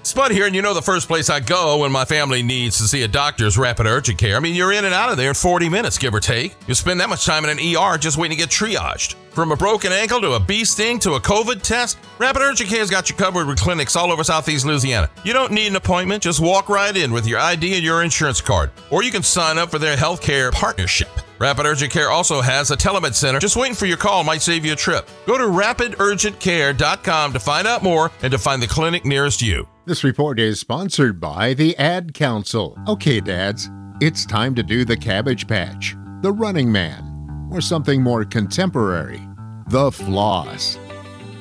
Spud 0.08 0.32
here, 0.32 0.46
and 0.46 0.54
you 0.54 0.62
know 0.62 0.72
the 0.72 0.80
first 0.80 1.06
place 1.06 1.28
I 1.28 1.38
go 1.38 1.78
when 1.78 1.92
my 1.92 2.06
family 2.06 2.42
needs 2.42 2.78
to 2.78 2.84
see 2.84 3.02
a 3.02 3.08
doctor 3.08 3.44
is 3.44 3.58
Rapid 3.58 3.86
Urgent 3.86 4.18
Care. 4.18 4.36
I 4.36 4.40
mean, 4.40 4.54
you're 4.54 4.72
in 4.72 4.86
and 4.86 4.94
out 4.94 5.10
of 5.10 5.18
there 5.18 5.28
in 5.28 5.34
40 5.34 5.68
minutes, 5.68 5.98
give 5.98 6.14
or 6.14 6.20
take. 6.20 6.54
You 6.66 6.74
spend 6.74 6.98
that 7.00 7.10
much 7.10 7.26
time 7.26 7.44
in 7.44 7.50
an 7.50 7.58
ER 7.58 7.98
just 7.98 8.16
waiting 8.16 8.38
to 8.38 8.42
get 8.42 8.48
triaged. 8.48 9.16
From 9.32 9.52
a 9.52 9.56
broken 9.56 9.92
ankle 9.92 10.22
to 10.22 10.32
a 10.32 10.40
bee 10.40 10.64
sting 10.64 10.98
to 11.00 11.12
a 11.12 11.20
COVID 11.20 11.60
test, 11.60 11.98
Rapid 12.18 12.40
Urgent 12.40 12.70
Care's 12.70 12.88
got 12.88 13.10
you 13.10 13.16
covered 13.16 13.46
with 13.46 13.60
clinics 13.60 13.96
all 13.96 14.10
over 14.10 14.24
Southeast 14.24 14.64
Louisiana. 14.64 15.10
You 15.24 15.34
don't 15.34 15.52
need 15.52 15.66
an 15.66 15.76
appointment, 15.76 16.22
just 16.22 16.40
walk 16.40 16.70
right 16.70 16.96
in 16.96 17.12
with 17.12 17.26
your 17.26 17.38
ID 17.38 17.74
and 17.74 17.84
your 17.84 18.02
insurance 18.02 18.40
card. 18.40 18.70
Or 18.90 19.02
you 19.02 19.10
can 19.10 19.22
sign 19.22 19.58
up 19.58 19.70
for 19.70 19.78
their 19.78 19.96
healthcare 19.96 20.50
partnership. 20.50 21.10
Rapid 21.38 21.66
Urgent 21.66 21.92
Care 21.92 22.10
also 22.10 22.40
has 22.40 22.70
a 22.70 22.76
telemed 22.76 23.14
center. 23.14 23.38
Just 23.38 23.56
waiting 23.56 23.76
for 23.76 23.84
your 23.84 23.98
call 23.98 24.24
might 24.24 24.40
save 24.40 24.64
you 24.64 24.72
a 24.72 24.76
trip. 24.76 25.06
Go 25.26 25.36
to 25.36 25.44
rapidurgentcare.com 25.44 27.32
to 27.34 27.38
find 27.38 27.68
out 27.68 27.82
more 27.82 28.10
and 28.22 28.32
to 28.32 28.38
find 28.38 28.62
the 28.62 28.66
clinic 28.66 29.04
nearest 29.04 29.42
you. 29.42 29.68
This 29.88 30.04
report 30.04 30.38
is 30.38 30.60
sponsored 30.60 31.18
by 31.18 31.54
the 31.54 31.74
Ad 31.78 32.12
Council. 32.12 32.76
Okay, 32.86 33.20
dads, 33.20 33.70
it's 34.02 34.26
time 34.26 34.54
to 34.56 34.62
do 34.62 34.84
the 34.84 34.98
Cabbage 34.98 35.48
Patch, 35.48 35.96
the 36.20 36.30
Running 36.30 36.70
Man, 36.70 37.48
or 37.50 37.62
something 37.62 38.02
more 38.02 38.26
contemporary? 38.26 39.26
The 39.68 39.90
Floss. 39.90 40.78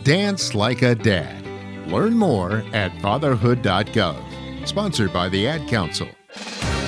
Dance 0.05 0.55
like 0.55 0.81
a 0.81 0.95
dad. 0.95 1.45
Learn 1.91 2.17
more 2.17 2.63
at 2.71 2.97
fatherhood.gov. 3.01 4.65
Sponsored 4.65 5.11
by 5.11 5.27
the 5.27 5.45
Ad 5.45 5.67
Council. 5.67 6.07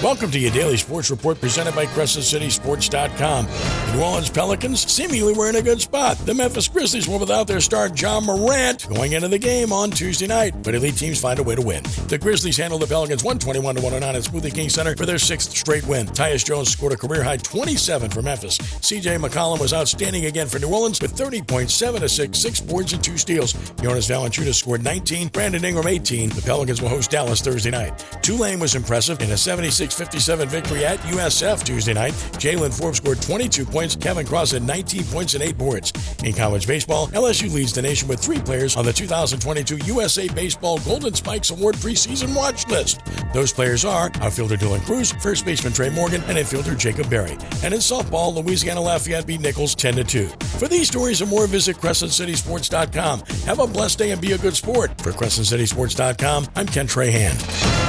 Welcome 0.02 0.32
to 0.32 0.39
your 0.39 0.52
daily 0.52 0.78
sports 0.78 1.12
report 1.12 1.41
presented 1.41 1.76
by 1.76 1.86
CrescentCitySports.com. 1.88 3.45
The 3.47 3.93
New 3.97 4.02
Orleans 4.02 4.30
Pelicans 4.30 4.89
seemingly 4.89 5.34
were 5.34 5.50
in 5.50 5.58
a 5.58 5.62
good 5.62 5.82
spot. 5.82 6.18
The 6.20 6.34
Memphis 6.34 6.70
Grizzlies 6.70 7.06
were 7.06 7.18
without 7.18 7.47
their 7.47 7.60
star 7.60 7.89
Ja 7.93 8.22
Morant 8.22 8.88
going 8.88 9.12
into 9.12 9.28
the 9.28 9.38
game 9.38 9.74
on 9.74 9.91
Tuesday 9.91 10.26
night, 10.26 10.54
but 10.64 10.74
elite 10.74 10.95
teams 10.95 11.20
find 11.20 11.38
a 11.39 11.43
way 11.43 11.56
to 11.56 11.62
win. 11.62 11.84
The 12.08 12.18
Grizzlies 12.18 12.56
handled 12.56 12.84
the 12.84 12.88
Pelicans 12.88 13.26
121 13.26 13.76
to 13.76 13.82
109 13.82 14.16
at 14.16 14.24
Smoothie 14.24 14.56
King 14.56 14.70
Center 14.70 14.95
for 14.95 15.06
their 15.06 15.18
sixth 15.18 15.52
straight 15.52 15.86
win. 15.86 16.08
Tyus 16.08 16.45
Jones 16.45 16.70
scored 16.70 16.93
a 16.93 16.97
career 16.97 17.22
high 17.22 17.36
27 17.36 18.10
for 18.10 18.22
Memphis. 18.22 18.58
CJ 18.58 19.20
McCollum 19.20 19.60
was 19.60 19.74
outstanding 19.74 20.28
again 20.28 20.47
for 20.47 20.60
New 20.60 20.74
Orleans 20.74 21.02
with 21.02 21.14
30.7 21.18 22.04
assists, 22.04 22.41
six 22.41 22.62
boards, 22.62 22.93
and 22.93 23.04
two 23.04 23.18
steals. 23.18 23.52
Jonas 23.82 24.08
Valanciunas 24.08 24.56
scored 24.56 24.82
19, 24.82 25.28
Brandon 25.28 25.66
Ingram 25.66 25.88
18. 25.88 26.30
The 26.30 26.41
Pelicans 26.41 26.82
will 26.82 26.88
host 26.88 27.12
Dallas 27.12 27.41
Thursday 27.41 27.72
night. 27.72 28.00
Tulane 28.22 28.62
was 28.62 28.76
impressive 28.76 29.22
in 29.22 29.32
a 29.32 29.38
76 29.38 29.89
57 29.96 30.50
victory 30.50 30.86
at 30.86 31.00
USF 31.00 31.64
Tuesday 31.64 31.94
night. 31.94 32.14
Jaylen 32.40 32.78
Forbes 32.78 32.98
scored 32.98 33.22
22 33.22 33.66
points. 33.66 33.96
Kevin 33.96 34.26
Cross 34.26 34.52
had 34.52 34.64
19 34.64 35.04
points 35.06 35.34
and 35.34 35.44
8 35.44 35.58
boards. 35.58 35.94
In 36.24 36.34
college 36.34 36.68
baseball, 36.68 37.08
LSU 37.08 37.52
leads 37.54 37.74
the 37.74 37.82
nation 37.82 38.08
with 38.08 38.20
three 38.20 38.40
players 38.40 38.76
on 38.76 38.86
the 38.86 38.94
2022 38.94 39.78
USA 39.86 40.28
Baseball 40.30 40.80
Golden 40.80 41.14
Spikes 41.14 41.52
Award 41.52 41.76
preseason 41.76 42.36
watch 42.36 42.68
list. 42.68 43.02
Those 43.34 43.54
players 43.54 43.86
are 43.86 44.12
outfielder 44.22 44.58
Dylan 44.58 44.82
Crews, 44.82 45.12
first 45.14 45.46
baseman 45.46 45.74
Trey 45.74 45.90
Morgan, 45.90 46.22
and 46.28 46.38
infielder 46.38 46.78
Jacob 46.78 47.10
Berry. 47.10 47.38
And 47.64 47.74
in 47.74 47.80
softball, 47.80 48.34
Louisiana 48.34 48.82
Lafayette 48.82 49.26
beat 49.26 49.42
Nicholls 49.42 49.76
10 49.76 50.06
2. 50.06 50.28
For 50.60 50.68
these 50.68 50.88
stories 50.88 51.22
and 51.22 51.30
more, 51.30 51.48
visit 51.48 51.78
CrescentCitySports.com. 51.78 53.22
Have 53.46 53.60
a 53.60 53.68
blessed 53.68 54.00
day 54.00 54.12
and 54.12 54.22
be 54.22 54.34
a 54.34 54.38
good 54.38 54.56
sport. 54.56 55.00
For 55.02 55.12
CrescentCitySports.com, 55.12 56.48
I'm 56.56 56.68
Ken 56.68 56.88
Trahan. 56.88 57.89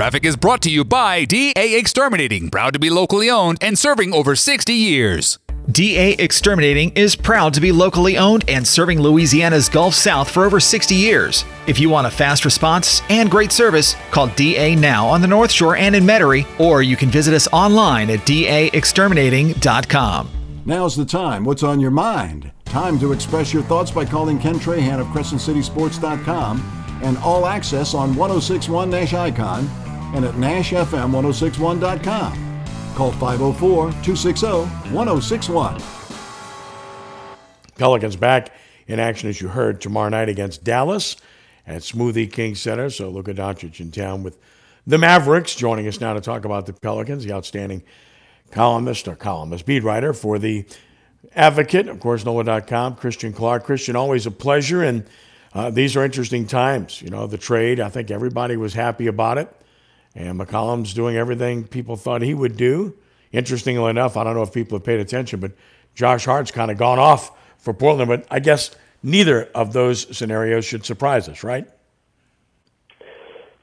Traffic 0.00 0.24
is 0.24 0.32
brought 0.34 0.62
to 0.62 0.70
you 0.70 0.82
by 0.82 1.26
DA 1.26 1.76
Exterminating, 1.76 2.48
proud 2.48 2.72
to 2.72 2.78
be 2.78 2.88
locally 2.88 3.28
owned 3.28 3.58
and 3.60 3.78
serving 3.78 4.14
over 4.14 4.34
60 4.34 4.72
years. 4.72 5.38
DA 5.70 6.12
Exterminating 6.12 6.90
is 6.92 7.14
proud 7.14 7.52
to 7.52 7.60
be 7.60 7.70
locally 7.70 8.16
owned 8.16 8.42
and 8.48 8.66
serving 8.66 8.98
Louisiana's 8.98 9.68
Gulf 9.68 9.92
South 9.92 10.30
for 10.30 10.46
over 10.46 10.58
60 10.58 10.94
years. 10.94 11.44
If 11.66 11.78
you 11.78 11.90
want 11.90 12.06
a 12.06 12.10
fast 12.10 12.46
response 12.46 13.02
and 13.10 13.30
great 13.30 13.52
service, 13.52 13.94
call 14.10 14.28
DA 14.28 14.74
now 14.74 15.06
on 15.06 15.20
the 15.20 15.28
North 15.28 15.50
Shore 15.50 15.76
and 15.76 15.94
in 15.94 16.04
Metairie, 16.04 16.46
or 16.58 16.80
you 16.80 16.96
can 16.96 17.10
visit 17.10 17.34
us 17.34 17.46
online 17.52 18.08
at 18.08 18.20
daexterminating.com. 18.20 20.30
Now's 20.64 20.96
the 20.96 21.04
time. 21.04 21.44
What's 21.44 21.62
on 21.62 21.78
your 21.78 21.90
mind? 21.90 22.50
Time 22.64 22.98
to 23.00 23.12
express 23.12 23.52
your 23.52 23.64
thoughts 23.64 23.90
by 23.90 24.06
calling 24.06 24.38
Ken 24.38 24.54
Trahan 24.54 24.98
of 24.98 25.08
CrescentCitySports.com 25.08 27.00
and 27.02 27.18
all 27.18 27.44
access 27.44 27.92
on 27.92 28.16
1061 28.16 28.88
Nash 28.88 29.12
Icon 29.12 29.68
and 30.14 30.24
at 30.24 30.34
NashFM1061.com. 30.34 32.64
Call 32.94 33.12
504 33.12 33.90
260 34.02 34.46
1061. 34.92 35.80
Pelicans 37.76 38.16
back 38.16 38.52
in 38.86 39.00
action, 39.00 39.28
as 39.28 39.40
you 39.40 39.48
heard, 39.48 39.80
tomorrow 39.80 40.10
night 40.10 40.28
against 40.28 40.64
Dallas 40.64 41.16
at 41.66 41.82
Smoothie 41.82 42.30
King 42.30 42.54
Center. 42.54 42.90
So 42.90 43.08
Luka 43.08 43.32
Doncic 43.32 43.80
in 43.80 43.90
town 43.90 44.22
with 44.22 44.38
the 44.86 44.98
Mavericks. 44.98 45.54
Joining 45.54 45.86
us 45.86 46.00
now 46.00 46.12
to 46.12 46.20
talk 46.20 46.44
about 46.44 46.66
the 46.66 46.72
Pelicans, 46.72 47.24
the 47.24 47.32
outstanding 47.32 47.82
columnist 48.50 49.08
or 49.08 49.14
columnist, 49.14 49.64
beat 49.64 49.82
writer 49.82 50.12
for 50.12 50.38
the 50.38 50.66
Advocate, 51.36 51.88
of 51.88 52.00
course, 52.00 52.24
NOLA.com, 52.24 52.96
Christian 52.96 53.32
Clark. 53.32 53.64
Christian, 53.64 53.94
always 53.94 54.26
a 54.26 54.30
pleasure. 54.30 54.82
And 54.82 55.06
uh, 55.54 55.70
these 55.70 55.96
are 55.96 56.04
interesting 56.04 56.46
times. 56.46 57.00
You 57.00 57.10
know, 57.10 57.26
the 57.26 57.38
trade, 57.38 57.78
I 57.78 57.88
think 57.88 58.10
everybody 58.10 58.56
was 58.56 58.74
happy 58.74 59.06
about 59.06 59.38
it. 59.38 59.48
And 60.14 60.38
McCollum's 60.38 60.92
doing 60.92 61.16
everything 61.16 61.64
people 61.64 61.96
thought 61.96 62.22
he 62.22 62.34
would 62.34 62.56
do. 62.56 62.96
Interestingly 63.32 63.90
enough, 63.90 64.16
I 64.16 64.24
don't 64.24 64.34
know 64.34 64.42
if 64.42 64.52
people 64.52 64.76
have 64.78 64.84
paid 64.84 64.98
attention, 64.98 65.38
but 65.38 65.52
Josh 65.94 66.24
Hart's 66.24 66.50
kind 66.50 66.70
of 66.70 66.78
gone 66.78 66.98
off 66.98 67.30
for 67.58 67.72
Portland. 67.72 68.08
But 68.08 68.26
I 68.30 68.40
guess 68.40 68.72
neither 69.02 69.44
of 69.54 69.72
those 69.72 70.16
scenarios 70.16 70.64
should 70.64 70.84
surprise 70.84 71.28
us, 71.28 71.44
right? 71.44 71.68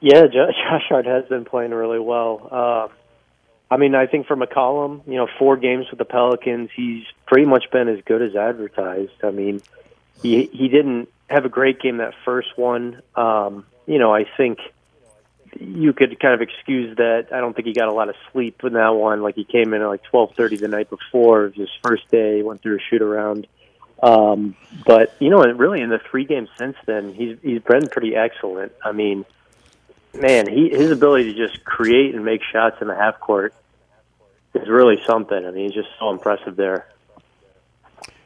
Yeah, 0.00 0.26
Josh 0.32 0.84
Hart 0.88 1.06
has 1.06 1.26
been 1.26 1.44
playing 1.44 1.72
really 1.72 1.98
well. 1.98 2.48
Uh, 2.50 2.88
I 3.70 3.76
mean, 3.76 3.94
I 3.94 4.06
think 4.06 4.26
for 4.26 4.36
McCollum, 4.36 5.02
you 5.06 5.16
know, 5.16 5.28
four 5.38 5.56
games 5.56 5.86
with 5.90 5.98
the 5.98 6.04
Pelicans, 6.04 6.70
he's 6.74 7.04
pretty 7.26 7.46
much 7.46 7.70
been 7.70 7.88
as 7.88 8.00
good 8.04 8.22
as 8.22 8.34
advertised. 8.34 9.22
I 9.22 9.30
mean, 9.30 9.60
he 10.22 10.46
he 10.46 10.68
didn't 10.68 11.08
have 11.28 11.44
a 11.44 11.50
great 11.50 11.80
game 11.80 11.98
that 11.98 12.14
first 12.24 12.56
one. 12.56 13.02
Um, 13.14 13.66
you 13.86 13.98
know, 13.98 14.14
I 14.14 14.24
think 14.36 14.58
you 15.58 15.92
could 15.92 16.18
kind 16.20 16.34
of 16.34 16.40
excuse 16.40 16.96
that. 16.96 17.28
I 17.32 17.40
don't 17.40 17.54
think 17.54 17.66
he 17.66 17.74
got 17.74 17.88
a 17.88 17.92
lot 17.92 18.08
of 18.08 18.14
sleep 18.32 18.62
in 18.64 18.74
that 18.74 18.90
one. 18.90 19.22
Like 19.22 19.34
he 19.34 19.44
came 19.44 19.74
in 19.74 19.82
at 19.82 19.86
like 19.86 20.02
twelve 20.02 20.34
thirty 20.34 20.56
the 20.56 20.68
night 20.68 20.90
before. 20.90 21.48
His 21.48 21.68
first 21.82 22.10
day. 22.10 22.42
Went 22.42 22.62
through 22.62 22.76
a 22.76 22.80
shoot 22.80 23.02
around. 23.02 23.46
Um, 24.02 24.56
but 24.86 25.14
you 25.18 25.30
know, 25.30 25.42
really 25.42 25.80
in 25.80 25.90
the 25.90 25.98
three 25.98 26.24
games 26.24 26.48
since 26.58 26.76
then, 26.86 27.12
he's 27.12 27.38
he's 27.42 27.62
been 27.62 27.88
pretty 27.88 28.14
excellent. 28.14 28.72
I 28.84 28.92
mean, 28.92 29.24
man, 30.14 30.48
he 30.48 30.70
his 30.70 30.90
ability 30.90 31.34
to 31.34 31.46
just 31.46 31.64
create 31.64 32.14
and 32.14 32.24
make 32.24 32.42
shots 32.42 32.76
in 32.80 32.88
the 32.88 32.94
half 32.94 33.18
court 33.20 33.54
is 34.54 34.68
really 34.68 35.02
something. 35.06 35.44
I 35.44 35.50
mean, 35.50 35.64
he's 35.64 35.74
just 35.74 35.88
so 35.98 36.10
impressive 36.10 36.56
there. 36.56 36.88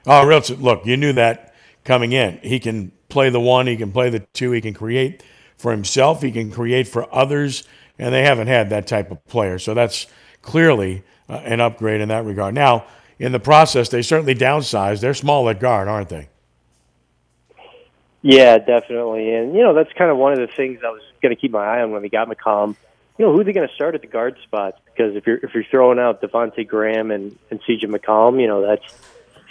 Oh, 0.06 0.26
real 0.26 0.42
look, 0.58 0.84
you 0.84 0.96
knew 0.96 1.12
that 1.14 1.54
coming 1.84 2.12
in. 2.12 2.38
He 2.42 2.58
can 2.60 2.92
play 3.08 3.30
the 3.30 3.40
one, 3.40 3.66
he 3.66 3.76
can 3.76 3.92
play 3.92 4.10
the 4.10 4.20
two, 4.32 4.52
he 4.52 4.60
can 4.60 4.74
create 4.74 5.22
for 5.62 5.70
himself, 5.70 6.20
he 6.20 6.32
can 6.32 6.50
create 6.50 6.88
for 6.88 7.12
others, 7.14 7.62
and 7.98 8.12
they 8.12 8.24
haven't 8.24 8.48
had 8.48 8.70
that 8.70 8.86
type 8.86 9.10
of 9.10 9.24
player. 9.26 9.58
So 9.58 9.74
that's 9.74 10.06
clearly 10.42 11.04
uh, 11.28 11.34
an 11.44 11.60
upgrade 11.60 12.00
in 12.00 12.08
that 12.08 12.24
regard. 12.24 12.54
Now, 12.54 12.84
in 13.18 13.32
the 13.32 13.40
process, 13.40 13.88
they 13.88 14.02
certainly 14.02 14.34
downsized. 14.34 15.00
They're 15.00 15.14
small 15.14 15.48
at 15.48 15.60
guard, 15.60 15.86
aren't 15.86 16.08
they? 16.08 16.28
Yeah, 18.22 18.58
definitely. 18.58 19.32
And, 19.34 19.54
you 19.54 19.62
know, 19.62 19.74
that's 19.74 19.92
kind 19.92 20.10
of 20.10 20.16
one 20.16 20.32
of 20.32 20.38
the 20.38 20.48
things 20.48 20.80
I 20.84 20.90
was 20.90 21.02
going 21.22 21.34
to 21.34 21.40
keep 21.40 21.52
my 21.52 21.64
eye 21.64 21.82
on 21.82 21.92
when 21.92 22.02
they 22.02 22.08
got 22.08 22.28
McCollum. 22.28 22.76
You 23.18 23.26
know, 23.26 23.32
who 23.32 23.40
are 23.40 23.44
they 23.44 23.52
going 23.52 23.68
to 23.68 23.74
start 23.74 23.94
at 23.94 24.00
the 24.00 24.06
guard 24.08 24.38
spots? 24.42 24.78
Because 24.86 25.14
if 25.14 25.26
you're 25.26 25.36
if 25.36 25.54
you're 25.54 25.64
throwing 25.64 25.98
out 25.98 26.22
Devonte 26.22 26.66
Graham 26.66 27.10
and, 27.10 27.38
and 27.50 27.62
CJ 27.62 27.84
McCollum, 27.84 28.40
you 28.40 28.46
know, 28.46 28.62
that's 28.62 28.84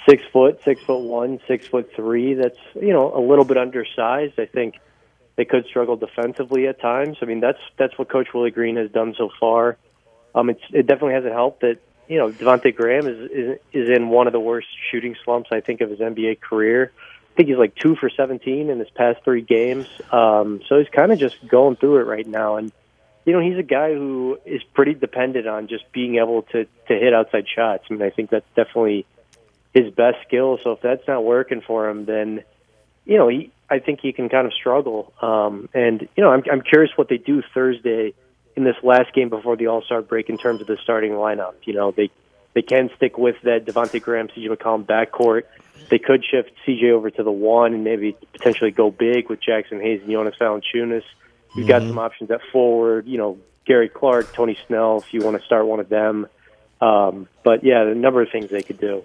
six 0.09 0.24
foot, 0.34 0.62
six 0.64 0.82
foot 0.84 1.01
one, 1.01 1.39
six 1.47 1.68
foot 1.68 1.91
three. 1.95 2.34
That's 2.34 2.57
you 2.76 2.91
know 2.91 3.16
a 3.16 3.22
little 3.22 3.45
bit 3.45 3.57
undersized. 3.57 4.39
I 4.39 4.45
think 4.45 4.80
they 5.42 5.46
could 5.46 5.66
struggle 5.66 5.96
defensively 5.96 6.68
at 6.68 6.80
times. 6.80 7.18
I 7.24 7.26
mean, 7.26 7.39
that's 7.39 7.58
that's 7.76 7.98
what 7.98 8.10
Coach 8.10 8.28
Willie 8.32 8.52
Green 8.52 8.76
has 8.76 8.92
done 8.92 9.16
so 9.18 9.32
far. 9.39 9.76
Um, 10.36 10.52
it's, 10.52 10.62
it 10.72 10.86
definitely 10.86 11.16
hasn't 11.16 11.34
helped 11.34 11.62
that 11.62 11.80
you 12.08 12.20
know 12.20 12.30
Devonte 12.32 12.76
Graham 12.76 13.08
is, 13.08 13.32
is 13.32 13.60
is 13.74 13.89
in 13.89 14.10
one 14.10 14.28
of 14.28 14.34
the 14.34 14.39
worst 14.39 14.68
shooting 14.92 15.16
slumps 15.26 15.50
I 15.52 15.62
think 15.62 15.82
of 15.82 15.89
his 15.89 15.98
NBA 15.98 16.42
career. 16.42 16.92
I 17.00 17.36
think 17.36 17.50
he's 17.50 17.58
like 17.58 17.74
two 17.74 17.96
for 17.96 18.08
17 18.08 18.70
in 18.70 18.78
his 18.78 18.89
past 18.92 19.24
three 19.24 19.42
games. 19.42 19.88
Um, 20.12 20.62
so 20.68 20.78
he's 20.78 20.89
kind 20.89 21.12
of 21.12 21.18
just 21.18 21.36
going 21.48 21.78
through 21.78 22.02
it 22.02 22.04
right 22.04 22.28
now. 22.28 22.58
And, 22.58 22.74
you 23.26 23.32
know, 23.32 23.39
he's 23.39 23.58
a 23.58 23.64
guy 23.64 23.94
who 23.94 24.38
is 24.46 24.62
pretty 24.74 24.96
dependent 24.96 25.48
on 25.48 25.70
just 25.70 25.89
being 25.94 26.18
able 26.18 26.42
to, 26.52 26.66
to 26.66 26.94
hit 26.94 27.14
outside 27.14 27.46
shots. 27.48 27.86
I 27.89 27.94
mean, 27.94 28.02
I 28.02 28.10
think 28.10 28.32
that's 28.32 28.46
definitely 28.54 29.06
his 29.74 29.94
best 29.94 30.18
skill. 30.28 30.60
So 30.62 30.74
if 30.74 30.82
that's 30.82 31.08
not 31.08 31.24
working 31.24 31.62
for 31.62 31.89
him, 31.89 32.04
then 32.04 32.44
you 33.06 33.18
know 33.18 33.28
he, 33.28 33.52
I 33.70 33.80
think 33.80 33.99
he 34.02 34.14
can 34.14 34.30
kind 34.30 34.45
of 34.45 34.54
struggle. 34.54 35.14
Um, 35.22 35.70
and 35.74 36.08
you 36.16 36.24
know 36.24 36.32
I'm 36.32 36.43
I'm 36.52 36.62
curious 36.62 36.91
what 36.95 37.10
they 37.10 37.18
do 37.18 37.41
Thursday 37.54 38.14
in 38.56 38.64
this 38.64 38.76
last 38.84 39.14
game 39.14 39.30
before 39.30 39.56
the 39.56 39.68
All 39.68 39.82
Star 39.82 40.02
break 40.02 40.30
in 40.30 40.38
terms 40.38 40.62
of 40.62 40.68
the 40.68 40.78
starting 40.84 41.12
lineup. 41.12 41.54
You 41.64 41.74
know 41.74 41.91
they 41.91 42.10
they 42.54 42.62
can 42.62 42.89
stick 42.97 43.18
with 43.18 43.36
that 43.43 43.66
Devonte 43.66 44.02
Graham, 44.02 44.28
CJ 44.28 44.56
McCollum 44.56 44.86
backcourt. 44.86 45.43
They 45.89 45.99
could 45.99 46.24
shift 46.24 46.52
CJ 46.68 46.91
over 46.91 47.10
to 47.10 47.24
the 47.24 47.32
one 47.32 47.74
and 47.74 47.84
maybe 47.84 48.16
potentially 48.34 48.72
go 48.72 48.91
big 48.91 49.30
with 49.30 49.39
Jaxson 49.41 49.82
Hayes 49.82 50.02
and 50.02 50.12
Jonas 50.12 50.36
Valanciunas. 50.39 51.04
You've 51.56 51.68
got 51.68 51.82
mm-hmm. 51.82 51.91
some 51.91 51.99
options 51.99 52.32
at 52.32 52.41
forward. 52.52 53.08
You 53.08 53.18
know 53.18 53.39
Gary 53.66 53.89
Clark, 53.89 54.34
Tony 54.34 54.58
Snell, 54.68 54.97
if 54.97 55.14
you 55.14 55.22
want 55.22 55.39
to 55.39 55.45
start 55.45 55.66
one 55.66 55.80
of 55.80 55.89
them. 55.89 56.28
Um, 56.82 57.28
but 57.43 57.64
yeah, 57.64 57.84
a 57.84 57.95
number 57.95 58.22
of 58.22 58.30
things 58.32 58.49
they 58.49 58.64
could 58.64 58.80
do. 58.80 59.04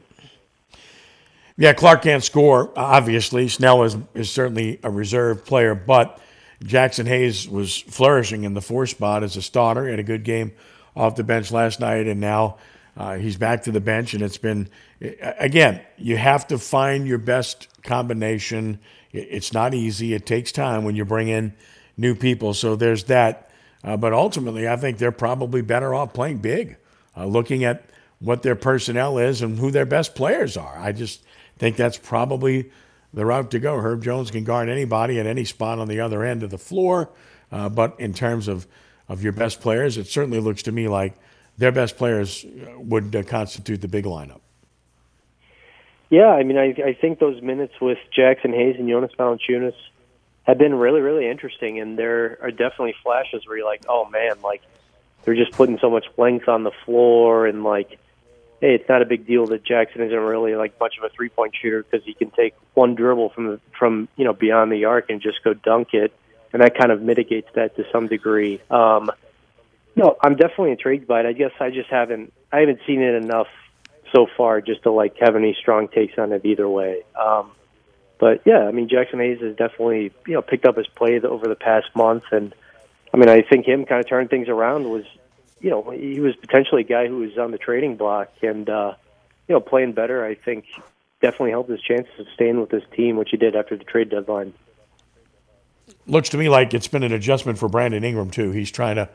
Yeah, 1.58 1.72
Clark 1.72 2.02
can't 2.02 2.22
score, 2.22 2.70
obviously. 2.76 3.48
Snell 3.48 3.84
is, 3.84 3.96
is 4.14 4.30
certainly 4.30 4.78
a 4.82 4.90
reserve 4.90 5.44
player, 5.46 5.74
but 5.74 6.20
Jaxson 6.62 7.06
Hayes 7.06 7.48
was 7.48 7.78
flourishing 7.78 8.44
in 8.44 8.52
the 8.52 8.60
four 8.60 8.86
spot 8.86 9.22
as 9.22 9.36
a 9.36 9.42
starter. 9.42 9.84
He 9.84 9.90
had 9.90 9.98
a 9.98 10.02
good 10.02 10.22
game 10.22 10.52
off 10.94 11.16
the 11.16 11.24
bench 11.24 11.50
last 11.50 11.80
night, 11.80 12.06
and 12.06 12.20
now 12.20 12.58
uh, 12.96 13.16
he's 13.16 13.36
back 13.36 13.62
to 13.64 13.72
the 13.72 13.80
bench. 13.80 14.12
And 14.12 14.22
it's 14.22 14.36
been, 14.36 14.68
again, 15.00 15.80
you 15.96 16.18
have 16.18 16.46
to 16.48 16.58
find 16.58 17.06
your 17.06 17.18
best 17.18 17.68
combination. 17.82 18.78
It's 19.12 19.54
not 19.54 19.72
easy, 19.72 20.12
it 20.12 20.26
takes 20.26 20.52
time 20.52 20.84
when 20.84 20.94
you 20.94 21.06
bring 21.06 21.28
in 21.28 21.54
new 21.96 22.14
people. 22.14 22.52
So 22.52 22.76
there's 22.76 23.04
that. 23.04 23.50
Uh, 23.82 23.96
but 23.96 24.12
ultimately, 24.12 24.68
I 24.68 24.76
think 24.76 24.98
they're 24.98 25.12
probably 25.12 25.62
better 25.62 25.94
off 25.94 26.12
playing 26.12 26.38
big. 26.38 26.76
Uh, 27.16 27.24
looking 27.24 27.64
at 27.64 27.88
what 28.18 28.42
their 28.42 28.56
personnel 28.56 29.16
is 29.18 29.40
and 29.42 29.58
who 29.58 29.70
their 29.70 29.86
best 29.86 30.14
players 30.14 30.56
are. 30.56 30.76
I 30.78 30.92
just 30.92 31.22
think 31.58 31.76
that's 31.76 31.98
probably 31.98 32.70
the 33.14 33.24
route 33.24 33.50
to 33.52 33.58
go. 33.58 33.76
Herb 33.76 34.02
Jones 34.02 34.30
can 34.30 34.44
guard 34.44 34.68
anybody 34.68 35.18
at 35.18 35.26
any 35.26 35.44
spot 35.44 35.78
on 35.78 35.88
the 35.88 36.00
other 36.00 36.22
end 36.24 36.42
of 36.42 36.50
the 36.50 36.58
floor, 36.58 37.10
uh, 37.50 37.68
but 37.68 37.98
in 37.98 38.12
terms 38.12 38.48
of 38.48 38.66
of 39.08 39.22
your 39.22 39.32
best 39.32 39.60
players, 39.60 39.96
it 39.96 40.06
certainly 40.06 40.40
looks 40.40 40.64
to 40.64 40.72
me 40.72 40.88
like 40.88 41.14
their 41.58 41.72
best 41.72 41.96
players 41.96 42.44
would 42.76 43.14
uh, 43.14 43.22
constitute 43.22 43.80
the 43.80 43.88
big 43.88 44.04
lineup. 44.04 44.40
Yeah, 46.10 46.28
I 46.28 46.44
mean, 46.44 46.56
I, 46.56 46.74
I 46.84 46.92
think 47.00 47.18
those 47.18 47.42
minutes 47.42 47.74
with 47.80 47.98
Jaxson 48.16 48.54
Hayes 48.54 48.76
and 48.78 48.88
Jonas 48.88 49.12
Valanciunas 49.18 49.74
have 50.44 50.58
been 50.58 50.74
really, 50.74 51.00
really 51.00 51.28
interesting, 51.28 51.80
and 51.80 51.98
there 51.98 52.38
are 52.40 52.50
definitely 52.50 52.94
flashes 53.02 53.46
where 53.46 53.58
you're 53.58 53.66
like, 53.66 53.84
oh 53.88 54.08
man, 54.08 54.40
like 54.42 54.62
they're 55.24 55.34
just 55.34 55.52
putting 55.52 55.78
so 55.80 55.90
much 55.90 56.06
length 56.16 56.48
on 56.48 56.62
the 56.62 56.70
floor, 56.84 57.46
and 57.46 57.64
like, 57.64 57.98
hey, 58.60 58.74
it's 58.74 58.88
not 58.88 59.02
a 59.02 59.04
big 59.04 59.26
deal 59.26 59.46
that 59.46 59.64
Jaxson 59.64 60.00
isn't 60.06 60.18
really 60.18 60.54
like 60.54 60.78
much 60.80 60.96
of 60.98 61.04
a 61.04 61.08
three 61.08 61.28
point 61.28 61.54
shooter 61.60 61.82
because 61.82 62.04
he 62.04 62.14
can 62.14 62.30
take 62.30 62.54
one 62.74 62.94
dribble 62.94 63.30
from 63.30 63.46
the, 63.46 63.60
from 63.78 64.08
you 64.16 64.24
know 64.24 64.32
beyond 64.32 64.72
the 64.72 64.84
arc 64.86 65.10
and 65.10 65.20
just 65.20 65.42
go 65.42 65.54
dunk 65.54 65.94
it, 65.94 66.12
and 66.52 66.62
that 66.62 66.76
kind 66.78 66.92
of 66.92 67.02
mitigates 67.02 67.48
that 67.54 67.76
to 67.76 67.84
some 67.92 68.06
degree. 68.06 68.60
Um, 68.70 69.10
no, 69.94 70.16
I'm 70.22 70.36
definitely 70.36 70.72
intrigued 70.72 71.06
by 71.06 71.20
it. 71.20 71.26
I 71.26 71.32
guess 71.32 71.52
I 71.60 71.70
just 71.70 71.90
haven't 71.90 72.32
I 72.52 72.60
haven't 72.60 72.80
seen 72.86 73.02
it 73.02 73.14
enough 73.14 73.48
so 74.14 74.26
far 74.36 74.60
just 74.60 74.82
to 74.84 74.90
like 74.90 75.16
have 75.20 75.36
any 75.36 75.56
strong 75.60 75.88
takes 75.88 76.18
on 76.18 76.32
it 76.32 76.44
either 76.44 76.68
way. 76.68 77.02
Um, 77.20 77.52
but 78.18 78.42
yeah, 78.46 78.64
I 78.64 78.72
mean 78.72 78.88
Jaxson 78.88 79.18
Hayes 79.18 79.40
has 79.40 79.56
definitely 79.56 80.12
you 80.26 80.34
know 80.34 80.42
picked 80.42 80.64
up 80.66 80.76
his 80.76 80.86
play 80.86 81.20
over 81.20 81.46
the 81.48 81.56
past 81.56 81.86
month, 81.94 82.24
and 82.30 82.54
I 83.12 83.16
mean 83.16 83.28
I 83.28 83.42
think 83.42 83.66
him 83.66 83.84
kind 83.84 84.00
of 84.00 84.08
turning 84.08 84.28
things 84.28 84.48
around 84.48 84.88
was 84.88 85.04
you 85.60 85.70
know 85.70 85.90
he 85.90 86.20
was 86.20 86.36
potentially 86.36 86.82
a 86.82 86.84
guy 86.84 87.06
who 87.08 87.18
was 87.18 87.38
on 87.38 87.50
the 87.50 87.58
trading 87.58 87.96
block 87.96 88.30
and 88.42 88.68
uh, 88.68 88.94
you 89.48 89.54
know 89.54 89.60
playing 89.60 89.92
better. 89.92 90.24
I 90.24 90.34
think 90.34 90.66
definitely 91.20 91.50
helped 91.50 91.70
his 91.70 91.80
chances 91.80 92.12
of 92.18 92.26
staying 92.34 92.60
with 92.60 92.70
this 92.70 92.84
team, 92.94 93.16
which 93.16 93.30
he 93.30 93.36
did 93.36 93.56
after 93.56 93.76
the 93.76 93.84
trade 93.84 94.10
deadline. 94.10 94.52
Looks 96.06 96.28
to 96.30 96.36
me 96.36 96.48
like 96.48 96.74
it's 96.74 96.88
been 96.88 97.02
an 97.02 97.12
adjustment 97.12 97.58
for 97.58 97.68
Brandon 97.68 98.04
Ingram 98.04 98.30
too. 98.30 98.50
He's 98.50 98.70
trying 98.70 98.96
to 98.96 99.08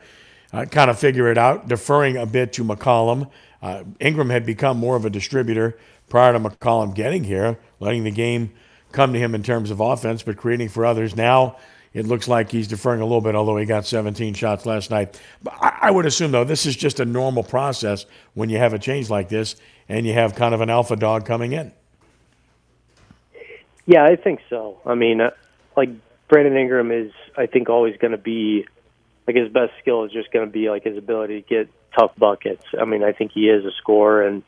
uh, 0.52 0.64
kind 0.66 0.90
of 0.90 0.98
figure 0.98 1.30
it 1.30 1.38
out, 1.38 1.68
deferring 1.68 2.16
a 2.16 2.26
bit 2.26 2.52
to 2.54 2.64
McCollum. 2.64 3.30
Uh, 3.62 3.84
Ingram 4.00 4.30
had 4.30 4.44
become 4.44 4.76
more 4.76 4.96
of 4.96 5.04
a 5.04 5.10
distributor 5.10 5.78
prior 6.08 6.32
to 6.32 6.40
McCollum 6.40 6.94
getting 6.94 7.24
here, 7.24 7.58
letting 7.80 8.04
the 8.04 8.10
game 8.10 8.52
come 8.90 9.12
to 9.12 9.18
him 9.18 9.34
in 9.34 9.42
terms 9.42 9.70
of 9.70 9.80
offense, 9.80 10.22
but 10.22 10.36
creating 10.36 10.68
for 10.68 10.84
others. 10.84 11.16
Now 11.16 11.56
it 11.94 12.06
looks 12.06 12.26
like 12.26 12.50
he's 12.50 12.68
deferring 12.68 13.00
a 13.00 13.04
little 13.04 13.20
bit, 13.20 13.34
although 13.34 13.56
he 13.56 13.66
got 13.66 13.86
17 13.86 14.34
shots 14.34 14.64
last 14.64 14.90
night. 14.90 15.20
But 15.42 15.54
I, 15.60 15.90
would 15.90 16.06
assume, 16.06 16.32
though, 16.32 16.44
this 16.44 16.64
is 16.64 16.74
just 16.74 17.00
a 17.00 17.04
normal 17.04 17.42
process 17.42 18.06
when 18.34 18.48
you 18.48 18.58
have 18.58 18.72
a 18.72 18.78
change 18.78 19.10
like 19.10 19.28
this 19.28 19.56
and 19.88 20.06
you 20.06 20.14
have 20.14 20.34
kind 20.34 20.54
of 20.54 20.60
an 20.60 20.70
alpha 20.70 20.96
dog 20.96 21.26
coming 21.26 21.52
in. 21.52 21.72
Yeah, 23.84 24.04
I 24.04 24.16
think 24.16 24.40
so. 24.48 24.78
I 24.86 24.94
mean, 24.94 25.20
uh, 25.20 25.30
like 25.76 25.90
Brandon 26.28 26.56
Ingram 26.56 26.90
is, 26.90 27.12
I 27.36 27.46
think, 27.46 27.68
always 27.68 27.96
going 27.98 28.12
to 28.12 28.18
be 28.18 28.66
like 29.26 29.36
his 29.36 29.50
best 29.50 29.72
skill 29.80 30.04
is 30.04 30.12
just 30.12 30.32
going 30.32 30.46
to 30.46 30.52
be 30.52 30.70
like 30.70 30.84
his 30.84 30.96
ability 30.96 31.42
to 31.42 31.48
get 31.48 31.68
tough 31.98 32.12
buckets. 32.16 32.64
I 32.80 32.84
mean, 32.84 33.02
I 33.02 33.12
think 33.12 33.32
he 33.32 33.48
is 33.48 33.64
a 33.64 33.70
scorer, 33.72 34.26
and 34.26 34.42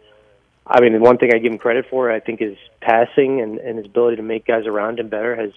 I 0.66 0.80
mean, 0.80 1.00
one 1.00 1.18
thing 1.18 1.30
I 1.34 1.38
give 1.38 1.52
him 1.52 1.58
credit 1.58 1.86
for, 1.90 2.10
I 2.10 2.20
think, 2.20 2.40
is 2.40 2.56
passing 2.80 3.40
and, 3.42 3.58
and 3.58 3.76
his 3.78 3.86
ability 3.86 4.16
to 4.16 4.22
make 4.22 4.46
guys 4.46 4.66
around 4.66 4.98
him 4.98 5.08
better 5.08 5.36
has 5.36 5.52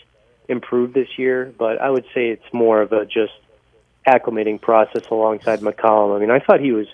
improved 0.48 0.93
this 0.93 1.18
year. 1.18 1.54
But 1.58 1.82
I 1.82 1.89
would 1.89 2.06
say 2.14 2.30
it's 2.30 2.54
more 2.54 2.82
of 2.82 2.91
a 2.93 3.06
just 3.06 3.34
acclimating 4.08 4.62
process 4.62 5.04
alongside 5.10 5.60
McCollum. 5.60 6.16
I 6.16 6.20
mean, 6.20 6.32
I 6.32 6.39
thought 6.39 6.60
he 6.60 6.72
was 6.72 6.88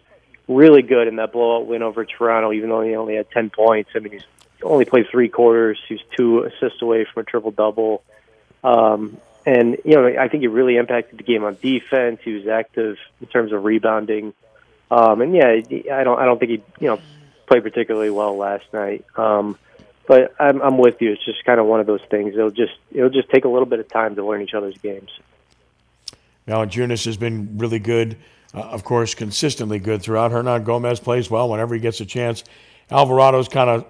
really 0.47 0.81
good 0.81 1.07
in 1.07 1.17
that 1.17 1.31
blowout 1.31 1.67
win 1.67 1.83
over 1.83 2.05
Toronto, 2.05 2.51
even 2.51 2.69
though 2.69 2.81
he 2.81 2.95
only 2.95 3.15
had 3.15 3.29
ten 3.31 3.49
points. 3.49 3.91
I 3.95 3.99
mean, 3.99 4.13
he's 4.13 4.25
only 4.61 4.85
played 4.85 5.07
three 5.09 5.29
quarters. 5.29 5.79
He's 5.87 6.01
two 6.15 6.43
assists 6.43 6.81
away 6.81 7.05
from 7.05 7.21
a 7.21 7.25
triple 7.25 7.51
double. 7.51 8.03
Um, 8.63 9.17
and 9.45 9.77
you 9.83 9.95
know, 9.95 10.07
I 10.07 10.27
think 10.29 10.41
he 10.41 10.47
really 10.47 10.77
impacted 10.77 11.19
the 11.19 11.23
game 11.23 11.43
on 11.43 11.57
defense. 11.61 12.19
He 12.23 12.33
was 12.33 12.47
active 12.47 12.97
in 13.21 13.27
terms 13.27 13.51
of 13.51 13.63
rebounding. 13.63 14.33
Um, 14.89 15.21
and 15.21 15.35
yeah, 15.35 15.47
I 15.91 16.03
don't, 16.03 16.19
I 16.19 16.25
don't 16.25 16.39
think 16.39 16.51
he, 16.51 16.63
you 16.79 16.87
know, 16.87 16.99
played 17.47 17.63
particularly 17.63 18.09
well 18.09 18.37
last 18.37 18.65
night. 18.73 19.05
Um, 19.15 19.57
but 20.07 20.33
I'm, 20.39 20.61
I'm 20.61 20.77
with 20.77 21.01
you. 21.01 21.11
It's 21.11 21.25
just 21.25 21.43
kind 21.45 21.59
of 21.59 21.65
one 21.65 21.79
of 21.79 21.87
those 21.87 22.01
things. 22.09 22.33
It'll 22.33 22.51
just, 22.51 22.73
it'll 22.91 23.09
just 23.09 23.29
take 23.29 23.45
a 23.45 23.49
little 23.49 23.65
bit 23.65 23.79
of 23.79 23.87
time 23.87 24.15
to 24.15 24.25
learn 24.25 24.41
each 24.41 24.53
other's 24.53 24.77
games. 24.77 25.09
Now, 26.45 26.65
Jonas 26.65 27.05
has 27.05 27.17
been 27.17 27.57
really 27.57 27.79
good, 27.79 28.17
uh, 28.53 28.59
of 28.59 28.83
course, 28.83 29.15
consistently 29.15 29.79
good 29.79 30.01
throughout. 30.01 30.31
Hernangomez 30.31 31.01
plays 31.01 31.29
well 31.29 31.49
whenever 31.49 31.73
he 31.73 31.79
gets 31.79 32.01
a 32.01 32.05
chance. 32.05 32.43
Alvarado's 32.91 33.47
kind 33.47 33.69
of 33.69 33.85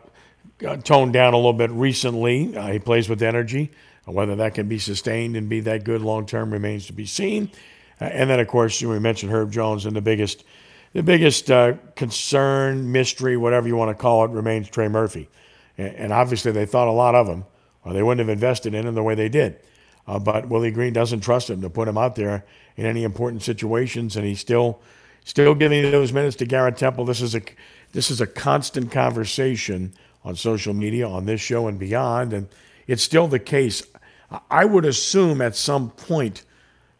uh, 0.66 0.78
toned 0.78 1.14
down 1.14 1.34
a 1.34 1.38
little 1.38 1.54
bit 1.54 1.72
recently. 1.72 2.56
Uh, 2.56 2.68
he 2.72 2.80
plays 2.80 3.10
with 3.10 3.22
energy. 3.24 3.72
Whether 4.06 4.36
that 4.36 4.54
can 4.54 4.68
be 4.68 4.80
sustained 4.80 5.38
and 5.38 5.48
be 5.48 5.62
that 5.62 5.86
good 5.86 6.02
long 6.02 6.26
term 6.26 6.52
remains 6.52 6.88
to 6.88 6.94
be 6.94 7.06
seen. 7.06 7.50
Uh, 8.02 8.06
and 8.06 8.30
then, 8.30 8.40
of 8.40 8.48
course, 8.48 8.82
we 8.82 9.00
mentioned 9.00 9.32
Herb 9.32 9.52
Jones, 9.52 9.86
and 9.86 9.96
the 9.96 10.02
biggest, 10.02 10.44
the 10.92 11.04
biggest 11.04 11.50
uh, 11.50 11.76
concern, 11.96 12.92
mystery, 12.92 13.38
whatever 13.38 13.68
you 13.68 13.78
want 13.78 13.96
to 13.96 14.02
call 14.02 14.26
it, 14.26 14.32
remains 14.32 14.70
Trey 14.70 14.90
Murphy. 14.90 15.30
And, 15.78 16.14
obviously, 16.14 16.52
they 16.52 16.66
thought 16.66 16.88
a 16.88 16.92
lot 16.92 17.16
of 17.16 17.28
him, 17.28 17.46
or 17.84 17.94
they 17.94 18.04
wouldn't 18.04 18.28
have 18.28 18.34
invested 18.34 18.74
in 18.74 18.86
him 18.88 18.96
the 18.96 19.04
way 19.04 19.16
they 19.16 19.30
did. 19.30 19.60
Uh, 20.08 20.20
but 20.20 20.50
Willie 20.50 20.72
Green 20.72 20.94
doesn't 20.94 21.22
trust 21.22 21.50
him 21.50 21.62
to 21.62 21.70
put 21.70 21.88
him 21.88 21.98
out 21.98 22.16
there 22.16 22.46
in 22.76 22.86
any 22.86 23.04
important 23.04 23.42
situations, 23.42 24.16
and 24.16 24.26
he's 24.26 24.40
still, 24.40 24.82
still 25.24 25.56
giving 25.56 25.90
those 25.90 26.14
minutes 26.14 26.36
to 26.38 26.46
Garrett 26.46 26.78
Temple. 26.78 27.06
This 27.06 27.22
is 27.22 27.36
a, 27.36 27.42
this 27.94 28.12
is 28.12 28.22
a 28.22 28.28
constant 28.28 28.92
conversation 28.92 29.94
on 30.24 30.36
social 30.36 30.74
media, 30.74 31.08
on 31.08 31.26
this 31.26 31.42
show, 31.42 31.68
and 31.68 31.80
beyond, 31.80 32.34
and 32.34 32.48
it's 32.88 33.04
still 33.04 33.28
the 33.28 33.40
case. 33.40 33.84
I 34.50 34.66
would 34.66 34.86
assume 34.86 35.42
at 35.42 35.56
some 35.56 35.92
point 35.92 36.44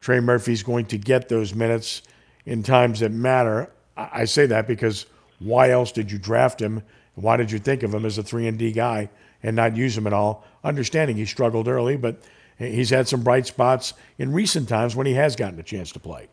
Trey 0.02 0.20
Murphy's 0.20 0.64
going 0.64 0.86
to 0.88 0.98
get 0.98 1.30
those 1.30 1.56
minutes 1.56 2.02
in 2.46 2.64
times 2.64 3.00
that 3.00 3.12
matter. 3.12 3.72
I 3.96 4.26
say 4.26 4.46
that 4.48 4.68
because 4.68 5.06
why 5.40 5.70
else 5.70 5.92
did 5.92 6.12
you 6.12 6.18
draft 6.18 6.62
him? 6.62 6.84
Why 7.16 7.38
did 7.38 7.52
you 7.52 7.60
think 7.60 7.84
of 7.84 7.94
him 7.94 8.06
as 8.06 8.18
a 8.18 8.24
3 8.24 8.48
and 8.48 8.58
D 8.58 8.72
guy 8.72 9.10
and 9.42 9.56
not 9.56 9.76
use 9.78 9.98
him 9.98 10.08
at 10.08 10.14
all? 10.14 10.46
Understanding 10.64 11.18
he 11.18 11.26
struggled 11.26 11.68
early, 11.68 11.98
but 11.98 12.22
he's 12.58 12.90
had 12.90 13.08
some 13.08 13.24
bright 13.24 13.46
spots 13.46 13.94
in 14.18 14.34
recent 14.34 14.68
times 14.68 14.96
when 14.96 15.06
he 15.06 15.14
has 15.14 15.36
gotten 15.36 15.60
a 15.60 15.64
chance 15.64 15.92
to 15.92 16.00
play. 16.00 16.28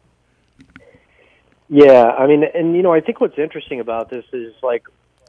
Yeah, 1.68 2.04
I 2.04 2.26
mean, 2.26 2.44
and 2.54 2.74
you 2.74 2.82
know, 2.82 2.92
I 2.92 3.00
think 3.00 3.20
what's 3.20 3.38
interesting 3.38 3.78
about 3.80 4.10
this 4.10 4.24
is 4.32 4.54
like 4.62 4.86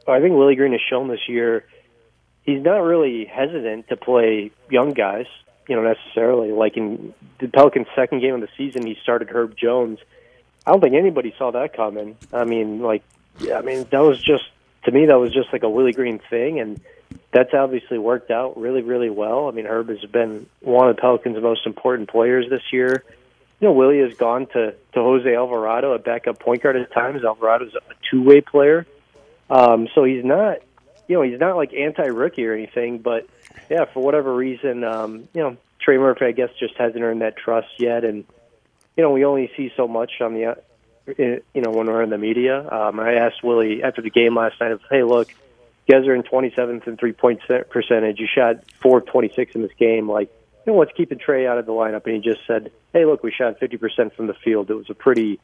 I 0.08 0.20
think 0.20 0.34
Willie 0.34 0.56
Green 0.56 0.72
has 0.72 0.80
shown 0.80 1.08
this 1.08 1.28
year 1.28 1.64
he's 2.42 2.62
not 2.62 2.78
really 2.78 3.24
hesitant 3.24 3.88
to 3.88 3.96
play 3.96 4.50
young 4.68 4.92
guys 4.92 5.26
you 5.68 5.76
know, 5.76 5.82
necessarily. 5.82 6.52
Like 6.52 6.76
in 6.76 7.14
the 7.38 7.48
Pelicans' 7.48 7.86
second 7.94 8.20
game 8.20 8.34
of 8.34 8.40
the 8.40 8.48
season, 8.56 8.86
he 8.86 8.96
started 9.02 9.28
Herb 9.30 9.56
Jones. 9.56 9.98
I 10.66 10.72
don't 10.72 10.80
think 10.80 10.94
anybody 10.94 11.34
saw 11.38 11.50
that 11.52 11.74
coming. 11.74 12.16
I 12.32 12.44
mean, 12.44 12.80
like, 12.80 13.02
yeah, 13.40 13.58
I 13.58 13.62
mean, 13.62 13.86
that 13.90 14.00
was 14.00 14.22
just 14.22 14.44
to 14.84 14.90
me 14.90 15.06
that 15.06 15.18
was 15.18 15.32
just 15.32 15.52
like 15.52 15.62
a 15.62 15.68
Willie 15.68 15.92
Green 15.92 16.18
thing, 16.30 16.60
and 16.60 16.80
that's 17.30 17.54
obviously 17.54 17.98
worked 17.98 18.30
out 18.30 18.58
really, 18.58 18.82
really 18.82 19.10
well. 19.10 19.48
I 19.48 19.52
mean, 19.52 19.66
Herb 19.66 19.88
has 19.88 20.04
been 20.10 20.46
one 20.60 20.88
of 20.88 20.96
the 20.96 21.00
Pelicans' 21.00 21.42
most 21.42 21.66
important 21.66 22.08
players 22.08 22.48
this 22.50 22.62
year. 22.72 23.04
You 23.60 23.68
know, 23.68 23.72
Willie 23.72 24.00
has 24.00 24.14
gone 24.14 24.46
to 24.46 24.72
to 24.72 24.94
Jose 24.94 25.34
Alvarado, 25.34 25.92
a 25.92 25.98
backup 25.98 26.40
point 26.40 26.62
guard 26.62 26.76
at 26.76 26.92
times. 26.92 27.24
Alvarado's 27.24 27.74
a 27.74 27.80
two 28.10 28.22
way 28.22 28.40
player, 28.40 28.86
um, 29.50 29.88
so 29.94 30.04
he's 30.04 30.24
not, 30.24 30.58
you 31.08 31.16
know, 31.16 31.22
he's 31.22 31.38
not 31.38 31.56
like 31.56 31.72
anti 31.74 32.06
rookie 32.06 32.46
or 32.46 32.54
anything, 32.54 32.98
but 32.98 33.26
yeah, 33.70 33.84
for 33.84 34.02
whatever 34.02 34.34
reason, 34.34 34.82
um, 34.84 35.28
you 35.32 35.42
know, 35.42 35.56
Trey 35.80 35.98
Murphy, 35.98 36.24
I 36.26 36.32
guess, 36.32 36.50
just 36.58 36.74
hasn't 36.76 37.02
earned 37.02 37.22
that 37.22 37.36
trust 37.36 37.68
yet, 37.78 38.04
and 38.04 38.24
you 38.96 39.02
know, 39.02 39.10
we 39.10 39.24
only 39.24 39.50
see 39.56 39.72
so 39.76 39.88
much 39.88 40.20
on 40.20 40.34
the, 40.34 40.56
you 41.06 41.42
know, 41.54 41.70
when 41.70 41.86
we're 41.86 42.02
in 42.02 42.10
the 42.10 42.18
media. 42.18 42.68
Um, 42.70 43.00
I 43.00 43.14
asked 43.14 43.42
Willie 43.42 43.82
after 43.82 44.02
the 44.02 44.10
game 44.10 44.36
last 44.36 44.60
night, 44.60 44.72
of, 44.72 44.80
"Hey, 44.90 45.02
look, 45.02 45.28
you 45.86 45.94
guys 45.94 46.06
are 46.06 46.14
in 46.14 46.22
27th 46.22 46.86
and 46.86 46.98
three 46.98 47.12
point 47.12 47.40
percentage. 47.70 48.20
You 48.20 48.26
shot 48.32 48.56
426 48.80 49.54
in 49.54 49.62
this 49.62 49.72
game. 49.78 50.10
Like, 50.10 50.30
you 50.64 50.72
know, 50.72 50.78
what's 50.78 50.92
keeping 50.92 51.18
Trey 51.18 51.46
out 51.46 51.58
of 51.58 51.66
the 51.66 51.72
lineup?" 51.72 52.04
And 52.06 52.14
he 52.14 52.20
just 52.20 52.46
said, 52.46 52.70
"Hey, 52.92 53.04
look, 53.04 53.22
we 53.22 53.32
shot 53.32 53.58
50% 53.58 54.14
from 54.14 54.26
the 54.26 54.34
field." 54.34 54.70
It 54.70 54.74
was 54.74 54.90
a 54.90 54.94
pretty, 54.94 55.40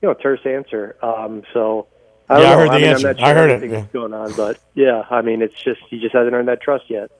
you 0.00 0.08
know, 0.08 0.14
terse 0.14 0.44
answer. 0.44 0.96
Um, 1.02 1.42
so. 1.52 1.86
I 2.28 2.38
yeah, 2.38 2.44
know. 2.44 2.52
I 2.52 2.56
heard 2.56 2.68
the 2.68 2.72
I 2.72 2.78
mean, 2.78 2.84
answer. 2.90 3.14
Sure 3.18 3.26
I 3.26 3.34
heard 3.34 3.62
it. 3.62 3.70
Yeah. 3.70 3.84
going 3.92 4.14
on, 4.14 4.32
but 4.36 4.60
yeah, 4.74 5.04
I 5.10 5.20
mean, 5.20 5.42
it's 5.42 5.60
just 5.60 5.80
he 5.88 5.98
just 5.98 6.14
hasn't 6.14 6.32
earned 6.32 6.46
that 6.46 6.60
trust 6.62 6.84
yet. 6.88 7.10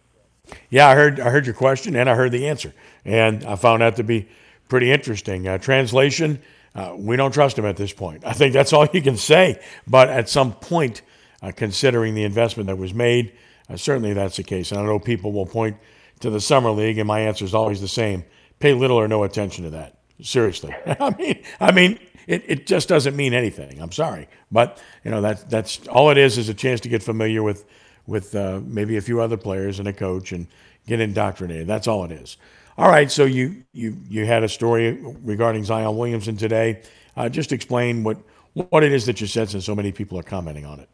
Yeah, 0.68 0.88
I 0.88 0.94
heard 0.94 1.18
I 1.18 1.30
heard 1.30 1.46
your 1.46 1.54
question 1.54 1.96
and 1.96 2.08
I 2.08 2.14
heard 2.14 2.30
the 2.30 2.46
answer, 2.46 2.72
and 3.04 3.44
I 3.44 3.56
found 3.56 3.82
that 3.82 3.96
to 3.96 4.04
be 4.04 4.28
pretty 4.68 4.92
interesting. 4.92 5.48
Uh, 5.48 5.58
translation: 5.58 6.40
uh, 6.74 6.94
We 6.96 7.16
don't 7.16 7.32
trust 7.32 7.58
him 7.58 7.66
at 7.66 7.76
this 7.76 7.92
point. 7.92 8.24
I 8.24 8.32
think 8.32 8.52
that's 8.52 8.72
all 8.72 8.86
you 8.92 9.02
can 9.02 9.16
say. 9.16 9.60
But 9.86 10.08
at 10.08 10.28
some 10.28 10.52
point, 10.52 11.02
uh, 11.42 11.52
considering 11.54 12.14
the 12.14 12.24
investment 12.24 12.66
that 12.68 12.76
was 12.76 12.94
made, 12.94 13.32
uh, 13.68 13.76
certainly 13.76 14.12
that's 14.12 14.36
the 14.36 14.42
case. 14.42 14.70
And 14.70 14.80
I 14.80 14.84
know 14.84 14.98
people 14.98 15.32
will 15.32 15.46
point 15.46 15.76
to 16.20 16.30
the 16.30 16.40
summer 16.40 16.70
league, 16.70 16.98
and 16.98 17.06
my 17.06 17.20
answer 17.20 17.44
is 17.44 17.54
always 17.54 17.80
the 17.80 17.88
same: 17.88 18.24
pay 18.58 18.74
little 18.74 18.98
or 18.98 19.08
no 19.08 19.24
attention 19.24 19.64
to 19.64 19.70
that. 19.70 19.96
Seriously, 20.22 20.74
I 20.86 21.14
mean, 21.16 21.42
I 21.60 21.72
mean, 21.72 21.98
it, 22.26 22.44
it 22.46 22.66
just 22.66 22.88
doesn't 22.88 23.16
mean 23.16 23.32
anything. 23.32 23.80
I'm 23.80 23.92
sorry, 23.92 24.28
but 24.52 24.80
you 25.04 25.10
know 25.10 25.22
that 25.22 25.48
that's 25.48 25.86
all 25.88 26.10
it 26.10 26.18
is 26.18 26.36
is 26.36 26.48
a 26.48 26.54
chance 26.54 26.80
to 26.82 26.88
get 26.88 27.02
familiar 27.02 27.42
with 27.42 27.64
with 28.06 28.34
uh, 28.34 28.60
maybe 28.64 28.96
a 28.96 29.00
few 29.00 29.20
other 29.20 29.36
players 29.36 29.78
and 29.78 29.88
a 29.88 29.92
coach 29.92 30.32
and 30.32 30.46
get 30.86 31.00
indoctrinated. 31.00 31.66
That's 31.66 31.86
all 31.86 32.04
it 32.04 32.12
is. 32.12 32.36
All 32.80 32.88
right, 32.88 33.10
so 33.10 33.26
you 33.26 33.62
you 33.74 33.94
you 34.08 34.24
had 34.24 34.42
a 34.42 34.48
story 34.48 34.92
regarding 35.22 35.64
Zion 35.64 35.98
Williamson 35.98 36.38
today. 36.38 36.80
Uh, 37.14 37.28
just 37.28 37.52
explain 37.52 38.04
what 38.04 38.16
what 38.54 38.82
it 38.82 38.90
is 38.90 39.04
that 39.04 39.20
you 39.20 39.26
said, 39.26 39.50
since 39.50 39.66
so 39.66 39.74
many 39.74 39.92
people 39.92 40.18
are 40.18 40.22
commenting 40.22 40.64
on 40.64 40.80
it. 40.80 40.88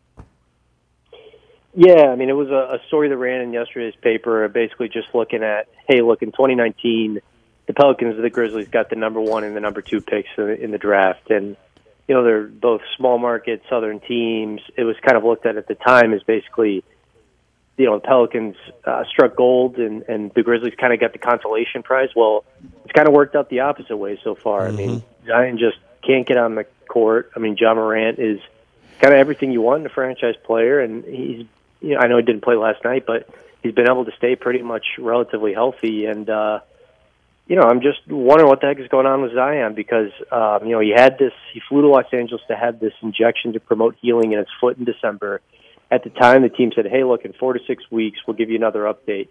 Yeah, 1.77 2.09
I 2.09 2.17
mean, 2.17 2.29
it 2.29 2.33
was 2.33 2.49
a, 2.49 2.75
a 2.75 2.81
story 2.89 3.09
that 3.09 3.17
ran 3.17 3.41
in 3.41 3.53
yesterday's 3.53 3.95
paper, 4.03 4.49
basically 4.49 4.89
just 4.89 5.15
looking 5.15 5.45
at, 5.45 5.69
hey, 5.87 6.01
look, 6.01 6.23
in 6.23 6.33
2019, 6.33 7.21
the 7.67 7.73
Pelicans 7.73 8.17
and 8.17 8.25
the 8.25 8.31
Grizzlies 8.31 8.67
got 8.67 8.91
the 8.91 8.97
number 8.97 9.21
one 9.21 9.45
and 9.45 9.55
the 9.55 9.61
number 9.61 9.81
two 9.81 10.01
picks 10.01 10.31
in 10.37 10.45
the, 10.45 10.61
in 10.61 10.71
the 10.73 10.79
draft, 10.79 11.31
and 11.31 11.57
you 12.09 12.17
know 12.17 12.25
they're 12.25 12.49
both 12.49 12.81
small 12.97 13.17
market 13.17 13.63
Southern 13.71 14.01
teams. 14.01 14.61
It 14.77 14.83
was 14.83 14.97
kind 15.03 15.17
of 15.17 15.23
looked 15.23 15.47
at 15.47 15.57
at 15.57 15.69
the 15.69 15.77
time 15.77 16.13
as 16.13 16.25
basically, 16.25 16.83
you 17.77 17.87
know, 17.87 17.99
the 17.99 18.07
Pelicans 18.07 18.57
uh, 18.85 19.05
struck 19.05 19.37
gold, 19.37 19.77
and 19.77 20.03
and 20.09 20.33
the 20.35 20.43
Grizzlies 20.43 20.75
kind 20.79 20.93
of 20.93 21.01
got 21.01 21.13
the 21.13 21.19
consolation 21.19 21.83
prize. 21.83 22.09
Well, 22.17 22.45
it's 22.85 22.93
kind 22.93 23.07
of 23.07 23.15
worked 23.15 23.37
out 23.37 23.49
the 23.51 23.61
opposite 23.61 23.97
way 23.97 24.19
so 24.23 24.35
far. 24.35 24.63
Mm-hmm. 24.63 24.75
I 24.75 24.77
mean, 24.77 24.91
mm-hmm. 25.01 25.27
Zion 25.27 25.59
just 25.59 25.79
can't 26.03 26.27
get 26.27 26.37
on 26.37 26.55
the 26.55 26.65
court. 26.89 27.33
I 27.37 27.39
mean, 27.39 27.57
Ja 27.59 27.75
Morant 27.75 28.19
is 28.19 28.41
kind 29.01 29.13
of 29.13 29.21
everything 29.21 29.53
you 29.53 29.61
want 29.61 29.81
in 29.81 29.87
a 29.87 29.91
franchise 29.91 30.37
player, 30.45 30.81
and 30.81 31.05
he's 31.05 31.47
you 31.81 31.95
know, 31.95 31.99
I 31.99 32.09
know 32.09 32.17
he 32.17 32.23
didn't 32.23 32.43
play 32.43 32.57
last 32.57 32.83
night, 32.85 33.05
but 33.07 33.29
he's 33.63 33.75
been 33.75 33.89
able 33.89 34.05
to 34.05 34.13
stay 34.17 34.37
pretty 34.37 34.63
much 34.63 34.87
relatively 34.99 35.53
healthy. 35.53 36.07
And 36.07 36.29
uh, 36.29 36.61
you 37.47 37.57
know, 37.57 37.63
I'm 37.63 37.81
just 37.81 38.01
wondering 38.09 38.49
what 38.49 38.61
the 38.61 38.69
heck 38.69 38.81
is 38.81 38.89
going 38.89 39.07
on 39.07 39.23
with 39.23 39.35
Zion 39.35 39.75
because 39.75 40.11
um, 40.33 40.67
you 40.67 40.73
know 40.73 40.81
he 40.81 40.91
had 40.91 41.19
this. 41.19 41.33
He 41.53 41.61
flew 41.69 41.83
to 41.83 41.89
Los 41.89 42.07
Angeles 42.13 42.43
to 42.49 42.57
have 42.57 42.81
this 42.81 42.95
injection 43.03 43.53
to 43.53 43.61
promote 43.61 43.97
healing 44.01 44.33
in 44.33 44.39
his 44.39 44.49
foot 44.61 44.79
in 44.79 44.85
December. 44.85 45.41
At 45.91 46.05
the 46.05 46.11
time, 46.11 46.43
the 46.43 46.49
team 46.49 46.73
said, 46.75 46.87
"Hey, 46.87 47.05
look, 47.05 47.25
in 47.25 47.33
four 47.33 47.53
to 47.53 47.61
six 47.67 47.85
weeks, 47.91 48.19
we'll 48.27 48.37
give 48.37 48.51
you 48.51 48.57
another 48.57 48.83
update." 48.83 49.29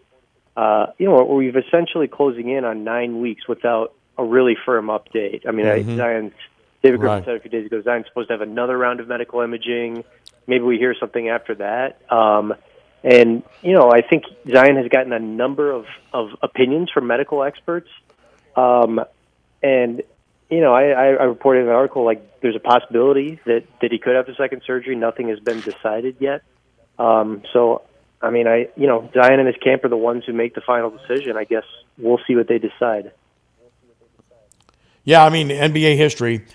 Uh, 0.56 0.88
you 0.97 1.08
know, 1.08 1.24
we've 1.24 1.56
essentially 1.56 2.08
closing 2.08 2.49
in 2.49 2.64
on 2.64 2.84
nine 2.84 3.20
weeks 3.20 3.47
without 3.47 3.93
a 4.18 4.24
really 4.24 4.56
firm 4.66 4.88
update. 4.88 5.45
I 5.47 5.51
mean, 5.51 5.66
mm-hmm. 5.66 5.91
I, 5.91 5.95
Zion's 5.95 6.34
David 6.82 7.01
Griffin 7.01 7.18
right. 7.18 7.26
said 7.26 7.36
a 7.36 7.39
few 7.39 7.51
days 7.51 7.66
ago, 7.66 7.82
Zion's 7.82 8.06
supposed 8.08 8.30
to 8.30 8.34
have 8.34 8.41
another 8.41 8.78
round 8.78 9.01
of 9.01 9.08
medical 9.08 9.41
imaging 9.41 10.06
maybe 10.47 10.64
we 10.64 10.78
hear 10.78 10.95
something 10.99 11.30
after 11.30 11.56
that. 11.56 11.99
Um, 12.12 12.53
and 13.03 13.43
you 13.62 13.74
know, 13.74 13.91
I 13.91 14.01
think 14.01 14.24
Zion 14.51 14.78
has 14.78 14.88
gotten 14.88 15.14
a 15.14 15.20
number 15.20 15.72
of 15.72 15.86
of 16.12 16.30
opinions 16.41 16.89
from 16.91 17.08
medical 17.08 17.43
experts. 17.43 17.89
Um, 18.56 19.01
and 19.62 20.01
you 20.49 20.61
know, 20.61 20.73
I, 20.73 20.89
I 20.91 21.23
reported 21.23 21.61
in 21.61 21.67
an 21.67 21.73
article 21.73 22.05
like 22.05 22.41
there's 22.41 22.55
a 22.55 22.59
possibility 22.59 23.39
that 23.45 23.63
that 23.81 23.91
he 23.91 23.97
could 23.97 24.15
have 24.15 24.27
a 24.27 24.35
second 24.35 24.61
surgery. 24.65 24.95
Nothing 24.95 25.29
has 25.29 25.39
been 25.39 25.61
decided 25.61 26.17
yet. 26.19 26.43
Um, 26.97 27.43
so, 27.51 27.81
I 28.21 28.29
mean, 28.29 28.47
I 28.47 28.69
you 28.75 28.87
know, 28.87 29.09
Zion 29.13 29.39
and 29.39 29.47
his 29.47 29.57
camp 29.57 29.83
are 29.83 29.89
the 29.89 29.97
ones 29.97 30.23
who 30.25 30.33
make 30.33 30.55
the 30.55 30.61
final 30.61 30.89
decision. 30.89 31.37
I 31.37 31.43
guess 31.45 31.65
we'll 31.97 32.19
see 32.27 32.35
what 32.35 32.47
they 32.47 32.59
decide. 32.59 33.11
Yeah, 35.03 35.23
I 35.23 35.29
mean, 35.29 35.49
NBA 35.49 35.97
history 35.97 36.45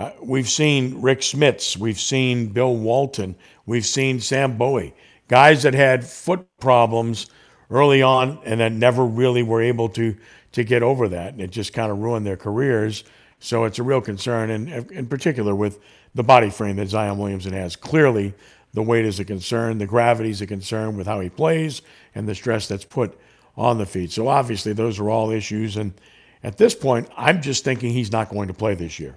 uh, 0.00 0.12
we've 0.22 0.48
seen 0.48 1.02
Rick 1.02 1.20
Smits, 1.20 1.76
we've 1.76 2.00
seen 2.00 2.48
Bill 2.48 2.74
Walton, 2.74 3.36
we've 3.66 3.84
seen 3.84 4.18
Sam 4.18 4.56
Bowie, 4.56 4.94
guys 5.28 5.62
that 5.64 5.74
had 5.74 6.06
foot 6.06 6.46
problems 6.58 7.26
early 7.70 8.00
on 8.00 8.38
and 8.46 8.60
that 8.60 8.72
never 8.72 9.04
really 9.04 9.42
were 9.42 9.60
able 9.60 9.90
to 9.90 10.16
to 10.52 10.64
get 10.64 10.82
over 10.82 11.08
that, 11.08 11.32
and 11.34 11.42
it 11.42 11.50
just 11.50 11.74
kind 11.74 11.92
of 11.92 11.98
ruined 11.98 12.26
their 12.26 12.38
careers. 12.38 13.04
So 13.40 13.64
it's 13.64 13.78
a 13.78 13.82
real 13.82 14.02
concern, 14.02 14.50
and 14.50 14.68
in 14.92 15.06
particular 15.06 15.54
with 15.54 15.80
the 16.14 16.22
body 16.22 16.50
frame 16.50 16.76
that 16.76 16.88
Zion 16.88 17.18
Williamson 17.18 17.54
has. 17.54 17.74
Clearly, 17.74 18.34
the 18.74 18.82
weight 18.82 19.04
is 19.04 19.18
a 19.18 19.24
concern, 19.24 19.78
the 19.78 19.86
gravity 19.86 20.30
is 20.30 20.40
a 20.40 20.46
concern 20.46 20.96
with 20.96 21.06
how 21.06 21.20
he 21.20 21.30
plays, 21.30 21.82
and 22.14 22.28
the 22.28 22.34
stress 22.34 22.68
that's 22.68 22.84
put 22.84 23.18
on 23.56 23.78
the 23.78 23.86
feet. 23.86 24.12
So 24.12 24.28
obviously, 24.28 24.72
those 24.72 24.98
are 24.98 25.10
all 25.10 25.30
issues. 25.30 25.76
And 25.76 25.94
at 26.42 26.58
this 26.58 26.74
point, 26.74 27.08
I'm 27.16 27.42
just 27.42 27.64
thinking 27.64 27.92
he's 27.92 28.12
not 28.12 28.28
going 28.30 28.48
to 28.48 28.54
play 28.54 28.74
this 28.74 29.00
year. 29.00 29.16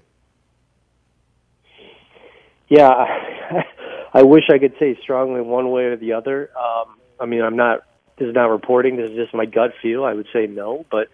Yeah, 2.70 2.90
I 4.14 4.24
wish 4.24 4.46
I 4.50 4.58
could 4.58 4.74
say 4.80 4.98
strongly 5.02 5.42
one 5.42 5.70
way 5.70 5.84
or 5.84 5.98
the 5.98 6.14
other. 6.14 6.50
Um, 6.58 6.96
I 7.20 7.26
mean, 7.26 7.42
I'm 7.42 7.56
not. 7.56 7.82
This 8.18 8.30
is 8.30 8.36
not 8.36 8.46
reporting. 8.46 8.96
This 8.98 9.10
is 9.10 9.16
just 9.16 9.34
my 9.34 9.46
gut 9.46 9.74
feel. 9.82 10.06
I 10.06 10.14
would 10.14 10.28
say 10.32 10.48
no, 10.48 10.86
but 10.90 11.10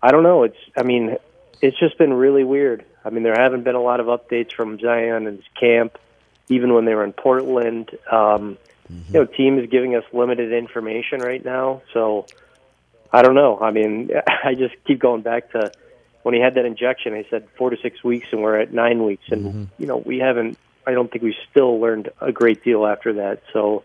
I 0.00 0.10
don't 0.10 0.22
know. 0.22 0.44
It's. 0.44 0.56
I 0.76 0.82
mean, 0.82 1.16
it's 1.60 1.78
just 1.78 1.98
been 1.98 2.12
really 2.12 2.44
weird. 2.44 2.84
I 3.04 3.10
mean, 3.10 3.22
there 3.22 3.34
haven't 3.36 3.64
been 3.64 3.74
a 3.74 3.82
lot 3.82 4.00
of 4.00 4.06
updates 4.06 4.52
from 4.52 4.78
Zion 4.78 5.26
and 5.26 5.38
his 5.38 5.46
camp, 5.58 5.98
even 6.48 6.72
when 6.72 6.84
they 6.84 6.94
were 6.94 7.04
in 7.04 7.12
Portland. 7.12 7.90
Um, 8.10 8.58
mm-hmm. 8.90 9.14
You 9.14 9.20
know, 9.20 9.24
team 9.26 9.58
is 9.58 9.68
giving 9.70 9.94
us 9.94 10.04
limited 10.12 10.52
information 10.52 11.20
right 11.20 11.44
now, 11.44 11.82
so 11.92 12.26
I 13.12 13.22
don't 13.22 13.34
know. 13.34 13.58
I 13.60 13.70
mean, 13.70 14.10
I 14.44 14.54
just 14.54 14.74
keep 14.86 14.98
going 14.98 15.22
back 15.22 15.50
to 15.52 15.72
when 16.22 16.34
he 16.34 16.40
had 16.40 16.54
that 16.54 16.64
injection, 16.64 17.14
he 17.16 17.24
said 17.30 17.48
four 17.56 17.70
to 17.70 17.76
six 17.82 18.02
weeks, 18.02 18.28
and 18.32 18.42
we're 18.42 18.58
at 18.58 18.72
nine 18.72 19.04
weeks, 19.04 19.24
and 19.30 19.44
mm-hmm. 19.44 19.64
you 19.78 19.86
know 19.86 19.96
we 19.98 20.18
haven't. 20.18 20.58
I 20.86 20.92
don't 20.92 21.10
think 21.10 21.22
we 21.22 21.36
still 21.50 21.80
learned 21.80 22.10
a 22.20 22.32
great 22.32 22.64
deal 22.64 22.86
after 22.86 23.12
that. 23.14 23.42
So, 23.52 23.84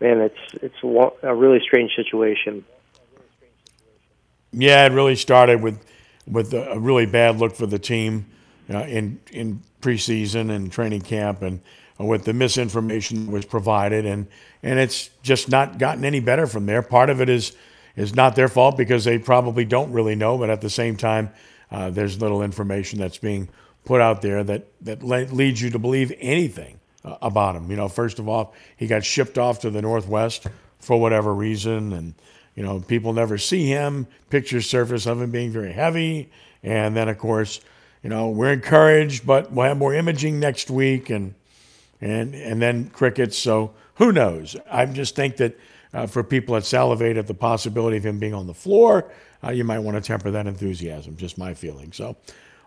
man, 0.00 0.20
it's 0.20 0.54
it's 0.62 0.82
a 1.22 1.34
really 1.34 1.60
strange 1.60 1.94
situation. 1.94 2.64
Yeah, 4.52 4.86
it 4.86 4.92
really 4.92 5.16
started 5.16 5.62
with 5.62 5.78
with 6.26 6.52
a 6.52 6.78
really 6.78 7.06
bad 7.06 7.38
look 7.38 7.54
for 7.54 7.66
the 7.66 7.78
team 7.78 8.26
uh, 8.72 8.78
in 8.78 9.20
in 9.30 9.62
preseason 9.80 10.50
and 10.50 10.72
training 10.72 11.02
camp, 11.02 11.42
and 11.42 11.60
with 11.98 12.24
the 12.24 12.32
misinformation 12.32 13.26
that 13.26 13.32
was 13.32 13.44
provided, 13.44 14.04
and 14.06 14.26
and 14.62 14.78
it's 14.78 15.10
just 15.22 15.48
not 15.48 15.78
gotten 15.78 16.04
any 16.04 16.20
better 16.20 16.46
from 16.46 16.66
there. 16.66 16.82
Part 16.82 17.10
of 17.10 17.20
it 17.20 17.28
is 17.28 17.56
is 17.96 18.14
not 18.14 18.36
their 18.36 18.48
fault 18.48 18.76
because 18.76 19.04
they 19.04 19.18
probably 19.18 19.64
don't 19.64 19.92
really 19.92 20.14
know, 20.14 20.36
but 20.36 20.50
at 20.50 20.60
the 20.60 20.70
same 20.70 20.96
time, 20.96 21.30
uh, 21.70 21.90
there's 21.90 22.20
little 22.20 22.42
information 22.42 22.98
that's 22.98 23.18
being 23.18 23.48
put 23.84 24.00
out 24.00 24.20
there 24.20 24.44
that, 24.44 24.66
that 24.82 25.02
le- 25.02 25.26
leads 25.32 25.62
you 25.62 25.70
to 25.70 25.78
believe 25.78 26.12
anything 26.18 26.78
uh, 27.04 27.16
about 27.22 27.56
him. 27.56 27.70
You 27.70 27.76
know, 27.76 27.88
first 27.88 28.18
of 28.18 28.28
all, 28.28 28.52
he 28.76 28.86
got 28.86 29.04
shipped 29.04 29.38
off 29.38 29.60
to 29.60 29.70
the 29.70 29.80
Northwest 29.80 30.46
for 30.78 31.00
whatever 31.00 31.34
reason, 31.34 31.92
and, 31.94 32.14
you 32.56 32.62
know, 32.62 32.80
people 32.80 33.12
never 33.12 33.38
see 33.38 33.66
him. 33.66 34.06
Pictures 34.30 34.68
surface 34.68 35.06
of 35.06 35.20
him 35.20 35.30
being 35.30 35.50
very 35.50 35.72
heavy. 35.72 36.30
And 36.62 36.96
then, 36.96 37.08
of 37.08 37.18
course, 37.18 37.60
you 38.02 38.10
know, 38.10 38.30
we're 38.30 38.52
encouraged, 38.52 39.26
but 39.26 39.52
we'll 39.52 39.66
have 39.66 39.76
more 39.76 39.94
imaging 39.94 40.40
next 40.40 40.70
week, 40.70 41.10
and, 41.10 41.34
and, 42.00 42.34
and 42.34 42.60
then 42.60 42.88
crickets. 42.88 43.36
So 43.36 43.74
who 43.96 44.10
knows? 44.10 44.56
I 44.70 44.86
just 44.86 45.14
think 45.14 45.36
that 45.36 45.58
uh, 45.92 46.06
for 46.06 46.24
people 46.24 46.54
that 46.54 46.64
salivate 46.64 47.16
at 47.16 47.26
the 47.26 47.34
possibility 47.34 47.98
of 47.98 48.06
him 48.06 48.18
being 48.18 48.34
on 48.34 48.46
the 48.46 48.54
floor, 48.54 49.10
uh, 49.44 49.50
you 49.50 49.64
might 49.64 49.78
want 49.80 49.96
to 49.96 50.00
temper 50.00 50.30
that 50.30 50.46
enthusiasm. 50.46 51.16
Just 51.16 51.38
my 51.38 51.52
feeling. 51.54 51.92
So, 51.92 52.16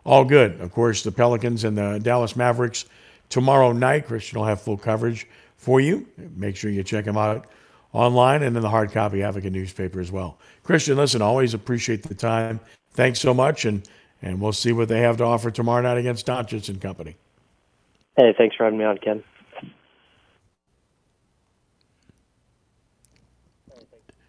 all 0.06 0.24
good. 0.24 0.62
Of 0.62 0.72
course, 0.72 1.04
the 1.04 1.12
Pelicans 1.12 1.64
and 1.64 1.78
the 1.78 2.00
Dallas 2.00 2.36
Mavericks 2.36 2.86
tomorrow 3.28 3.72
night. 3.72 4.08
Christian 4.08 4.40
will 4.40 4.46
have 4.46 4.62
full 4.62 4.78
coverage 4.78 5.28
for 5.58 5.82
you. 5.82 6.08
Make 6.36 6.56
sure 6.56 6.72
you 6.72 6.84
check 6.84 7.06
him 7.06 7.18
out 7.18 7.48
online 7.94 8.44
and 8.44 8.56
in 8.56 8.62
the 8.62 8.70
hard 8.70 8.92
copy 8.92 9.24
Advocate 9.24 9.52
newspaper 9.52 10.00
as 10.00 10.12
well. 10.12 10.38
Christian, 10.64 10.98
listen, 10.98 11.22
always 11.22 11.54
appreciate 11.54 12.04
the 12.04 12.16
time. 12.16 12.60
Thanks 12.92 13.20
so 13.20 13.34
much, 13.34 13.66
and 13.66 13.88
and 14.22 14.42
we'll 14.42 14.54
see 14.54 14.72
what 14.72 14.90
they 14.90 15.00
have 15.00 15.18
to 15.18 15.24
offer 15.24 15.50
tomorrow 15.50 15.82
night 15.82 15.98
against 15.98 16.26
Doncic 16.26 16.68
and 16.70 16.82
company. 16.82 17.16
Hey, 18.18 18.34
thanks 18.38 18.56
for 18.56 18.66
having 18.66 18.80
me 18.80 18.86
on, 18.86 18.98
Ken. 18.98 19.24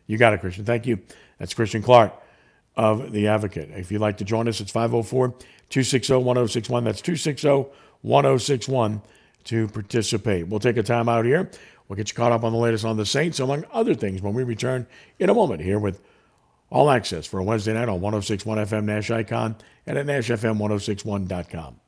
You 0.07 0.19
got 0.19 0.33
it, 0.33 0.41
Christian. 0.41 0.65
Thank 0.65 0.87
you. 0.87 0.99
That's 1.39 1.55
Christian 1.55 1.83
Clark 1.83 2.13
of 2.77 3.13
The 3.13 3.29
Advocate. 3.29 3.71
If 3.71 3.91
you'd 3.91 4.01
like 4.01 4.19
to 4.19 4.25
join 4.25 4.49
us, 4.49 4.61
it's 4.61 4.71
504 4.71 5.29
260 5.71 6.15
1061. 6.15 6.85
That's 6.85 7.01
260 7.01 7.71
1061 8.03 9.03
to 9.45 9.69
participate. 9.69 10.49
We'll 10.49 10.61
take 10.61 10.77
a 10.77 10.83
time 10.83 11.09
out 11.09 11.25
here. 11.25 11.51
We'll 11.91 11.97
get 11.97 12.09
you 12.09 12.14
caught 12.14 12.30
up 12.30 12.45
on 12.45 12.53
the 12.53 12.59
latest 12.59 12.84
on 12.84 12.97
the 12.97 13.05
Saints, 13.05 13.41
among 13.41 13.64
other 13.72 13.97
things, 13.97 14.22
when 14.22 14.32
we 14.32 14.45
return 14.45 14.86
in 15.18 15.28
a 15.28 15.34
moment 15.34 15.61
here 15.61 15.76
with 15.76 16.01
All 16.70 16.88
Access 16.88 17.26
for 17.26 17.41
a 17.41 17.43
Wednesday 17.43 17.72
night 17.72 17.88
on 17.88 18.01
1061 18.01 18.59
FM 18.59 18.84
Nash 18.84 19.11
Icon 19.11 19.57
and 19.88 19.99
at 19.99 20.07
NashFM1061.com. 20.07 21.80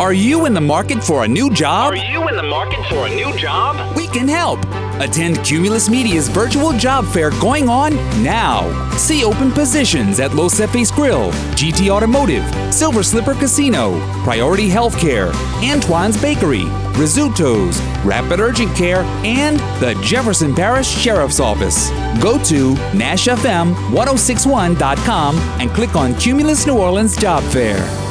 Are 0.00 0.12
you 0.12 0.46
in 0.46 0.54
the 0.54 0.60
market 0.60 1.04
for 1.04 1.22
a 1.22 1.28
new 1.28 1.52
job? 1.52 1.92
Are 1.92 1.96
you 1.96 2.26
in 2.26 2.34
the 2.36 2.42
market 2.42 2.84
for 2.86 3.06
a 3.06 3.14
new 3.14 3.32
job? 3.36 3.96
We 3.96 4.08
can 4.08 4.26
help. 4.26 4.58
Attend 5.00 5.44
Cumulus 5.44 5.88
Media's 5.88 6.28
virtual 6.28 6.72
job 6.72 7.06
fair 7.06 7.30
going 7.40 7.68
on 7.68 7.94
now. 8.20 8.68
See 8.96 9.24
open 9.24 9.52
positions 9.52 10.18
at 10.18 10.34
Los 10.34 10.54
Cepes 10.54 10.90
Grill, 10.90 11.30
GT 11.54 11.90
Automotive, 11.90 12.44
Silver 12.74 13.04
Slipper 13.04 13.34
Casino, 13.34 13.96
Priority 14.24 14.68
Healthcare, 14.68 15.32
Antoine's 15.62 16.20
Bakery, 16.20 16.64
Rizzuto's, 16.94 17.80
Rapid 18.04 18.40
Urgent 18.40 18.74
Care, 18.74 19.04
and 19.24 19.60
the 19.80 19.94
Jefferson 20.02 20.56
Parish 20.56 20.88
Sheriff's 20.88 21.38
Office. 21.38 21.90
Go 22.20 22.42
to 22.44 22.74
NashFM1061.com 22.96 25.36
and 25.38 25.70
click 25.70 25.94
on 25.94 26.14
Cumulus 26.16 26.66
New 26.66 26.78
Orleans 26.78 27.16
Job 27.16 27.44
Fair. 27.44 28.03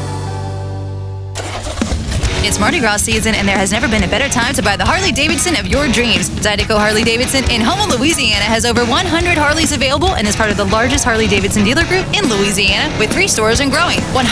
It's 2.45 2.59
Mardi 2.59 2.81
Gras 2.81 2.97
season, 2.97 3.35
and 3.35 3.47
there 3.47 3.57
has 3.57 3.71
never 3.71 3.87
been 3.87 4.03
a 4.03 4.07
better 4.07 4.27
time 4.27 4.53
to 4.55 4.61
buy 4.61 4.75
the 4.75 4.83
Harley 4.83 5.13
Davidson 5.13 5.55
of 5.55 5.65
your 5.65 5.87
dreams. 5.87 6.27
Zydeco 6.43 6.75
Harley 6.75 7.07
Davidson 7.07 7.47
in 7.47 7.63
Houma, 7.63 7.87
Louisiana 7.87 8.43
has 8.43 8.67
over 8.67 8.83
100 8.83 9.39
Harleys 9.39 9.71
available 9.71 10.19
and 10.19 10.27
is 10.27 10.35
part 10.35 10.51
of 10.51 10.57
the 10.57 10.67
largest 10.67 11.07
Harley 11.07 11.25
Davidson 11.25 11.63
dealer 11.63 11.87
group 11.87 12.03
in 12.11 12.27
Louisiana 12.27 12.91
with 12.99 13.15
three 13.15 13.31
stores 13.31 13.63
and 13.63 13.71
growing. 13.71 13.95
100% 14.11 14.27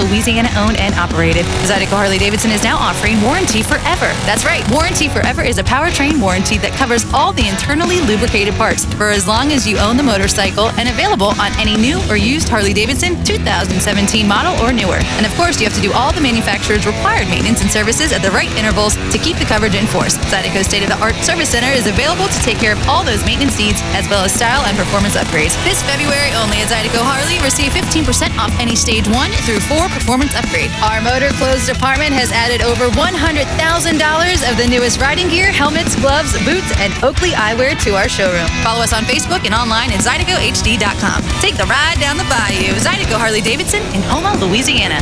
Louisiana 0.00 0.48
owned 0.56 0.80
and 0.80 0.96
operated. 0.96 1.44
Zydeco 1.68 2.00
Harley 2.00 2.16
Davidson 2.16 2.50
is 2.50 2.64
now 2.64 2.80
offering 2.80 3.20
Warranty 3.20 3.60
Forever. 3.60 4.08
That's 4.24 4.48
right, 4.48 4.64
Warranty 4.72 5.12
Forever 5.12 5.44
is 5.44 5.60
a 5.60 5.62
powertrain 5.62 6.16
warranty 6.16 6.56
that 6.64 6.72
covers 6.72 7.04
all 7.12 7.36
the 7.36 7.44
internally 7.44 8.00
lubricated 8.08 8.56
parts 8.56 8.88
for 8.96 9.12
as 9.12 9.28
long 9.28 9.52
as 9.52 9.68
you 9.68 9.76
own 9.76 10.00
the 10.00 10.02
motorcycle 10.02 10.72
and 10.80 10.88
available 10.88 11.36
on 11.36 11.52
any 11.60 11.76
new 11.76 12.00
or 12.08 12.16
used 12.16 12.48
Harley 12.48 12.72
Davidson 12.72 13.20
2017 13.20 14.24
model 14.24 14.56
or 14.64 14.72
newer. 14.72 15.04
And 15.20 15.28
of 15.28 15.32
course, 15.36 15.60
you 15.60 15.68
have 15.68 15.76
to 15.76 15.84
do 15.84 15.92
all 15.92 16.08
the 16.16 16.24
manufacturer's 16.24 16.88
required 16.88 17.28
maintenance 17.28 17.49
and 17.58 17.66
services 17.66 18.14
at 18.14 18.22
the 18.22 18.30
right 18.30 18.46
intervals 18.54 18.94
to 19.10 19.18
keep 19.18 19.34
the 19.34 19.48
coverage 19.50 19.74
in 19.74 19.90
force. 19.90 20.14
Zydeco's 20.30 20.70
state 20.70 20.86
of 20.86 20.90
the 20.94 21.00
art 21.02 21.18
service 21.26 21.50
center 21.50 21.74
is 21.74 21.90
available 21.90 22.30
to 22.30 22.40
take 22.46 22.62
care 22.62 22.78
of 22.78 22.80
all 22.86 23.02
those 23.02 23.26
maintenance 23.26 23.58
needs 23.58 23.82
as 23.98 24.06
well 24.06 24.22
as 24.22 24.30
style 24.30 24.62
and 24.70 24.78
performance 24.78 25.18
upgrades. 25.18 25.58
This 25.66 25.82
February 25.82 26.30
only 26.38 26.62
at 26.62 26.70
Zydeco 26.70 27.02
Harley, 27.02 27.42
receive 27.42 27.74
15% 27.74 28.38
off 28.38 28.54
any 28.62 28.78
stage 28.78 29.10
one 29.10 29.34
through 29.42 29.58
four 29.66 29.90
performance 29.90 30.38
upgrade. 30.38 30.70
Our 30.86 31.02
motor 31.02 31.34
clothes 31.34 31.66
department 31.66 32.14
has 32.14 32.30
added 32.30 32.62
over 32.62 32.86
$100,000 32.94 33.10
of 34.46 34.54
the 34.54 34.68
newest 34.70 35.02
riding 35.02 35.26
gear, 35.26 35.50
helmets, 35.50 35.98
gloves, 35.98 36.30
boots, 36.46 36.70
and 36.78 36.94
Oakley 37.02 37.34
eyewear 37.34 37.74
to 37.82 37.98
our 37.98 38.06
showroom. 38.06 38.46
Follow 38.62 38.86
us 38.86 38.94
on 38.94 39.02
Facebook 39.10 39.42
and 39.42 39.54
online 39.56 39.90
at 39.90 40.06
ZydecoHD.com. 40.06 41.26
Take 41.42 41.56
the 41.58 41.66
ride 41.66 41.98
down 41.98 42.14
the 42.14 42.28
bayou. 42.30 42.78
Zydeco 42.78 43.18
Harley 43.18 43.40
Davidson 43.40 43.82
in 43.96 44.02
Houma, 44.06 44.36
Louisiana. 44.38 45.00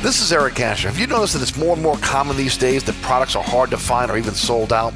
This 0.00 0.20
is 0.20 0.32
Eric 0.32 0.54
Cash. 0.54 0.84
Have 0.84 0.96
you 0.96 1.08
noticed 1.08 1.32
that 1.32 1.42
it's 1.42 1.56
more 1.56 1.72
and 1.72 1.82
more 1.82 1.96
common 1.96 2.36
these 2.36 2.56
days 2.56 2.84
that 2.84 2.94
products 3.02 3.34
are 3.34 3.42
hard 3.42 3.68
to 3.70 3.76
find 3.76 4.12
or 4.12 4.16
even 4.16 4.32
sold 4.32 4.72
out? 4.72 4.94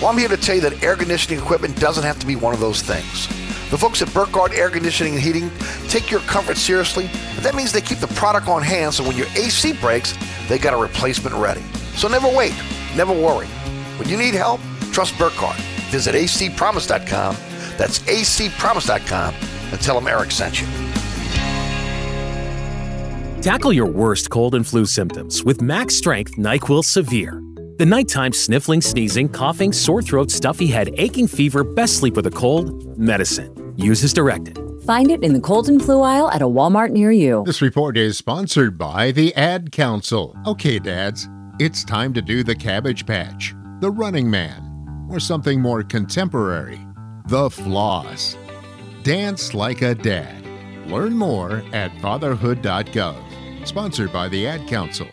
Well, 0.00 0.10
I'm 0.10 0.18
here 0.18 0.28
to 0.28 0.36
tell 0.36 0.56
you 0.56 0.60
that 0.60 0.82
air 0.82 0.96
conditioning 0.96 1.38
equipment 1.38 1.80
doesn't 1.80 2.04
have 2.04 2.18
to 2.18 2.26
be 2.26 2.36
one 2.36 2.52
of 2.52 2.60
those 2.60 2.82
things. 2.82 3.26
The 3.70 3.78
folks 3.78 4.02
at 4.02 4.12
Burkhardt 4.12 4.52
Air 4.52 4.68
Conditioning 4.68 5.14
and 5.14 5.22
Heating 5.22 5.50
take 5.88 6.10
your 6.10 6.20
comfort 6.20 6.58
seriously, 6.58 7.06
and 7.06 7.38
that 7.38 7.54
means 7.54 7.72
they 7.72 7.80
keep 7.80 8.00
the 8.00 8.06
product 8.08 8.46
on 8.46 8.60
hand 8.60 8.92
so 8.92 9.02
when 9.02 9.16
your 9.16 9.28
AC 9.34 9.72
breaks, 9.80 10.12
they 10.46 10.58
got 10.58 10.74
a 10.74 10.76
replacement 10.76 11.34
ready. 11.36 11.62
So 11.96 12.06
never 12.06 12.28
wait, 12.28 12.54
never 12.94 13.14
worry. 13.14 13.46
When 13.96 14.10
you 14.10 14.18
need 14.18 14.34
help, 14.34 14.60
trust 14.92 15.16
Burkhardt. 15.16 15.58
Visit 15.88 16.14
acpromise.com. 16.14 17.36
That's 17.78 18.00
acpromise.com 18.00 19.34
and 19.72 19.80
tell 19.80 19.94
them 19.94 20.06
Eric 20.06 20.32
sent 20.32 20.60
you. 20.60 20.66
Tackle 23.44 23.74
your 23.74 23.84
worst 23.84 24.30
cold 24.30 24.54
and 24.54 24.66
flu 24.66 24.86
symptoms 24.86 25.44
with 25.44 25.60
Max 25.60 25.94
Strength 25.96 26.38
NyQuil 26.38 26.82
Severe. 26.82 27.42
The 27.76 27.84
nighttime 27.84 28.32
sniffling, 28.32 28.80
sneezing, 28.80 29.28
coughing, 29.28 29.70
sore 29.70 30.00
throat, 30.00 30.30
stuffy 30.30 30.66
head, 30.66 30.94
aching 30.96 31.28
fever, 31.28 31.62
best 31.62 31.98
sleep 31.98 32.16
with 32.16 32.26
a 32.26 32.30
cold, 32.30 32.98
medicine. 32.98 33.74
Use 33.76 34.02
as 34.02 34.14
directed. 34.14 34.58
Find 34.86 35.10
it 35.10 35.22
in 35.22 35.34
the 35.34 35.40
cold 35.40 35.68
and 35.68 35.82
flu 35.82 36.00
aisle 36.00 36.30
at 36.30 36.40
a 36.40 36.46
Walmart 36.46 36.90
near 36.90 37.12
you. 37.12 37.42
This 37.44 37.60
report 37.60 37.98
is 37.98 38.16
sponsored 38.16 38.78
by 38.78 39.12
the 39.12 39.34
Ad 39.34 39.72
Council. 39.72 40.34
Okay, 40.46 40.78
dads, 40.78 41.28
it's 41.60 41.84
time 41.84 42.14
to 42.14 42.22
do 42.22 42.44
the 42.44 42.56
Cabbage 42.56 43.04
Patch, 43.04 43.54
the 43.80 43.90
Running 43.90 44.30
Man, 44.30 45.06
or 45.10 45.20
something 45.20 45.60
more 45.60 45.82
contemporary, 45.82 46.80
the 47.26 47.50
Floss. 47.50 48.38
Dance 49.02 49.52
like 49.52 49.82
a 49.82 49.94
dad. 49.94 50.40
Learn 50.86 51.12
more 51.12 51.62
at 51.74 51.92
fatherhood.gov. 52.00 53.33
Sponsored 53.64 54.12
by 54.12 54.28
the 54.28 54.46
Ad 54.46 54.66
Council. 54.68 55.08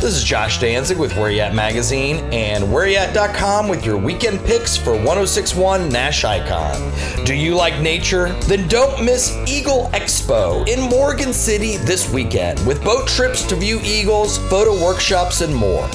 This 0.00 0.14
is 0.14 0.22
Josh 0.22 0.60
Danzig 0.60 0.96
with 0.96 1.16
Where 1.16 1.30
You 1.30 1.40
At 1.40 1.54
Magazine 1.54 2.16
and 2.32 2.62
WhereYouAt.com 2.62 3.66
with 3.66 3.84
your 3.84 3.96
weekend 3.96 4.38
picks 4.46 4.76
for 4.76 4.92
1061 4.92 5.88
Nash 5.88 6.22
Icon. 6.24 7.24
Do 7.24 7.34
you 7.34 7.56
like 7.56 7.80
nature? 7.82 8.28
Then 8.42 8.68
don't 8.68 9.04
miss 9.04 9.34
Eagle 9.48 9.90
Expo 9.92 10.68
in 10.68 10.88
Morgan 10.88 11.32
City 11.32 11.78
this 11.78 12.12
weekend 12.12 12.64
with 12.64 12.84
boat 12.84 13.08
trips 13.08 13.42
to 13.48 13.56
view 13.56 13.80
eagles, 13.82 14.38
photo 14.48 14.72
workshops, 14.80 15.40
and 15.40 15.52
more. 15.52 15.88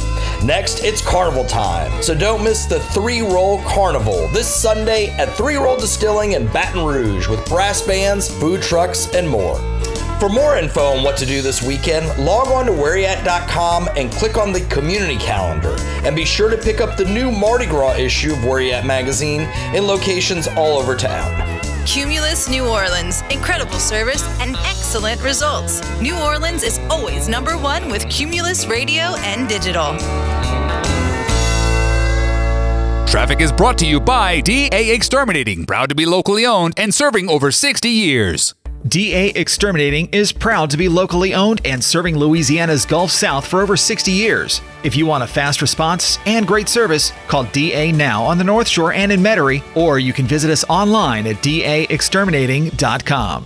Next, 0.44 0.84
it's 0.84 1.02
carnival 1.02 1.46
time, 1.46 2.04
so 2.04 2.14
don't 2.14 2.44
miss 2.44 2.66
the 2.66 2.82
Three 2.92 3.22
Roll 3.22 3.62
Carnival 3.62 4.28
this 4.30 4.54
Sunday 4.54 5.12
at 5.12 5.30
Three 5.30 5.56
Roll 5.56 5.78
Distilling 5.78 6.34
in 6.34 6.48
Baton 6.48 6.84
Rouge 6.84 7.30
with 7.30 7.48
brass 7.48 7.82
bands, 7.82 8.30
food 8.40 8.62
trucks, 8.62 9.08
and 9.14 9.30
more. 9.30 9.58
For 10.24 10.30
more 10.30 10.56
info 10.56 10.86
on 10.86 11.04
what 11.04 11.18
to 11.18 11.26
do 11.26 11.42
this 11.42 11.62
weekend, 11.62 12.08
log 12.18 12.48
on 12.48 12.66
to 12.68 12.72
whereyat.com 12.72 13.90
and 13.98 14.10
click 14.10 14.38
on 14.38 14.54
the 14.54 14.62
community 14.68 15.18
calendar. 15.18 15.76
And 16.06 16.16
be 16.16 16.24
sure 16.24 16.50
to 16.50 16.56
pick 16.56 16.80
up 16.80 16.96
the 16.96 17.04
new 17.04 17.30
Mardi 17.30 17.66
Gras 17.66 17.98
issue 17.98 18.32
of 18.32 18.46
Where 18.46 18.62
You 18.62 18.72
At 18.72 18.86
magazine 18.86 19.42
in 19.76 19.86
locations 19.86 20.48
all 20.48 20.78
over 20.78 20.96
town. 20.96 21.60
Cumulus 21.86 22.48
New 22.48 22.66
Orleans. 22.66 23.22
Incredible 23.32 23.80
service 23.80 24.24
and 24.40 24.56
excellent 24.60 25.22
results. 25.22 25.82
New 26.00 26.18
Orleans 26.18 26.64
is 26.64 26.80
always 26.90 27.28
number 27.28 27.58
one 27.58 27.92
with 27.92 28.10
Cumulus 28.10 28.66
Radio 28.66 29.18
and 29.26 29.50
Digital. 29.50 29.98
Traffic 33.08 33.42
is 33.42 33.52
brought 33.52 33.78
to 33.80 33.86
you 33.86 34.00
by 34.00 34.40
DA 34.40 34.96
Exterminating, 34.96 35.66
proud 35.66 35.90
to 35.90 35.96
be 35.96 36.06
locally 36.06 36.46
owned 36.46 36.76
and 36.78 36.94
serving 36.94 37.28
over 37.30 37.52
60 37.52 37.90
years. 37.90 38.56
DA 38.88 39.30
Exterminating 39.30 40.10
is 40.12 40.34
proud 40.34 40.70
to 40.70 40.76
be 40.76 40.90
locally 40.90 41.34
owned 41.34 41.62
and 41.64 41.82
serving 41.82 42.18
Louisiana's 42.18 42.86
Gulf 42.86 43.12
South 43.12 43.48
for 43.48 43.62
over 43.62 43.78
60 43.78 44.12
years. 44.12 44.60
If 44.84 44.98
you 44.98 45.06
want 45.06 45.24
a 45.24 45.28
fast 45.28 45.62
response 45.62 46.20
and 46.26 46.46
great 46.46 46.68
service, 46.68 47.14
call 47.30 47.46
DA 47.46 47.94
now 47.94 48.24
on 48.24 48.38
the 48.38 48.44
North 48.44 48.68
Shore 48.68 48.92
and 48.92 49.10
in 49.10 49.22
Metairie, 49.22 49.64
or 49.78 50.00
you 50.00 50.12
can 50.12 50.26
visit 50.26 50.52
us 50.52 50.66
online 50.66 51.28
at 51.28 51.38
daexterminating.com. 51.38 53.46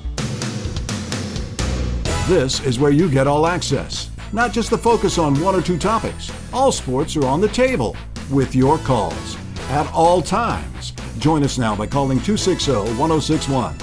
This 2.27 2.65
is 2.65 2.79
where 2.79 2.91
you 2.91 3.07
get 3.07 3.27
all 3.27 3.45
access, 3.45 4.09
not 4.33 4.51
just 4.51 4.71
the 4.71 4.77
focus 4.77 5.19
on 5.19 5.39
one 5.39 5.53
or 5.53 5.61
two 5.61 5.77
topics. 5.77 6.31
All 6.51 6.71
sports 6.71 7.15
are 7.15 7.27
on 7.27 7.41
the 7.41 7.49
table 7.49 7.95
with 8.31 8.55
your 8.55 8.79
calls 8.79 9.37
at 9.69 9.85
all 9.93 10.23
times. 10.23 10.93
Join 11.19 11.43
us 11.43 11.59
now 11.59 11.75
by 11.75 11.85
calling 11.85 12.19
260 12.21 12.71
1061. 12.97 13.77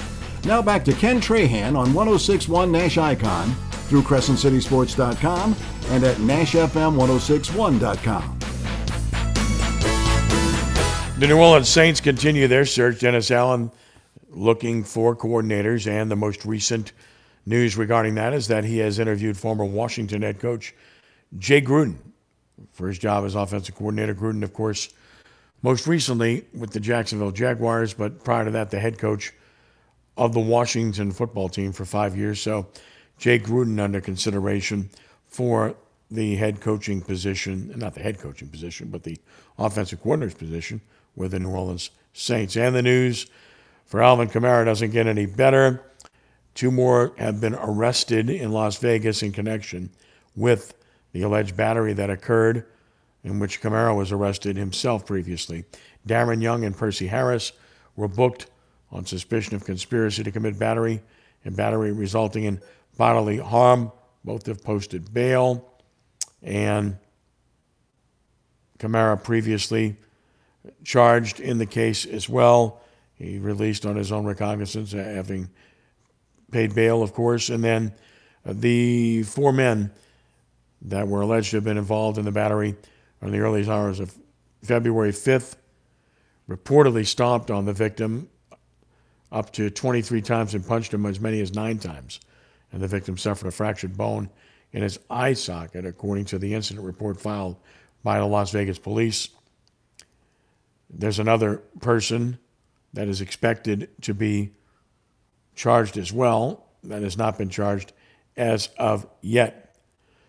Now 0.45 0.61
back 0.61 0.85
to 0.85 0.93
Ken 0.93 1.19
Trahan 1.19 1.75
on 1.75 1.93
1061 1.93 2.71
Nash 2.71 2.97
Icon 2.99 3.49
through 3.87 4.03
CrescentCitySports.com 4.03 5.55
and 5.89 6.03
at 6.03 6.17
NashFM1061.com. 6.17 8.39
The 11.17 11.27
New 11.27 11.39
Orleans 11.39 11.69
Saints 11.69 11.99
continue 11.99 12.47
their 12.47 12.65
search. 12.65 12.99
Dennis 12.99 13.31
Allen 13.31 13.71
looking 14.29 14.83
for 14.83 15.15
coordinators, 15.15 15.89
and 15.89 16.11
the 16.11 16.15
most 16.15 16.45
recent 16.45 16.91
news 17.47 17.75
regarding 17.75 18.13
that 18.15 18.33
is 18.33 18.47
that 18.49 18.65
he 18.65 18.77
has 18.79 18.99
interviewed 18.99 19.37
former 19.37 19.65
Washington 19.65 20.21
head 20.21 20.39
coach 20.39 20.75
Jay 21.39 21.61
Gruden 21.61 21.95
for 22.71 22.87
his 22.87 22.99
job 22.99 23.25
as 23.25 23.33
offensive 23.33 23.73
coordinator. 23.73 24.13
Gruden, 24.13 24.43
of 24.43 24.53
course, 24.53 24.93
most 25.63 25.87
recently 25.87 26.45
with 26.53 26.69
the 26.71 26.79
Jacksonville 26.79 27.31
Jaguars, 27.31 27.95
but 27.95 28.23
prior 28.23 28.45
to 28.45 28.51
that, 28.51 28.69
the 28.69 28.79
head 28.79 28.99
coach 28.99 29.33
of 30.17 30.33
the 30.33 30.39
Washington 30.39 31.11
football 31.11 31.49
team 31.49 31.71
for 31.71 31.85
five 31.85 32.15
years. 32.15 32.41
So, 32.41 32.67
Jay 33.17 33.39
Gruden 33.39 33.79
under 33.79 34.01
consideration 34.01 34.89
for 35.27 35.75
the 36.11 36.35
head 36.35 36.61
coaching 36.61 37.01
position, 37.01 37.73
not 37.75 37.93
the 37.93 38.01
head 38.01 38.19
coaching 38.19 38.47
position, 38.47 38.89
but 38.89 39.03
the 39.03 39.17
offensive 39.57 40.01
coordinator's 40.01 40.35
position 40.35 40.81
with 41.15 41.31
the 41.31 41.39
New 41.39 41.49
Orleans 41.49 41.89
Saints. 42.13 42.55
And 42.55 42.75
the 42.75 42.81
news 42.81 43.27
for 43.85 44.01
Alvin 44.01 44.29
Kamara 44.29 44.65
doesn't 44.65 44.91
get 44.91 45.07
any 45.07 45.25
better. 45.25 45.83
Two 46.53 46.71
more 46.71 47.13
have 47.17 47.41
been 47.41 47.55
arrested 47.55 48.29
in 48.29 48.51
Las 48.51 48.77
Vegas 48.77 49.23
in 49.23 49.31
connection 49.31 49.89
with 50.35 50.73
the 51.11 51.21
alleged 51.21 51.55
battery 51.55 51.93
that 51.93 52.09
occurred 52.09 52.65
in 53.23 53.39
which 53.39 53.61
Kamara 53.61 53.95
was 53.95 54.11
arrested 54.11 54.55
himself 54.55 55.05
previously. 55.05 55.65
Darren 56.07 56.41
Young 56.41 56.63
and 56.63 56.77
Percy 56.77 57.07
Harris 57.07 57.51
were 57.95 58.07
booked 58.07 58.47
on 58.91 59.05
suspicion 59.05 59.55
of 59.55 59.65
conspiracy 59.65 60.23
to 60.23 60.31
commit 60.31 60.57
battery 60.57 61.01
and 61.43 61.55
battery 61.55 61.91
resulting 61.91 62.45
in 62.45 62.61
bodily 62.97 63.37
harm. 63.37 63.91
Both 64.23 64.45
have 64.47 64.63
posted 64.63 65.13
bail. 65.13 65.69
And 66.41 66.97
Kamara 68.79 69.21
previously 69.21 69.97
charged 70.83 71.39
in 71.39 71.57
the 71.57 71.65
case 71.65 72.05
as 72.05 72.27
well. 72.27 72.81
He 73.15 73.39
released 73.39 73.85
on 73.85 73.95
his 73.95 74.11
own 74.11 74.25
recognizance, 74.25 74.93
uh, 74.93 74.97
having 74.97 75.49
paid 76.51 76.75
bail, 76.75 77.01
of 77.01 77.13
course. 77.13 77.49
And 77.49 77.63
then 77.63 77.93
uh, 78.45 78.53
the 78.55 79.23
four 79.23 79.53
men 79.53 79.91
that 80.81 81.07
were 81.07 81.21
alleged 81.21 81.51
to 81.51 81.57
have 81.57 81.63
been 81.63 81.77
involved 81.77 82.17
in 82.17 82.25
the 82.25 82.31
battery 82.31 82.75
in 83.21 83.31
the 83.31 83.39
early 83.39 83.67
hours 83.67 83.99
of 83.99 84.15
February 84.63 85.11
5th 85.11 85.55
reportedly 86.49 87.05
stomped 87.05 87.49
on 87.49 87.65
the 87.65 87.73
victim 87.73 88.29
up 89.31 89.51
to 89.53 89.69
23 89.69 90.21
times 90.21 90.53
and 90.53 90.65
punched 90.65 90.93
him 90.93 91.05
as 91.05 91.19
many 91.19 91.41
as 91.41 91.53
nine 91.53 91.77
times. 91.77 92.19
And 92.71 92.81
the 92.81 92.87
victim 92.87 93.17
suffered 93.17 93.47
a 93.47 93.51
fractured 93.51 93.97
bone 93.97 94.29
in 94.71 94.83
his 94.83 94.99
eye 95.09 95.33
socket, 95.33 95.85
according 95.85 96.25
to 96.25 96.39
the 96.39 96.53
incident 96.53 96.85
report 96.85 97.19
filed 97.19 97.57
by 98.03 98.19
the 98.19 98.25
Las 98.25 98.51
Vegas 98.51 98.77
police. 98.77 99.29
There's 100.89 101.19
another 101.19 101.57
person 101.79 102.37
that 102.93 103.07
is 103.07 103.21
expected 103.21 103.89
to 104.01 104.13
be 104.13 104.51
charged 105.55 105.97
as 105.97 106.11
well 106.11 106.65
that 106.83 107.01
has 107.01 107.17
not 107.17 107.37
been 107.37 107.49
charged 107.49 107.93
as 108.37 108.69
of 108.77 109.07
yet. 109.21 109.75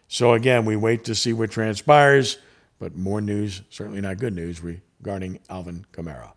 So, 0.09 0.35
again, 0.35 0.65
we 0.65 0.77
wait 0.77 1.05
to 1.05 1.15
see 1.15 1.33
what 1.33 1.51
transpires, 1.51 2.39
but 2.79 2.97
more 2.97 3.21
news, 3.21 3.63
certainly 3.71 4.01
not 4.01 4.19
good 4.19 4.35
news, 4.35 4.63
regarding 4.63 5.41
Alvin 5.51 5.85
Kamara. 5.93 6.33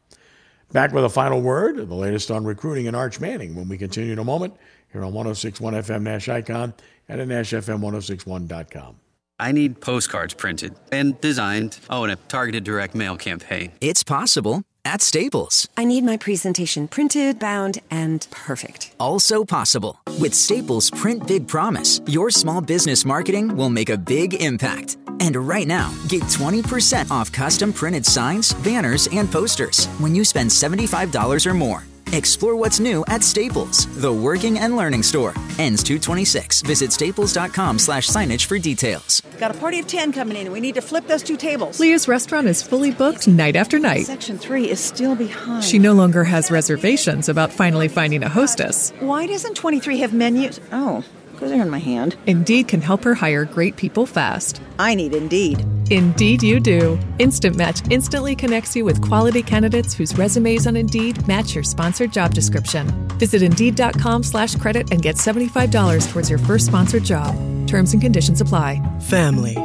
Back 0.71 0.93
with 0.93 1.03
a 1.03 1.09
final 1.09 1.41
word, 1.41 1.77
the 1.77 1.95
latest 1.95 2.29
on 2.29 2.45
recruiting 2.45 2.87
and 2.87 2.95
Arch 2.95 3.19
Manning 3.19 3.55
when 3.55 3.67
we 3.67 3.77
continue 3.77 4.13
in 4.13 4.19
a 4.19 4.23
moment 4.23 4.55
here 4.91 5.03
on 5.03 5.13
1061 5.13 5.73
FM 5.73 6.03
Nash 6.03 6.29
Icon 6.29 6.75
and 7.07 7.21
at 7.21 7.27
NashFM1061.com. 7.27 8.95
I 9.39 9.51
need 9.51 9.81
postcards 9.81 10.33
printed 10.33 10.75
and 10.91 11.19
designed. 11.21 11.79
Oh, 11.89 12.03
and 12.03 12.11
a 12.11 12.17
targeted 12.17 12.65
direct 12.65 12.93
mail 12.93 13.17
campaign. 13.17 13.71
It's 13.81 14.03
possible 14.03 14.63
at 14.85 15.01
Staples. 15.01 15.67
I 15.77 15.85
need 15.85 16.03
my 16.03 16.17
presentation 16.17 16.87
printed, 16.87 17.39
bound, 17.39 17.79
and 17.91 18.27
perfect. 18.31 18.93
Also 18.99 19.43
possible. 19.45 20.01
With 20.19 20.33
Staples 20.33 20.89
Print 20.91 21.27
Big 21.27 21.47
Promise, 21.47 22.01
your 22.07 22.29
small 22.31 22.61
business 22.61 23.05
marketing 23.05 23.55
will 23.55 23.69
make 23.69 23.89
a 23.89 23.97
big 23.97 24.33
impact. 24.41 24.97
And 25.19 25.35
right 25.35 25.67
now, 25.67 25.93
get 26.07 26.23
20% 26.23 27.11
off 27.11 27.31
custom 27.31 27.73
printed 27.73 28.05
signs, 28.05 28.53
banners, 28.53 29.07
and 29.11 29.31
posters 29.31 29.87
when 29.99 30.15
you 30.15 30.23
spend 30.23 30.49
$75 30.49 31.45
or 31.45 31.53
more. 31.53 31.83
Explore 32.13 32.55
what's 32.55 32.79
new 32.79 33.03
at 33.07 33.23
Staples, 33.23 33.85
the 34.01 34.11
working 34.11 34.59
and 34.59 34.75
learning 34.75 35.03
store. 35.03 35.33
Ends 35.59 35.83
226. 35.83 36.61
Visit 36.63 36.91
staples.com 36.91 37.79
slash 37.79 38.07
signage 38.07 38.45
for 38.45 38.57
details. 38.57 39.21
Got 39.37 39.51
a 39.55 39.59
party 39.59 39.79
of 39.79 39.87
10 39.87 40.11
coming 40.11 40.35
in. 40.37 40.51
We 40.51 40.59
need 40.59 40.75
to 40.75 40.81
flip 40.81 41.07
those 41.07 41.23
two 41.23 41.37
tables. 41.37 41.79
Leah's 41.79 42.07
restaurant 42.07 42.47
is 42.47 42.61
fully 42.61 42.91
booked 42.91 43.27
night 43.27 43.55
after 43.55 43.79
night. 43.79 44.05
Section 44.05 44.37
3 44.37 44.69
is 44.69 44.79
still 44.79 45.15
behind. 45.15 45.63
She 45.63 45.79
no 45.79 45.93
longer 45.93 46.23
has 46.23 46.51
reservations 46.51 47.29
about 47.29 47.51
finally 47.51 47.87
finding 47.87 48.23
a 48.23 48.29
hostess. 48.29 48.91
Why 48.99 49.27
doesn't 49.27 49.53
23 49.55 49.99
have 49.99 50.13
menus? 50.13 50.59
Oh, 50.71 51.03
because 51.39 51.51
they're 51.51 51.61
in 51.61 51.69
my 51.69 51.79
hand. 51.79 52.15
Indeed 52.27 52.67
can 52.67 52.81
help 52.81 53.03
her 53.03 53.13
hire 53.13 53.45
great 53.45 53.75
people 53.75 54.05
fast. 54.05 54.61
I 54.77 54.93
need 54.95 55.13
Indeed. 55.15 55.65
Indeed, 55.89 56.41
you 56.41 56.59
do. 56.59 56.99
Instant 57.17 57.55
Match 57.55 57.81
instantly 57.89 58.35
connects 58.35 58.75
you 58.75 58.85
with 58.85 59.01
quality 59.01 59.43
candidates 59.43 59.93
whose 59.93 60.17
resumes 60.17 60.67
on 60.67 60.75
Indeed 60.77 61.27
match 61.27 61.55
your 61.55 61.63
sponsored 61.63 62.13
job 62.13 62.33
description. 62.33 62.87
Visit 63.19 63.41
Indeed.com 63.41 64.23
slash 64.23 64.55
credit 64.55 64.91
and 64.91 65.01
get 65.01 65.15
$75 65.15 66.11
towards 66.11 66.29
your 66.29 66.39
first 66.39 66.67
sponsored 66.67 67.03
job. 67.03 67.35
Terms 67.67 67.93
and 67.93 68.01
conditions 68.01 68.41
apply. 68.41 68.81
Family. 69.01 69.57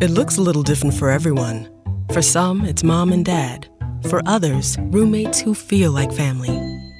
It 0.00 0.10
looks 0.10 0.38
a 0.38 0.42
little 0.42 0.62
different 0.62 0.94
for 0.94 1.08
everyone. 1.08 1.68
For 2.12 2.22
some, 2.22 2.64
it's 2.64 2.84
mom 2.84 3.12
and 3.12 3.24
dad. 3.24 3.68
For 4.10 4.20
others, 4.26 4.76
roommates 4.80 5.40
who 5.40 5.54
feel 5.54 5.92
like 5.92 6.12
family. 6.12 6.75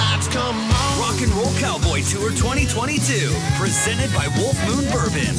When 0.00 0.10
lights 0.12 0.28
come 0.28 0.56
on. 0.56 0.98
Rock 1.00 1.20
and 1.20 1.32
Roll 1.32 1.52
Cowboy 1.58 2.02
Tour 2.02 2.30
2022. 2.30 3.34
Presented 3.58 4.12
by 4.14 4.28
Wolf 4.38 4.56
Moon 4.66 4.84
Bourbon. 4.90 5.36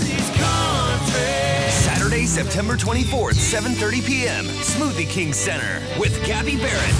Saturday, 1.71 2.25
September 2.25 2.77
24th, 2.77 3.37
7.30 3.37 4.05
p.m. 4.05 4.45
Smoothie 4.45 5.09
King 5.09 5.33
Center. 5.33 5.81
With 5.99 6.23
Gabby 6.25 6.57
Barrett. 6.57 6.95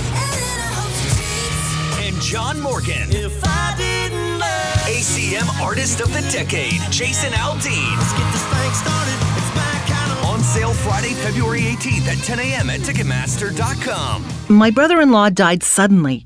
And 2.00 2.20
John 2.22 2.60
Morgan. 2.60 3.10
If 3.12 3.40
I 3.44 3.76
didn't 3.78 4.40
love 4.40 4.50
ACM 4.90 5.62
Artist 5.62 6.02
of 6.02 6.12
the 6.14 6.22
Decade. 6.32 6.82
Jason 6.90 7.32
Aldean. 7.34 7.98
Let's 7.98 8.14
get 8.14 8.32
this 8.32 8.46
thing 8.46 8.74
started. 8.74 9.18
On 10.26 10.40
sale 10.40 10.74
Friday, 10.74 11.14
February 11.14 11.62
18th 11.62 12.08
at 12.08 12.18
10 12.24 12.40
a.m. 12.40 12.70
at 12.70 12.80
Ticketmaster.com. 12.80 14.26
My 14.50 14.70
brother 14.72 15.02
in 15.02 15.12
law 15.12 15.30
died 15.30 15.62
suddenly, 15.62 16.26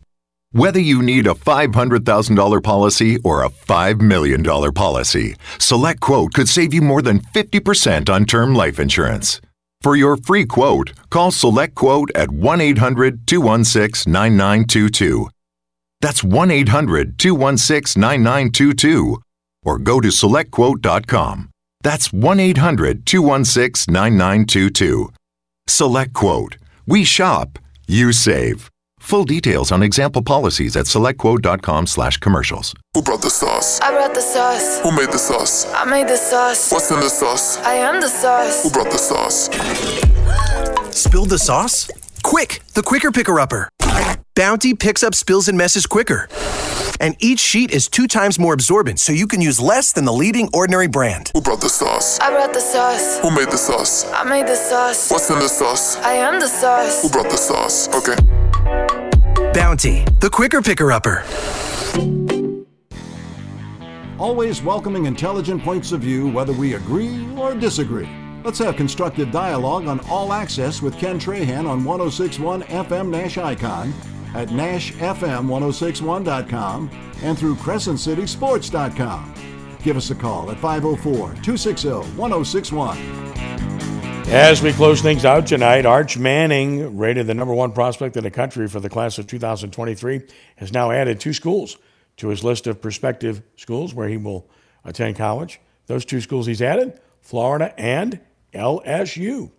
Whether 0.53 0.81
you 0.81 1.01
need 1.01 1.27
a 1.27 1.33
$500,000 1.33 2.61
policy 2.61 3.17
or 3.23 3.41
a 3.41 3.49
$5 3.49 4.01
million 4.01 4.43
policy, 4.43 5.35
SelectQuote 5.57 6.33
could 6.33 6.49
save 6.49 6.73
you 6.73 6.81
more 6.81 7.01
than 7.01 7.21
50% 7.21 8.09
on 8.09 8.25
term 8.25 8.53
life 8.53 8.77
insurance. 8.77 9.39
For 9.79 9.95
your 9.95 10.17
free 10.17 10.45
quote, 10.45 10.91
call 11.09 11.31
SelectQuote 11.31 12.09
at 12.15 12.31
1 12.31 12.59
800 12.59 13.25
216 13.27 14.11
9922. 14.11 15.29
That's 16.01 16.21
1 16.21 16.51
800 16.51 17.17
216 17.17 18.01
9922. 18.01 19.21
Or 19.63 19.77
go 19.79 20.01
to 20.01 20.09
SelectQuote.com. 20.09 21.49
That's 21.81 22.11
1 22.11 22.39
800 22.41 23.05
216 23.05 23.93
9922. 23.93 25.13
SelectQuote. 25.69 26.57
We 26.85 27.05
shop, 27.05 27.57
you 27.87 28.11
save. 28.11 28.70
Full 29.01 29.25
details 29.25 29.71
on 29.71 29.81
example 29.83 30.21
policies 30.21 30.77
at 30.77 30.85
selectquote.com 30.85 31.87
slash 31.87 32.17
commercials. 32.19 32.73
Who 32.93 33.01
brought 33.01 33.21
the 33.23 33.31
sauce? 33.31 33.79
I 33.81 33.91
brought 33.91 34.13
the 34.13 34.21
sauce. 34.21 34.79
Who 34.83 34.91
made 34.91 35.11
the 35.11 35.17
sauce? 35.17 35.65
I 35.73 35.85
made 35.85 36.07
the 36.07 36.15
sauce. 36.15 36.71
What's 36.71 36.91
in 36.91 36.99
the 36.99 37.09
sauce? 37.09 37.57
I 37.57 37.73
am 37.73 37.99
the 37.99 38.07
sauce. 38.07 38.63
Who 38.63 38.69
brought 38.69 38.91
the 38.91 38.99
sauce? 38.99 39.49
Spilled 40.95 41.29
the 41.29 41.39
sauce? 41.39 41.89
Quick, 42.23 42.61
the 42.75 42.83
quicker 42.83 43.11
picker 43.11 43.37
upper. 43.39 43.69
Bounty 44.35 44.75
picks 44.75 45.03
up 45.03 45.15
spills 45.15 45.49
and 45.49 45.57
messes 45.57 45.87
quicker. 45.87 46.29
And 47.01 47.15
each 47.19 47.39
sheet 47.39 47.71
is 47.71 47.89
two 47.89 48.07
times 48.07 48.37
more 48.37 48.53
absorbent, 48.53 48.99
so 48.99 49.11
you 49.11 49.25
can 49.27 49.41
use 49.41 49.59
less 49.59 49.91
than 49.91 50.05
the 50.05 50.13
leading 50.13 50.47
ordinary 50.53 50.87
brand. 50.87 51.31
Who 51.33 51.41
brought 51.41 51.59
the 51.59 51.69
sauce? 51.69 52.19
I 52.19 52.29
brought 52.29 52.53
the 52.53 52.61
sauce. 52.61 53.19
Who 53.19 53.31
made 53.31 53.49
the 53.49 53.57
sauce? 53.57 54.05
I 54.13 54.23
made 54.23 54.45
the 54.47 54.55
sauce. 54.55 55.09
What's 55.09 55.29
in 55.31 55.39
the 55.39 55.49
sauce? 55.49 55.97
I 55.97 56.13
am 56.13 56.39
the 56.39 56.47
sauce. 56.47 57.01
Who 57.01 57.09
brought 57.09 57.29
the 57.31 57.37
sauce? 57.37 57.89
Okay. 57.95 58.15
Bounty, 59.53 60.05
the 60.19 60.29
quicker 60.31 60.61
picker 60.61 60.91
upper. 60.91 61.23
Always 64.17 64.61
welcoming 64.61 65.07
intelligent 65.07 65.63
points 65.63 65.91
of 65.91 66.01
view, 66.01 66.29
whether 66.29 66.53
we 66.53 66.75
agree 66.75 67.27
or 67.35 67.55
disagree. 67.55 68.07
Let's 68.43 68.59
have 68.59 68.75
constructive 68.75 69.31
dialogue 69.31 69.87
on 69.87 69.99
All 70.09 70.33
Access 70.33 70.81
with 70.81 70.97
Ken 70.97 71.19
Trahan 71.19 71.67
on 71.67 71.83
1061 71.83 72.63
FM 72.63 73.09
Nash 73.09 73.37
Icon, 73.37 73.93
at 74.33 74.47
NashFM1061.com, 74.49 76.89
and 77.21 77.37
through 77.37 77.55
CrescentCitySports.com. 77.55 79.33
Give 79.83 79.97
us 79.97 80.09
a 80.11 80.15
call 80.15 80.49
at 80.51 80.59
504 80.59 81.13
260 81.41 81.89
1061. 81.89 82.97
As 84.27 84.61
we 84.61 84.71
close 84.73 85.01
things 85.01 85.25
out 85.25 85.47
tonight, 85.47 85.85
Arch 85.85 86.17
Manning, 86.17 86.97
rated 86.97 87.27
the 87.27 87.33
number 87.33 87.53
one 87.53 87.71
prospect 87.71 88.17
in 88.17 88.23
the 88.23 88.31
country 88.31 88.67
for 88.67 88.79
the 88.79 88.89
class 88.89 89.17
of 89.17 89.27
2023, 89.27 90.21
has 90.55 90.71
now 90.71 90.91
added 90.91 91.19
two 91.19 91.33
schools 91.33 91.77
to 92.17 92.29
his 92.29 92.43
list 92.43 92.67
of 92.67 92.81
prospective 92.81 93.41
schools 93.55 93.93
where 93.93 94.07
he 94.07 94.17
will 94.17 94.49
attend 94.85 95.17
college. 95.17 95.59
Those 95.87 96.05
two 96.05 96.21
schools 96.21 96.45
he's 96.45 96.61
added 96.61 96.99
Florida 97.21 97.73
and 97.77 98.19
LSU. 98.53 99.51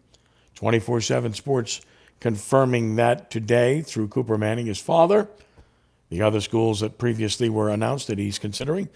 24 0.55 1.01
7 1.01 1.35
Sports 1.35 1.81
confirming 2.21 2.97
that 2.97 3.31
today 3.31 3.83
through 3.83 4.09
Cooper 4.09 4.39
Manning, 4.39 4.67
his 4.67 4.81
father. 4.81 5.29
The 6.09 6.23
other 6.23 6.41
schools 6.41 6.81
that 6.81 6.99
previously 6.99 7.49
were 7.49 7.69
announced 7.69 8.07
that 8.07 8.19
he's 8.19 8.39
considering 8.39 8.89